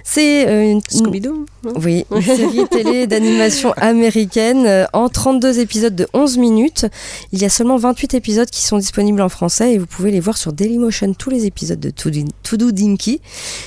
C'est 0.06 0.48
euh, 0.48 0.64
une, 0.72 0.80
Scooby-Doo. 0.80 1.46
hein. 1.66 1.72
oui, 1.84 2.06
une 2.12 2.22
série 2.22 2.66
télé 2.72 3.06
d'animation 3.06 3.74
américaine 3.74 4.66
euh, 4.66 4.86
en 4.94 5.10
32 5.10 5.60
épisodes 5.60 5.94
de 5.94 6.08
11 6.14 6.38
minutes. 6.38 6.86
Il 7.34 7.40
y 7.42 7.46
a 7.46 7.50
seulement 7.50 7.76
28 7.76 8.14
épisodes 8.14 8.50
qui 8.50 8.62
sont 8.62 8.78
disponibles 8.78 9.22
en 9.22 9.28
français 9.28 9.74
et 9.74 9.78
vous 9.78 9.86
pouvez 9.88 10.10
les 10.12 10.22
voir 10.22 10.38
sur 10.38 10.54
Dailymotion, 10.54 11.14
tous 11.16 11.30
les 11.30 11.46
épisodes 11.46 11.82
de 11.82 11.90
To 11.90 12.56
Do 12.56 12.72
Dinky. 12.72 13.20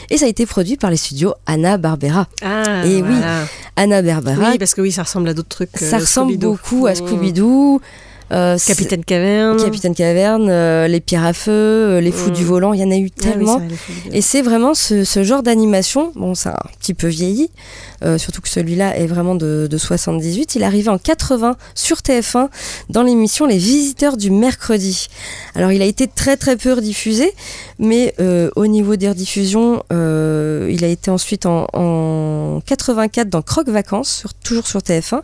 Et 0.08 0.16
ça 0.16 0.24
a 0.24 0.28
été 0.28 0.46
produit 0.46 0.78
par 0.78 0.90
les 0.90 0.96
studios 0.96 1.34
Hanna-Barbera. 1.44 2.28
Ah, 2.42 2.86
Et 2.86 2.94
oui, 2.96 3.02
voilà. 3.02 3.44
Hanna-Barbera, 3.76 4.52
Oui, 4.52 4.58
parce 4.58 4.72
que 4.74 4.80
oui, 4.80 4.90
ça 4.90 5.02
ressemble 5.02 5.28
à 5.28 5.34
d'autres 5.34 5.48
trucs. 5.50 5.76
ça 5.76 5.96
euh, 5.96 6.00
ressemble 6.00 6.36
beaucoup 6.38 6.86
à 6.86 6.92
Mmh. 6.92 6.94
Scooby-Doo. 6.94 7.76
euh, 7.76 7.78
Capitaine 8.66 9.04
Caverne. 9.04 9.62
Capitaine 9.62 9.94
Caverne, 9.94 10.48
euh, 10.48 10.86
les 10.86 11.00
pierres 11.00 11.24
à 11.24 11.32
feu, 11.32 11.50
euh, 11.52 12.00
les 12.00 12.12
fous 12.12 12.30
du 12.30 12.44
volant, 12.44 12.72
il 12.72 12.80
y 12.80 12.84
en 12.84 12.90
a 12.90 12.96
eu 12.96 13.10
Ah 13.22 13.26
oui, 13.26 13.30
tellement. 13.32 13.58
Et 14.12 14.20
c'est 14.22 14.42
vraiment 14.42 14.74
ce, 14.74 15.04
ce 15.04 15.24
genre 15.24 15.42
d'animation, 15.42 16.12
bon 16.14 16.34
ça 16.34 16.50
a 16.50 16.66
un 16.66 16.70
petit 16.78 16.94
peu 16.94 17.08
vieilli, 17.08 17.50
euh, 18.04 18.18
surtout 18.18 18.40
que 18.40 18.48
celui-là 18.48 18.96
est 18.96 19.06
vraiment 19.06 19.34
de, 19.34 19.66
de 19.70 19.78
78, 19.78 20.54
il 20.54 20.62
arrivé 20.62 20.88
en 20.88 20.98
80 20.98 21.56
sur 21.74 21.98
TF1 21.98 22.48
dans 22.88 23.02
l'émission 23.02 23.46
Les 23.46 23.58
Visiteurs 23.58 24.16
du 24.16 24.30
mercredi. 24.30 25.08
Alors 25.54 25.72
il 25.72 25.82
a 25.82 25.86
été 25.86 26.06
très 26.06 26.36
très 26.36 26.56
peu 26.56 26.72
rediffusé, 26.74 27.32
mais 27.78 28.14
euh, 28.20 28.50
au 28.56 28.66
niveau 28.68 28.94
des 28.96 29.08
rediffusions, 29.08 29.82
euh, 29.92 30.68
il 30.70 30.84
a 30.84 30.88
été 30.88 31.10
ensuite 31.10 31.46
en, 31.46 31.66
en 31.72 32.60
84 32.64 33.28
dans 33.28 33.42
Croque 33.42 33.68
Vacances, 33.68 34.10
sur- 34.20 34.34
toujours 34.34 34.66
sur 34.68 34.80
TF1, 34.80 35.22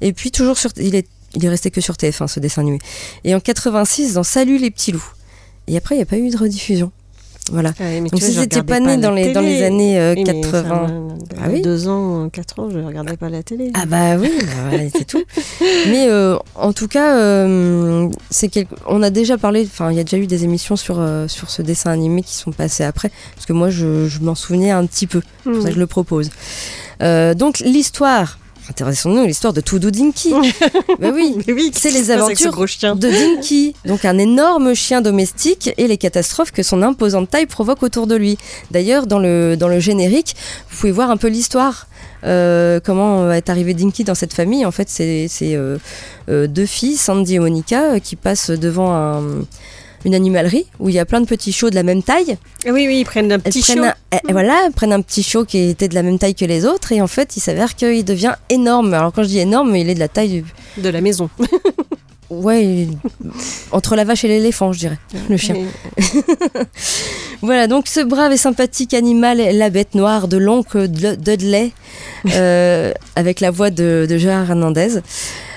et 0.00 0.12
puis 0.12 0.30
toujours 0.32 0.58
sur... 0.58 0.70
Il 0.76 0.94
est, 0.96 1.06
il 1.34 1.44
est 1.44 1.48
resté 1.48 1.70
que 1.70 1.80
sur 1.80 1.94
TF1 1.94 2.26
ce 2.28 2.40
dessin 2.40 2.62
animé. 2.62 2.78
Et 3.24 3.34
en 3.34 3.40
86 3.40 4.14
dans 4.14 4.22
Salut 4.22 4.58
les 4.58 4.70
petits 4.70 4.92
loups. 4.92 5.12
Et 5.68 5.76
après 5.76 5.94
il 5.94 5.98
n'y 5.98 6.02
a 6.02 6.06
pas 6.06 6.18
eu 6.18 6.30
de 6.30 6.36
rediffusion. 6.36 6.90
Voilà. 7.52 7.72
Ah 7.80 7.84
oui, 7.88 8.00
mais 8.02 8.10
Donc 8.10 8.20
vois, 8.20 8.28
si 8.28 8.38
regardais 8.38 8.62
pas 8.62 8.78
né 8.80 8.86
la 8.86 8.96
dans 8.98 9.10
les, 9.10 9.32
dans 9.32 9.40
télé. 9.40 9.56
les 9.56 9.62
années 9.64 9.98
euh, 9.98 10.14
Oui, 10.14 10.24
mais 10.24 10.40
80. 10.40 10.52
ça, 10.52 10.86
Ah 11.42 11.48
oui 11.50 11.62
Deux 11.62 11.88
ans, 11.88 12.28
quatre 12.28 12.60
ans, 12.60 12.68
je 12.70 12.78
ne 12.78 12.86
regardais 12.86 13.16
pas 13.16 13.28
la 13.28 13.42
télé. 13.42 13.72
Ah 13.74 13.86
bah 13.86 14.16
oui, 14.18 14.30
bah 14.40 14.76
ouais, 14.76 14.90
c'est 14.96 15.04
tout. 15.06 15.24
Mais 15.88 16.06
euh, 16.08 16.36
en 16.54 16.72
tout 16.72 16.86
cas, 16.86 17.16
euh, 17.16 18.08
c'est 18.30 18.48
quelque... 18.48 18.74
on 18.86 19.02
a 19.02 19.10
déjà 19.10 19.36
parlé, 19.36 19.64
enfin 19.66 19.90
il 19.90 19.96
y 19.96 20.00
a 20.00 20.04
déjà 20.04 20.18
eu 20.18 20.28
des 20.28 20.44
émissions 20.44 20.76
sur, 20.76 21.00
euh, 21.00 21.26
sur 21.26 21.50
ce 21.50 21.62
dessin 21.62 21.90
animé 21.90 22.22
qui 22.22 22.34
sont 22.34 22.52
passées 22.52 22.84
après, 22.84 23.10
parce 23.34 23.46
que 23.46 23.52
moi 23.52 23.68
je, 23.70 24.06
je 24.06 24.20
m'en 24.20 24.36
souvenais 24.36 24.70
un 24.70 24.86
petit 24.86 25.08
peu, 25.08 25.20
c'est 25.44 25.50
pour 25.50 25.62
ça 25.62 25.68
que 25.70 25.74
je 25.74 25.80
le 25.80 25.86
propose. 25.88 26.30
Euh, 27.02 27.34
donc 27.34 27.58
l'histoire, 27.60 28.38
intéressons-nous, 28.70 29.26
l'histoire 29.26 29.52
de 29.52 29.60
Toodoo 29.60 29.90
Dinky. 29.90 30.32
oui, 31.02 31.70
c'est 31.74 31.90
les 31.90 32.04
ce 32.04 32.12
aventures 32.12 32.56
de 32.96 33.08
Dinky, 33.10 33.74
donc 33.84 34.04
un 34.04 34.16
énorme 34.16 34.74
chien 34.74 35.00
domestique 35.00 35.70
et 35.76 35.88
les 35.88 35.98
catastrophes 35.98 36.52
que 36.52 36.62
son 36.62 36.82
imposante 36.82 37.28
taille 37.30 37.46
provoque 37.46 37.82
autour 37.82 38.06
de 38.06 38.14
lui. 38.14 38.38
D'ailleurs, 38.70 39.06
dans 39.06 39.18
le, 39.18 39.56
dans 39.56 39.68
le 39.68 39.80
générique, 39.80 40.36
vous 40.70 40.76
pouvez 40.78 40.92
voir 40.92 41.10
un 41.10 41.16
peu 41.16 41.28
l'histoire. 41.28 41.88
Euh, 42.24 42.80
comment 42.84 43.32
est 43.32 43.48
arrivé 43.48 43.74
Dinky 43.74 44.04
dans 44.04 44.14
cette 44.14 44.34
famille 44.34 44.64
En 44.64 44.70
fait, 44.70 44.88
c'est 44.88 45.26
c'est, 45.28 45.54
euh, 45.56 45.78
euh, 46.28 46.46
deux 46.46 46.66
filles, 46.66 46.96
Sandy 46.96 47.36
et 47.36 47.38
Monica, 47.38 47.94
euh, 47.94 47.98
qui 47.98 48.14
passent 48.14 48.50
devant 48.50 48.92
un- 48.94 49.44
une 50.04 50.14
animalerie 50.14 50.66
où 50.78 50.88
il 50.88 50.94
y 50.94 50.98
a 50.98 51.04
plein 51.04 51.20
de 51.20 51.26
petits 51.26 51.52
chiots 51.52 51.70
de 51.70 51.74
la 51.74 51.82
même 51.82 52.02
taille. 52.02 52.36
Ah 52.66 52.70
Oui, 52.72 52.86
oui, 52.86 53.00
ils 53.00 53.04
prennent 53.04 53.30
un 53.32 53.38
petit 53.38 53.60
prennent 53.60 53.78
chiot. 53.78 53.84
un, 53.84 54.18
eh, 54.28 54.32
voilà, 54.32 54.62
elles 54.66 54.72
prennent 54.72 54.92
un 54.92 55.02
petit 55.02 55.22
chiot 55.22 55.44
qui 55.44 55.58
était 55.58 55.88
de 55.88 55.94
la 55.94 56.02
même 56.02 56.18
taille 56.18 56.34
que 56.34 56.44
les 56.44 56.64
autres 56.64 56.92
et 56.92 57.00
en 57.00 57.06
fait, 57.06 57.36
il 57.36 57.40
s'avère 57.40 57.74
qu'il 57.76 58.04
devient 58.04 58.34
énorme. 58.48 58.94
Alors 58.94 59.12
quand 59.12 59.22
je 59.22 59.28
dis 59.28 59.38
énorme, 59.40 59.74
il 59.76 59.88
est 59.90 59.94
de 59.94 60.00
la 60.00 60.08
taille 60.08 60.28
du, 60.42 60.44
de 60.82 60.88
la 60.88 61.00
maison. 61.00 61.28
Ouais, 62.30 62.64
il- 62.64 62.96
entre 63.72 63.96
la 63.96 64.04
vache 64.04 64.22
et 64.22 64.28
l'éléphant, 64.28 64.72
je 64.72 64.78
dirais, 64.78 64.98
le 65.28 65.36
chien. 65.36 65.56
Voilà, 67.42 67.66
donc 67.66 67.88
ce 67.88 68.00
brave 68.00 68.32
et 68.32 68.36
sympathique 68.36 68.92
animal 68.94 69.38
la 69.38 69.70
bête 69.70 69.94
noire 69.94 70.28
de 70.28 70.36
l'oncle 70.36 70.86
Dl- 70.88 71.16
Dudley, 71.16 71.72
euh, 72.34 72.92
avec 73.16 73.40
la 73.40 73.50
voix 73.50 73.70
de, 73.70 74.06
de 74.08 74.18
Gérard 74.18 74.50
Hernandez, 74.50 74.98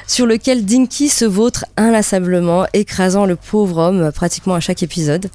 sur 0.07 0.25
lequel 0.25 0.65
Dinky 0.65 1.09
se 1.09 1.25
vautre 1.25 1.65
inlassablement, 1.77 2.65
écrasant 2.73 3.25
le 3.25 3.35
pauvre 3.35 3.77
homme 3.77 4.11
pratiquement 4.11 4.55
à 4.55 4.59
chaque 4.59 4.83
épisode. 4.83 5.29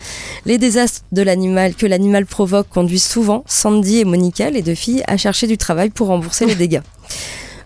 Les 0.47 0.59
désastres 0.59 1.03
que 1.12 1.87
l'animal 1.87 2.27
provoque 2.27 2.69
conduisent 2.69 3.05
souvent 3.05 3.45
Sandy 3.47 3.99
et 3.99 4.05
Monica, 4.05 4.51
les 4.51 4.62
deux 4.62 4.75
filles, 4.75 5.03
à 5.07 5.16
chercher 5.16 5.47
du 5.47 5.59
travail 5.59 5.91
pour 5.91 6.09
rembourser 6.09 6.47
les 6.47 6.55
dégâts. 6.55 6.83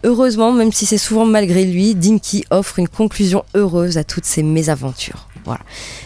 Heureusement, 0.05 0.53
même 0.53 0.73
si 0.73 0.85
c'est 0.85 0.99
souvent 0.99 1.25
malgré 1.25 1.65
lui, 1.65 1.95
Dinky 1.95 2.45
offre 2.51 2.79
une 2.81 2.89
conclusion 2.89 3.45
heureuse 3.55 3.99
à 3.99 4.05
toutes 4.05 4.25
ces 4.25 4.43
mésaventures. 4.43 5.29
Voilà. 5.45 5.61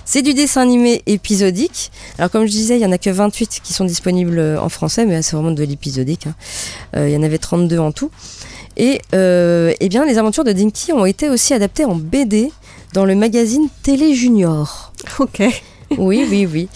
C'est 0.04 0.22
du 0.22 0.34
dessin 0.34 0.62
animé 0.62 1.02
épisodique. 1.06 1.90
Alors 2.18 2.30
comme 2.30 2.46
je 2.46 2.50
disais, 2.50 2.76
il 2.76 2.82
y 2.82 2.86
en 2.86 2.92
a 2.92 2.98
que 2.98 3.10
28 3.10 3.60
qui 3.62 3.72
sont 3.72 3.84
disponibles 3.84 4.58
en 4.60 4.68
français, 4.68 5.04
mais 5.04 5.20
c'est 5.22 5.36
vraiment 5.36 5.50
de 5.52 5.62
l'épisodique. 5.62 6.26
hein. 6.26 6.34
Euh, 6.96 7.08
il 7.08 7.14
y 7.14 7.16
en 7.16 7.22
avait 7.22 7.38
32 7.38 7.78
en 7.78 7.92
tout. 7.92 8.10
Et 8.76 9.00
euh, 9.14 9.72
eh 9.80 9.88
bien, 9.88 10.04
les 10.04 10.18
aventures 10.18 10.44
de 10.44 10.52
Dinky 10.52 10.92
ont 10.92 11.06
été 11.06 11.28
aussi 11.30 11.54
adaptées 11.54 11.84
en 11.84 11.94
BD 11.94 12.52
dans 12.92 13.04
le 13.04 13.14
magazine 13.14 13.68
Télé 13.82 14.14
Junior. 14.14 14.92
Ok. 15.18 15.42
Oui, 15.98 16.26
oui, 16.30 16.46
oui. 16.52 16.68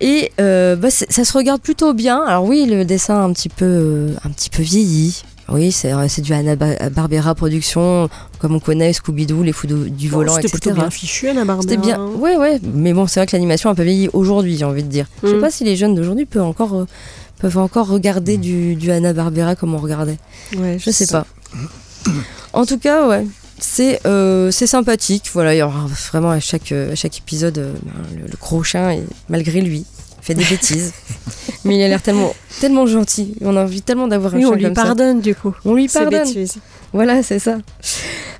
Et 0.00 0.32
euh, 0.40 0.76
bah, 0.76 0.90
ça 0.90 1.24
se 1.24 1.32
regarde 1.32 1.60
plutôt 1.60 1.94
bien. 1.94 2.22
Alors 2.26 2.44
oui, 2.44 2.66
le 2.66 2.84
dessin 2.84 3.14
a 3.14 3.22
un 3.22 3.32
petit 3.32 3.48
peu, 3.48 3.64
euh, 3.64 4.10
un 4.24 4.30
petit 4.30 4.50
peu 4.50 4.62
vieilli. 4.62 5.22
Oui, 5.50 5.72
c'est 5.72 5.92
du 6.22 6.32
Hanna-Barbera 6.32 7.34
production, 7.34 8.08
comme 8.38 8.54
on 8.54 8.60
connaît 8.60 8.92
Scooby-Doo, 8.92 9.42
les 9.42 9.52
fous 9.52 9.66
du, 9.66 9.90
du 9.90 10.08
Bon, 10.08 10.16
volant, 10.16 10.34
C'était 10.36 10.48
etc. 10.48 10.60
plutôt 10.62 10.80
bien 10.80 10.90
fichu, 10.90 11.28
Anna 11.28 11.44
Barbara. 11.44 11.62
C'était 11.68 11.76
bien. 11.76 12.00
Ouais, 12.02 12.36
ouais. 12.38 12.58
Mais 12.72 12.94
bon, 12.94 13.06
c'est 13.06 13.20
vrai 13.20 13.26
que 13.26 13.32
l'animation 13.36 13.68
a 13.68 13.72
un 13.72 13.74
peu 13.76 13.82
vieilli 13.82 14.08
aujourd'hui, 14.14 14.56
j'ai 14.56 14.64
envie 14.64 14.82
de 14.82 14.88
dire. 14.88 15.06
Je 15.22 15.28
sais 15.28 15.34
Mm. 15.36 15.40
pas 15.40 15.50
si 15.50 15.64
les 15.64 15.76
jeunes 15.76 15.94
d'aujourd'hui 15.94 16.24
peuvent 16.24 16.42
encore, 16.44 16.74
euh, 16.74 16.86
peuvent 17.38 17.58
encore 17.58 17.88
regarder 17.88 18.36
du, 18.36 18.74
du 18.76 18.90
Hanna-Barbera 18.90 19.56
comme 19.56 19.74
on 19.74 19.78
regardait. 19.78 20.18
Ouais, 20.56 20.78
Je 20.78 20.90
sais 20.90 21.06
pas. 21.06 21.26
En 22.52 22.64
tout 22.66 22.78
cas, 22.78 23.08
ouais. 23.08 23.26
C'est 23.58 24.00
euh, 24.06 24.50
sympathique. 24.50 25.30
Voilà, 25.32 25.54
il 25.54 25.58
y 25.58 25.62
aura 25.62 25.86
vraiment 26.10 26.30
à 26.30 26.40
chaque, 26.40 26.72
euh, 26.72 26.92
à 26.92 26.94
chaque 26.94 27.18
épisode, 27.18 27.58
euh, 27.58 27.72
ben, 27.82 27.92
le, 28.20 28.22
le 28.26 28.36
gros 28.40 28.62
chien, 28.62 28.90
et 28.90 29.02
malgré 29.28 29.60
lui, 29.60 29.84
fait 30.20 30.34
des 30.34 30.44
bêtises. 30.44 30.92
Mais 31.64 31.76
il 31.78 31.82
a 31.82 31.88
l'air 31.88 32.02
tellement, 32.02 32.34
tellement 32.60 32.86
gentil. 32.86 33.34
On 33.40 33.56
a 33.56 33.62
envie 33.62 33.80
tellement 33.80 34.08
d'avoir 34.08 34.34
un 34.34 34.38
Oui, 34.38 34.44
on 34.44 34.52
lui 34.54 34.64
comme 34.64 34.74
ça. 34.74 34.82
pardonne 34.82 35.20
du 35.20 35.34
coup. 35.34 35.54
On 35.64 35.74
lui 35.74 35.88
pardonne. 35.88 36.24
bêtises. 36.24 36.56
Voilà, 36.92 37.22
c'est 37.22 37.38
ça. 37.38 37.58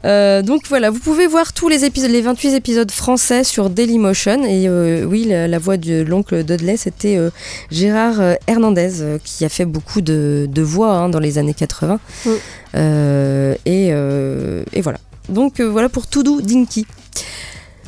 Euh, 0.04 0.42
donc 0.42 0.62
voilà, 0.68 0.90
vous 0.90 0.98
pouvez 0.98 1.26
voir 1.26 1.52
tous 1.52 1.68
les 1.68 1.84
épisodes, 1.84 2.10
les 2.10 2.20
28 2.20 2.54
épisodes 2.54 2.90
français 2.90 3.42
sur 3.44 3.70
Dailymotion. 3.70 4.44
Et 4.44 4.68
euh, 4.68 5.04
oui, 5.04 5.24
la, 5.24 5.48
la 5.48 5.58
voix 5.58 5.76
de 5.76 6.02
l'oncle 6.02 6.44
Dudley, 6.44 6.76
c'était 6.76 7.16
euh, 7.16 7.30
Gérard 7.70 8.20
Hernandez, 8.46 9.00
euh, 9.00 9.18
qui 9.22 9.44
a 9.44 9.48
fait 9.48 9.64
beaucoup 9.64 10.00
de, 10.02 10.46
de 10.50 10.62
voix 10.62 10.92
hein, 10.92 11.08
dans 11.08 11.20
les 11.20 11.38
années 11.38 11.54
80. 11.54 11.98
Mm. 12.26 12.30
Euh, 12.76 13.54
et, 13.66 13.88
euh, 13.92 14.64
et 14.72 14.80
voilà. 14.80 14.98
Donc 15.28 15.60
euh, 15.60 15.64
voilà 15.64 15.88
pour 15.88 16.06
Toudou 16.06 16.42
Dinky. 16.42 16.86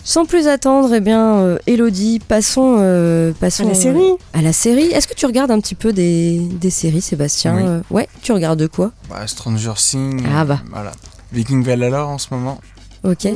Sans 0.05 0.25
plus 0.25 0.47
attendre, 0.47 0.95
eh 0.95 1.01
bien, 1.01 1.39
euh, 1.39 1.59
Elodie, 1.67 2.21
passons, 2.21 2.77
euh, 2.79 3.33
passons 3.41 3.65
À 3.65 3.69
la 3.71 3.75
série 3.75 4.13
à 4.33 4.41
la 4.41 4.53
série. 4.53 4.85
Est-ce 4.93 5.09
que 5.09 5.15
tu 5.15 5.27
regardes 5.27 5.51
un 5.51 5.59
petit 5.59 5.75
peu 5.75 5.93
des, 5.93 6.39
des 6.39 6.71
séries, 6.71 7.01
Sébastien 7.03 7.57
Oui. 7.57 7.63
Euh, 7.67 7.81
Ouais, 7.91 8.09
tu 8.23 8.31
regardes 8.31 8.61
de 8.61 8.69
quoi? 8.69 8.93
Bah, 9.11 9.27
Stranger 9.27 9.73
Things. 9.77 10.23
Ah 10.33 10.45
bah. 10.45 10.61
Voilà. 10.71 10.93
Viking 11.37 11.63
Valhalla 11.63 12.07
en 12.07 12.17
ce 12.19 12.29
moment. 12.33 12.59
Ok. 13.05 13.29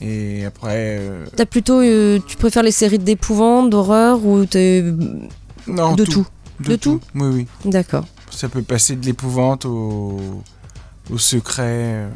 Et 0.00 0.44
après. 0.44 0.98
euh, 1.00 1.24
T'as 1.36 1.46
plutôt, 1.46 1.80
euh, 1.80 2.18
tu 2.26 2.36
préfères 2.36 2.62
les 2.62 2.70
séries 2.70 2.98
d'épouvante, 2.98 3.70
d'horreur 3.70 4.24
ou 4.24 4.44
t'es 4.46 4.84
non, 5.66 5.94
de 5.94 6.04
tout, 6.04 6.26
De 6.60 6.76
tout 6.76 7.00
Oui, 7.14 7.28
oui. 7.64 7.70
D'accord. 7.70 8.04
Ça 8.30 8.48
peut 8.48 8.62
passer 8.62 8.96
de 8.96 9.04
l'épouvante 9.04 9.64
au, 9.66 10.18
au 11.12 11.18
secret, 11.18 11.64
euh, 12.06 12.08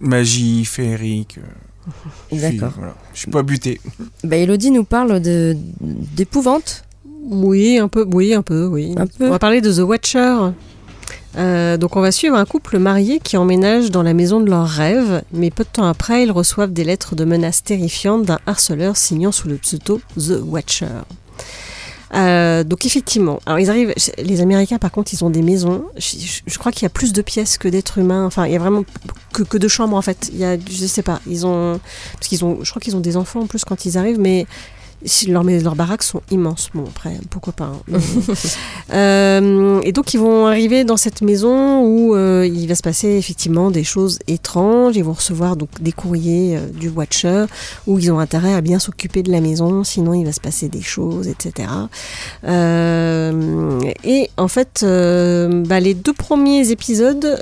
magie, 0.00 0.64
féerique. 0.64 1.38
euh, 1.38 2.36
D'accord. 2.40 2.72
voilà. 2.76 2.94
Je 3.14 3.18
suis 3.20 3.30
pas 3.30 3.42
buté. 3.42 3.80
Bah, 4.24 4.36
Elodie 4.36 4.70
nous 4.70 4.84
parle 4.84 5.20
de 5.20 5.56
d'épouvante. 5.80 6.84
Oui, 7.28 7.78
un 7.78 7.88
peu, 7.88 8.06
oui, 8.12 8.34
un 8.34 8.42
peu, 8.42 8.66
oui. 8.66 8.94
Un 8.96 9.06
peu. 9.06 9.26
On 9.26 9.30
va 9.30 9.38
parler 9.40 9.60
de 9.60 9.72
The 9.72 9.78
Watcher. 9.80 10.36
Euh, 11.36 11.76
donc 11.76 11.96
on 11.96 12.00
va 12.00 12.12
suivre 12.12 12.36
un 12.36 12.46
couple 12.46 12.78
marié 12.78 13.20
qui 13.20 13.36
emménage 13.36 13.90
dans 13.90 14.02
la 14.02 14.14
maison 14.14 14.40
de 14.40 14.48
leurs 14.48 14.66
rêves, 14.66 15.22
mais 15.32 15.50
peu 15.50 15.64
de 15.64 15.68
temps 15.68 15.86
après, 15.86 16.22
ils 16.22 16.32
reçoivent 16.32 16.72
des 16.72 16.84
lettres 16.84 17.14
de 17.14 17.24
menaces 17.24 17.62
terrifiantes 17.62 18.24
d'un 18.24 18.38
harceleur 18.46 18.96
signant 18.96 19.32
sous 19.32 19.48
le 19.48 19.56
pseudo 19.56 20.00
The 20.16 20.40
Watcher. 20.42 20.86
Euh, 22.14 22.62
donc 22.62 22.86
effectivement, 22.86 23.40
alors 23.46 23.58
ils 23.58 23.68
arrivent. 23.68 23.92
Les 24.18 24.40
Américains, 24.40 24.78
par 24.78 24.92
contre, 24.92 25.12
ils 25.12 25.24
ont 25.24 25.30
des 25.30 25.42
maisons. 25.42 25.84
Je, 25.98 26.58
crois 26.58 26.70
qu'il 26.70 26.84
y 26.84 26.86
a 26.86 26.90
plus 26.90 27.12
de 27.12 27.20
pièces 27.20 27.58
que 27.58 27.68
d'êtres 27.68 27.98
humains. 27.98 28.24
Enfin, 28.24 28.46
il 28.46 28.52
y 28.52 28.56
a 28.56 28.58
vraiment 28.58 28.84
que, 29.32 29.42
que 29.42 29.58
de 29.58 29.68
chambres 29.68 29.96
en 29.96 30.02
fait. 30.02 30.30
Il 30.32 30.38
y 30.38 30.44
a, 30.44 30.56
je 30.56 30.86
sais 30.86 31.02
pas. 31.02 31.20
Ils 31.26 31.46
ont 31.46 31.80
parce 32.14 32.28
qu'ils 32.28 32.44
ont. 32.44 32.58
Je 32.62 32.70
crois 32.70 32.80
qu'ils 32.80 32.96
ont 32.96 33.00
des 33.00 33.16
enfants 33.16 33.40
en 33.40 33.46
plus 33.46 33.64
quand 33.64 33.84
ils 33.84 33.98
arrivent, 33.98 34.20
mais 34.20 34.46
si- 35.06 35.30
leurs, 35.30 35.42
leurs 35.44 35.76
baraques 35.76 36.02
sont 36.02 36.20
immenses. 36.30 36.70
Bon, 36.74 36.84
après, 36.86 37.16
pourquoi 37.30 37.52
pas. 37.52 37.72
hein. 37.92 37.98
Euh, 38.92 39.80
et 39.82 39.92
donc, 39.92 40.14
ils 40.14 40.20
vont 40.20 40.46
arriver 40.46 40.84
dans 40.84 40.96
cette 40.96 41.20
maison 41.22 41.82
où 41.82 42.14
euh, 42.14 42.46
il 42.66 42.68
va 42.68 42.74
se 42.74 42.82
passer 42.82 43.10
effectivement 43.10 43.70
des 43.70 43.84
choses 43.84 44.18
étranges. 44.26 44.96
Ils 44.96 45.04
vont 45.04 45.12
recevoir 45.12 45.54
donc 45.54 45.68
des 45.80 45.92
courriers 45.92 46.56
euh, 46.56 46.66
du 46.66 46.88
Watcher 46.88 47.44
où 47.86 48.00
ils 48.00 48.10
ont 48.10 48.18
intérêt 48.18 48.54
à 48.54 48.60
bien 48.60 48.80
s'occuper 48.80 49.22
de 49.22 49.30
la 49.30 49.40
maison, 49.40 49.84
sinon 49.84 50.14
il 50.14 50.24
va 50.24 50.32
se 50.32 50.40
passer 50.40 50.68
des 50.68 50.82
choses, 50.82 51.28
etc. 51.28 51.68
Euh, 52.42 53.78
et 54.02 54.30
en 54.36 54.48
fait, 54.48 54.80
euh, 54.82 55.62
bah, 55.64 55.78
les 55.78 55.94
deux 55.94 56.12
premiers 56.12 56.72
épisodes 56.72 57.40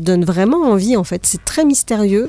donnent 0.00 0.24
vraiment 0.24 0.64
envie. 0.64 0.96
En 0.96 1.04
fait, 1.04 1.24
c'est 1.26 1.44
très 1.44 1.64
mystérieux. 1.64 2.28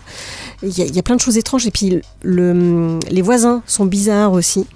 Il 0.61 0.77
y, 0.77 0.99
a, 0.99 1.01
plein 1.01 1.15
de 1.15 1.21
choses 1.21 1.39
étranges 1.39 1.65
et 1.65 1.71
puis 1.71 2.01
le, 2.21 2.99
les 3.09 3.23
voisins 3.23 3.63
sont 3.65 3.85
bizarres 3.85 4.33
aussi. 4.33 4.67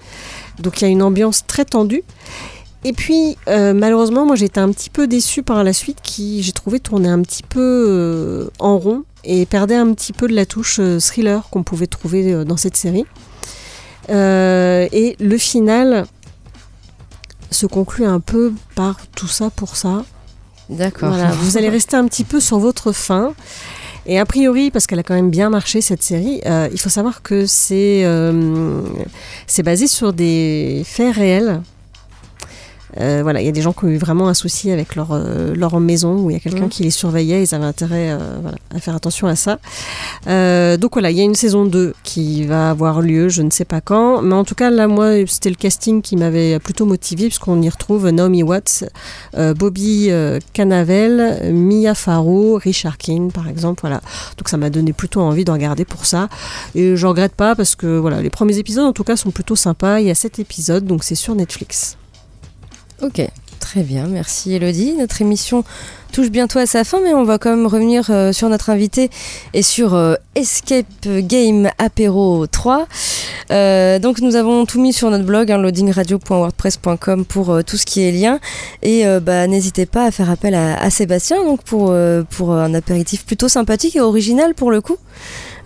Donc 0.57 0.81
il 0.81 0.85
y 0.85 0.87
a 0.87 0.89
une 0.89 1.03
ambiance 1.03 1.45
très 1.45 1.65
tendue. 1.65 2.01
Et 2.87 2.93
puis, 2.93 3.35
euh, 3.47 3.73
malheureusement, 3.73 4.27
moi 4.27 4.35
j'ai 4.35 4.45
été 4.45 4.59
un 4.59 4.69
petit 4.69 4.91
peu 4.91 5.07
déçue 5.07 5.41
par 5.41 5.63
la 5.63 5.73
suite 5.73 5.97
qui, 6.03 6.43
j'ai 6.43 6.51
trouvé, 6.51 6.79
tournait 6.79 7.09
un 7.09 7.21
petit 7.23 7.41
peu 7.41 7.85
euh, 7.89 8.47
en 8.59 8.77
rond 8.77 9.03
et 9.23 9.47
perdait 9.47 9.75
un 9.75 9.91
petit 9.95 10.13
peu 10.13 10.27
de 10.27 10.35
la 10.35 10.45
touche 10.45 10.77
euh, 10.79 10.99
thriller 10.99 11.49
qu'on 11.49 11.63
pouvait 11.63 11.87
trouver 11.87 12.45
dans 12.45 12.57
cette 12.57 12.77
série. 12.77 13.05
Et 14.07 15.15
le 15.19 15.37
final 15.39 16.05
se 17.49 17.65
conclut 17.65 18.05
un 18.05 18.19
peu 18.19 18.53
par 18.75 18.97
tout 19.15 19.27
ça 19.27 19.49
pour 19.49 19.75
ça. 19.75 20.05
D'accord. 20.69 21.09
Voilà, 21.09 21.31
vous 21.31 21.57
allez 21.57 21.69
rester 21.69 21.95
un 21.97 22.05
petit 22.05 22.23
peu 22.23 22.39
sur 22.39 22.59
votre 22.59 22.91
faim. 22.91 23.33
Et 24.07 24.19
a 24.19 24.25
priori, 24.25 24.69
parce 24.69 24.85
qu'elle 24.85 24.99
a 24.99 25.03
quand 25.03 25.15
même 25.15 25.31
bien 25.31 25.49
marché 25.49 25.81
cette 25.81 26.03
série, 26.03 26.41
euh, 26.45 26.69
il 26.71 26.79
faut 26.79 26.89
savoir 26.89 27.23
que 27.23 27.47
c'est 27.47 28.03
euh, 28.05 28.81
c'est 29.47 29.63
basé 29.63 29.87
sur 29.87 30.13
des 30.13 30.83
faits 30.85 31.15
réels. 31.15 31.61
Euh, 32.99 33.19
voilà, 33.23 33.41
il 33.41 33.45
y 33.45 33.49
a 33.49 33.51
des 33.51 33.61
gens 33.61 33.73
qui 33.73 33.85
ont 33.85 33.89
eu 33.89 33.97
vraiment 33.97 34.27
un 34.29 34.33
souci 34.33 34.71
avec 34.71 34.95
leur, 34.95 35.09
euh, 35.11 35.53
leur 35.55 35.79
maison 35.79 36.17
où 36.23 36.29
il 36.29 36.33
y 36.33 36.37
a 36.37 36.39
quelqu'un 36.39 36.63
Mhm. 36.63 36.69
qui 36.69 36.83
les 36.83 36.91
surveillait, 36.91 37.43
ils 37.43 37.53
avaient 37.53 37.65
intérêt 37.65 38.11
euh, 38.11 38.17
voilà, 38.41 38.57
à 38.73 38.79
faire 38.79 38.95
attention 38.95 39.27
à 39.27 39.35
ça. 39.35 39.59
Donc 40.77 40.93
voilà, 40.93 41.11
il 41.11 41.17
y 41.17 41.21
a 41.21 41.23
une 41.23 41.35
saison 41.35 41.65
2 41.65 41.93
qui 42.03 42.45
va 42.45 42.69
avoir 42.69 43.01
lieu, 43.01 43.29
je 43.29 43.41
ne 43.41 43.49
sais 43.49 43.65
pas 43.65 43.81
quand, 43.81 44.21
mais 44.21 44.33
en 44.35 44.43
tout 44.43 44.55
cas 44.55 44.69
là, 44.69 44.87
moi, 44.87 45.25
c'était 45.27 45.49
le 45.49 45.55
casting 45.55 46.01
qui 46.01 46.15
m'avait 46.15 46.59
plutôt 46.59 46.85
motivé 46.85 47.27
puisqu'on 47.27 47.61
y 47.61 47.69
retrouve 47.69 48.09
Naomi 48.09 48.43
Watts, 48.43 48.85
Bobby 49.55 50.09
Cannavale, 50.53 51.51
Mia 51.51 51.93
Farrow, 51.95 52.55
Richard 52.57 52.97
King 52.97 53.31
par 53.31 53.47
exemple, 53.47 53.81
voilà. 53.81 54.01
Donc 54.37 54.49
ça 54.49 54.57
m'a 54.57 54.69
donné 54.69 54.93
plutôt 54.93 55.21
envie 55.21 55.45
de 55.45 55.51
regarder 55.51 55.85
pour 55.85 56.05
ça. 56.05 56.29
Et 56.73 56.95
je 56.95 57.07
regrette 57.07 57.33
pas 57.35 57.55
parce 57.55 57.75
que 57.75 57.97
voilà, 57.97 58.21
les 58.21 58.29
premiers 58.29 58.57
épisodes 58.57 58.85
en 58.85 58.93
tout 58.93 59.03
cas 59.03 59.15
sont 59.15 59.31
plutôt 59.31 59.55
sympas. 59.55 59.99
Il 59.99 60.07
y 60.07 60.11
a 60.11 60.15
7 60.15 60.39
épisodes, 60.39 60.85
donc 60.85 61.03
c'est 61.03 61.15
sur 61.15 61.35
Netflix. 61.35 61.97
Ok, 63.01 63.21
très 63.59 63.83
bien, 63.83 64.07
merci 64.07 64.53
Elodie. 64.53 64.93
Notre 64.93 65.21
émission 65.21 65.63
touche 66.13 66.29
bientôt 66.29 66.59
à 66.59 66.65
sa 66.65 66.85
fin, 66.85 67.01
mais 67.01 67.13
on 67.13 67.25
va 67.25 67.37
quand 67.37 67.49
même 67.49 67.67
revenir 67.67 68.05
euh, 68.09 68.31
sur 68.31 68.47
notre 68.47 68.69
invité 68.69 69.09
et 69.53 69.61
sur 69.61 69.93
euh, 69.93 70.15
Escape 70.35 70.85
Game 71.05 71.69
Apéro 71.77 72.47
3. 72.47 72.87
Euh, 73.51 73.99
donc 73.99 74.21
nous 74.21 74.37
avons 74.37 74.65
tout 74.65 74.79
mis 74.79 74.93
sur 74.93 75.09
notre 75.09 75.25
blog, 75.25 75.51
hein, 75.51 75.57
loadingradio.wordpress.com 75.57 77.25
pour 77.25 77.63
tout 77.65 77.75
ce 77.75 77.85
qui 77.85 78.01
est 78.01 78.13
lien. 78.13 78.39
Et 78.81 79.03
bah, 79.21 79.45
n'hésitez 79.47 79.85
pas 79.85 80.05
à 80.05 80.11
faire 80.11 80.29
appel 80.29 80.55
à, 80.55 80.81
à 80.81 80.89
Sébastien 80.89 81.43
donc 81.43 81.61
pour, 81.63 81.93
pour 82.29 82.53
un 82.53 82.73
apéritif 82.73 83.25
plutôt 83.25 83.49
sympathique 83.49 83.97
et 83.97 84.01
original 84.01 84.53
pour 84.55 84.71
le 84.71 84.79
coup. 84.79 84.97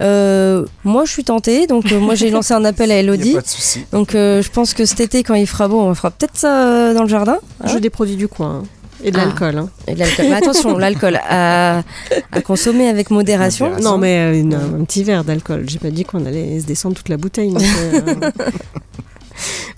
Euh, 0.01 0.65
moi 0.85 1.03
je 1.05 1.11
suis 1.11 1.23
tentée, 1.25 1.67
donc 1.67 1.91
euh, 1.91 1.99
moi 1.99 2.15
j'ai 2.15 2.29
lancé 2.29 2.53
un 2.53 2.63
appel 2.65 2.91
à 2.91 2.95
Elodie. 2.99 3.33
a 3.33 3.35
pas 3.35 3.41
de 3.41 3.47
souci. 3.47 3.85
Donc 3.91 4.15
euh, 4.15 4.41
je 4.41 4.49
pense 4.49 4.73
que 4.73 4.85
cet 4.85 4.99
été, 5.01 5.23
quand 5.23 5.33
il 5.35 5.47
fera 5.47 5.67
beau, 5.67 5.79
on 5.81 5.93
fera 5.93 6.09
peut-être 6.11 6.37
ça 6.37 6.93
dans 6.93 7.03
le 7.03 7.09
jardin. 7.09 7.37
hein, 7.63 7.67
Je 7.67 7.77
des 7.79 7.89
produits 7.89 8.15
du 8.15 8.27
coin 8.29 8.61
hein, 8.61 8.63
et 9.03 9.11
de 9.11 9.17
Ah. 9.17 9.25
l'alcool. 9.25 9.57
hein. 9.57 9.69
et 9.87 9.93
de 9.95 9.99
l'alcool. 9.99 10.25
Mais 10.29 10.35
attention, 10.35 10.77
l'alcool 10.85 11.19
à, 11.27 11.83
à 12.31 12.41
consommer 12.41 12.87
avec 12.87 13.11
modération. 13.11 13.65
Modération. 13.65 13.91
Non, 13.91 13.97
mais 13.97 14.19
euh, 14.19 14.39
une- 14.39 14.53
un 14.53 14.83
petit 14.85 15.03
verre 15.03 15.23
d'alcool. 15.25 15.65
J'ai 15.67 15.79
pas 15.79 15.89
dit 15.91 16.05
qu'on 16.05 16.25
allait 16.25 16.59
se 16.61 16.65
descendre 16.65 16.95
toute 16.95 17.09
la 17.09 17.17
bouteille. 17.17 17.51
donc, 17.51 17.61
euh, 17.63 18.31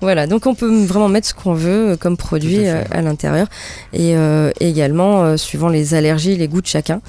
Voilà, 0.02 0.26
donc 0.26 0.48
on 0.48 0.56
peut 0.56 0.84
vraiment 0.86 1.10
mettre 1.10 1.28
ce 1.28 1.34
qu'on 1.36 1.54
veut 1.54 1.96
comme 2.00 2.18
produit 2.18 2.66
à 2.68 3.02
l'intérieur. 3.04 3.46
Et 3.94 4.16
euh, 4.18 4.50
également, 4.60 5.22
euh, 5.24 5.38
suivant 5.38 5.68
les 5.70 5.94
allergies, 5.94 6.36
les 6.36 6.48
goûts 6.48 6.62
de 6.62 6.66
chacun, 6.68 7.02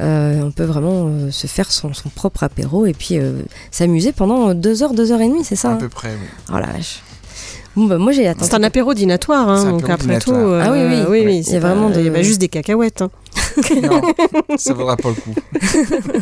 on 0.00 0.50
peut 0.54 0.64
vraiment 0.64 1.06
euh, 1.08 1.30
se 1.30 1.46
faire 1.46 1.70
son, 1.70 1.92
son 1.94 2.08
propre 2.08 2.42
apéro 2.44 2.86
et 2.86 2.92
puis 2.94 3.18
euh, 3.18 3.42
s'amuser 3.70 4.12
pendant 4.12 4.54
deux 4.54 4.82
heures, 4.82 4.94
deux 4.94 5.12
heures 5.12 5.20
et 5.20 5.28
demie, 5.28 5.44
c'est 5.44 5.56
ça 5.56 5.68
À 5.68 5.72
hein 5.72 5.76
peu 5.76 5.88
près, 5.88 6.10
oui. 6.10 6.26
Oh 6.52 6.58
la 6.58 6.66
vache. 6.66 7.02
Bon, 7.74 7.86
bah, 7.86 7.96
moi 7.96 8.12
j'ai 8.12 8.26
attendu. 8.26 8.44
c'est 8.50 8.54
un 8.54 8.62
apéro 8.64 8.92
dinatoire, 8.92 9.48
hein, 9.48 9.64
donc 9.70 9.82
apéro 9.84 9.92
après 9.94 10.18
tout. 10.18 10.32
dînatoire. 10.32 10.52
euh, 10.52 10.62
Ah 10.64 10.72
oui, 10.72 10.78
oui. 10.80 11.04
oui, 11.08 11.20
Il 11.22 11.26
oui. 11.26 11.36
y 11.36 11.40
a 11.40 11.42
c'est 11.42 11.58
vraiment 11.58 11.88
pas- 11.88 11.94
de- 11.96 12.00
Il 12.00 12.06
y 12.06 12.08
a 12.10 12.12
pas 12.12 12.22
juste 12.22 12.40
des 12.40 12.48
cacahuètes. 12.48 13.00
hein. 13.02 13.10
Non, 13.82 14.00
ça 14.58 14.74
vaudra 14.74 14.96
pas 14.96 15.08
le 15.08 15.14
coup. 15.14 15.34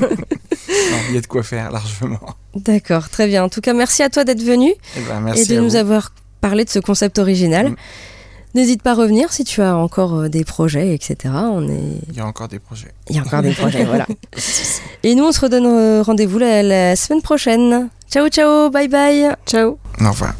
Il 1.08 1.14
y 1.14 1.18
a 1.18 1.20
de 1.20 1.26
quoi 1.26 1.42
faire 1.42 1.70
largement. 1.72 2.20
D'accord, 2.54 3.08
très 3.08 3.26
bien. 3.26 3.42
En 3.44 3.48
tout 3.48 3.60
cas, 3.60 3.72
merci 3.72 4.02
à 4.02 4.10
toi 4.10 4.24
d'être 4.24 4.42
venu 4.42 4.72
Eh 4.96 5.00
ben, 5.00 5.20
merci 5.20 5.42
et 5.42 5.46
de 5.46 5.60
nous 5.60 5.70
vous. 5.70 5.76
avoir 5.76 6.12
parlé 6.40 6.64
de 6.64 6.70
ce 6.70 6.78
concept 6.78 7.18
original. 7.18 7.70
Mm. 7.70 7.76
N'hésite 8.54 8.82
pas 8.82 8.92
à 8.92 8.94
revenir 8.94 9.32
si 9.32 9.44
tu 9.44 9.62
as 9.62 9.76
encore 9.76 10.14
euh, 10.20 10.28
des 10.28 10.44
projets, 10.44 10.92
etc. 10.94 11.16
On 11.34 11.68
est... 11.68 12.00
Il 12.08 12.16
y 12.16 12.20
a 12.20 12.26
encore 12.26 12.48
des 12.48 12.58
projets. 12.58 12.92
Il 13.08 13.16
y 13.16 13.18
a 13.18 13.22
encore 13.22 13.42
des 13.42 13.52
projets, 13.52 13.84
voilà. 13.84 14.06
Et 15.02 15.14
nous, 15.14 15.24
on 15.24 15.32
se 15.32 15.40
redonne 15.40 15.66
euh, 15.66 16.02
rendez-vous 16.02 16.38
la, 16.38 16.62
la 16.62 16.96
semaine 16.96 17.22
prochaine. 17.22 17.88
Ciao, 18.10 18.28
ciao, 18.28 18.70
bye 18.70 18.88
bye. 18.88 19.34
Ciao. 19.46 19.78
Au 20.00 20.10
revoir. 20.10 20.34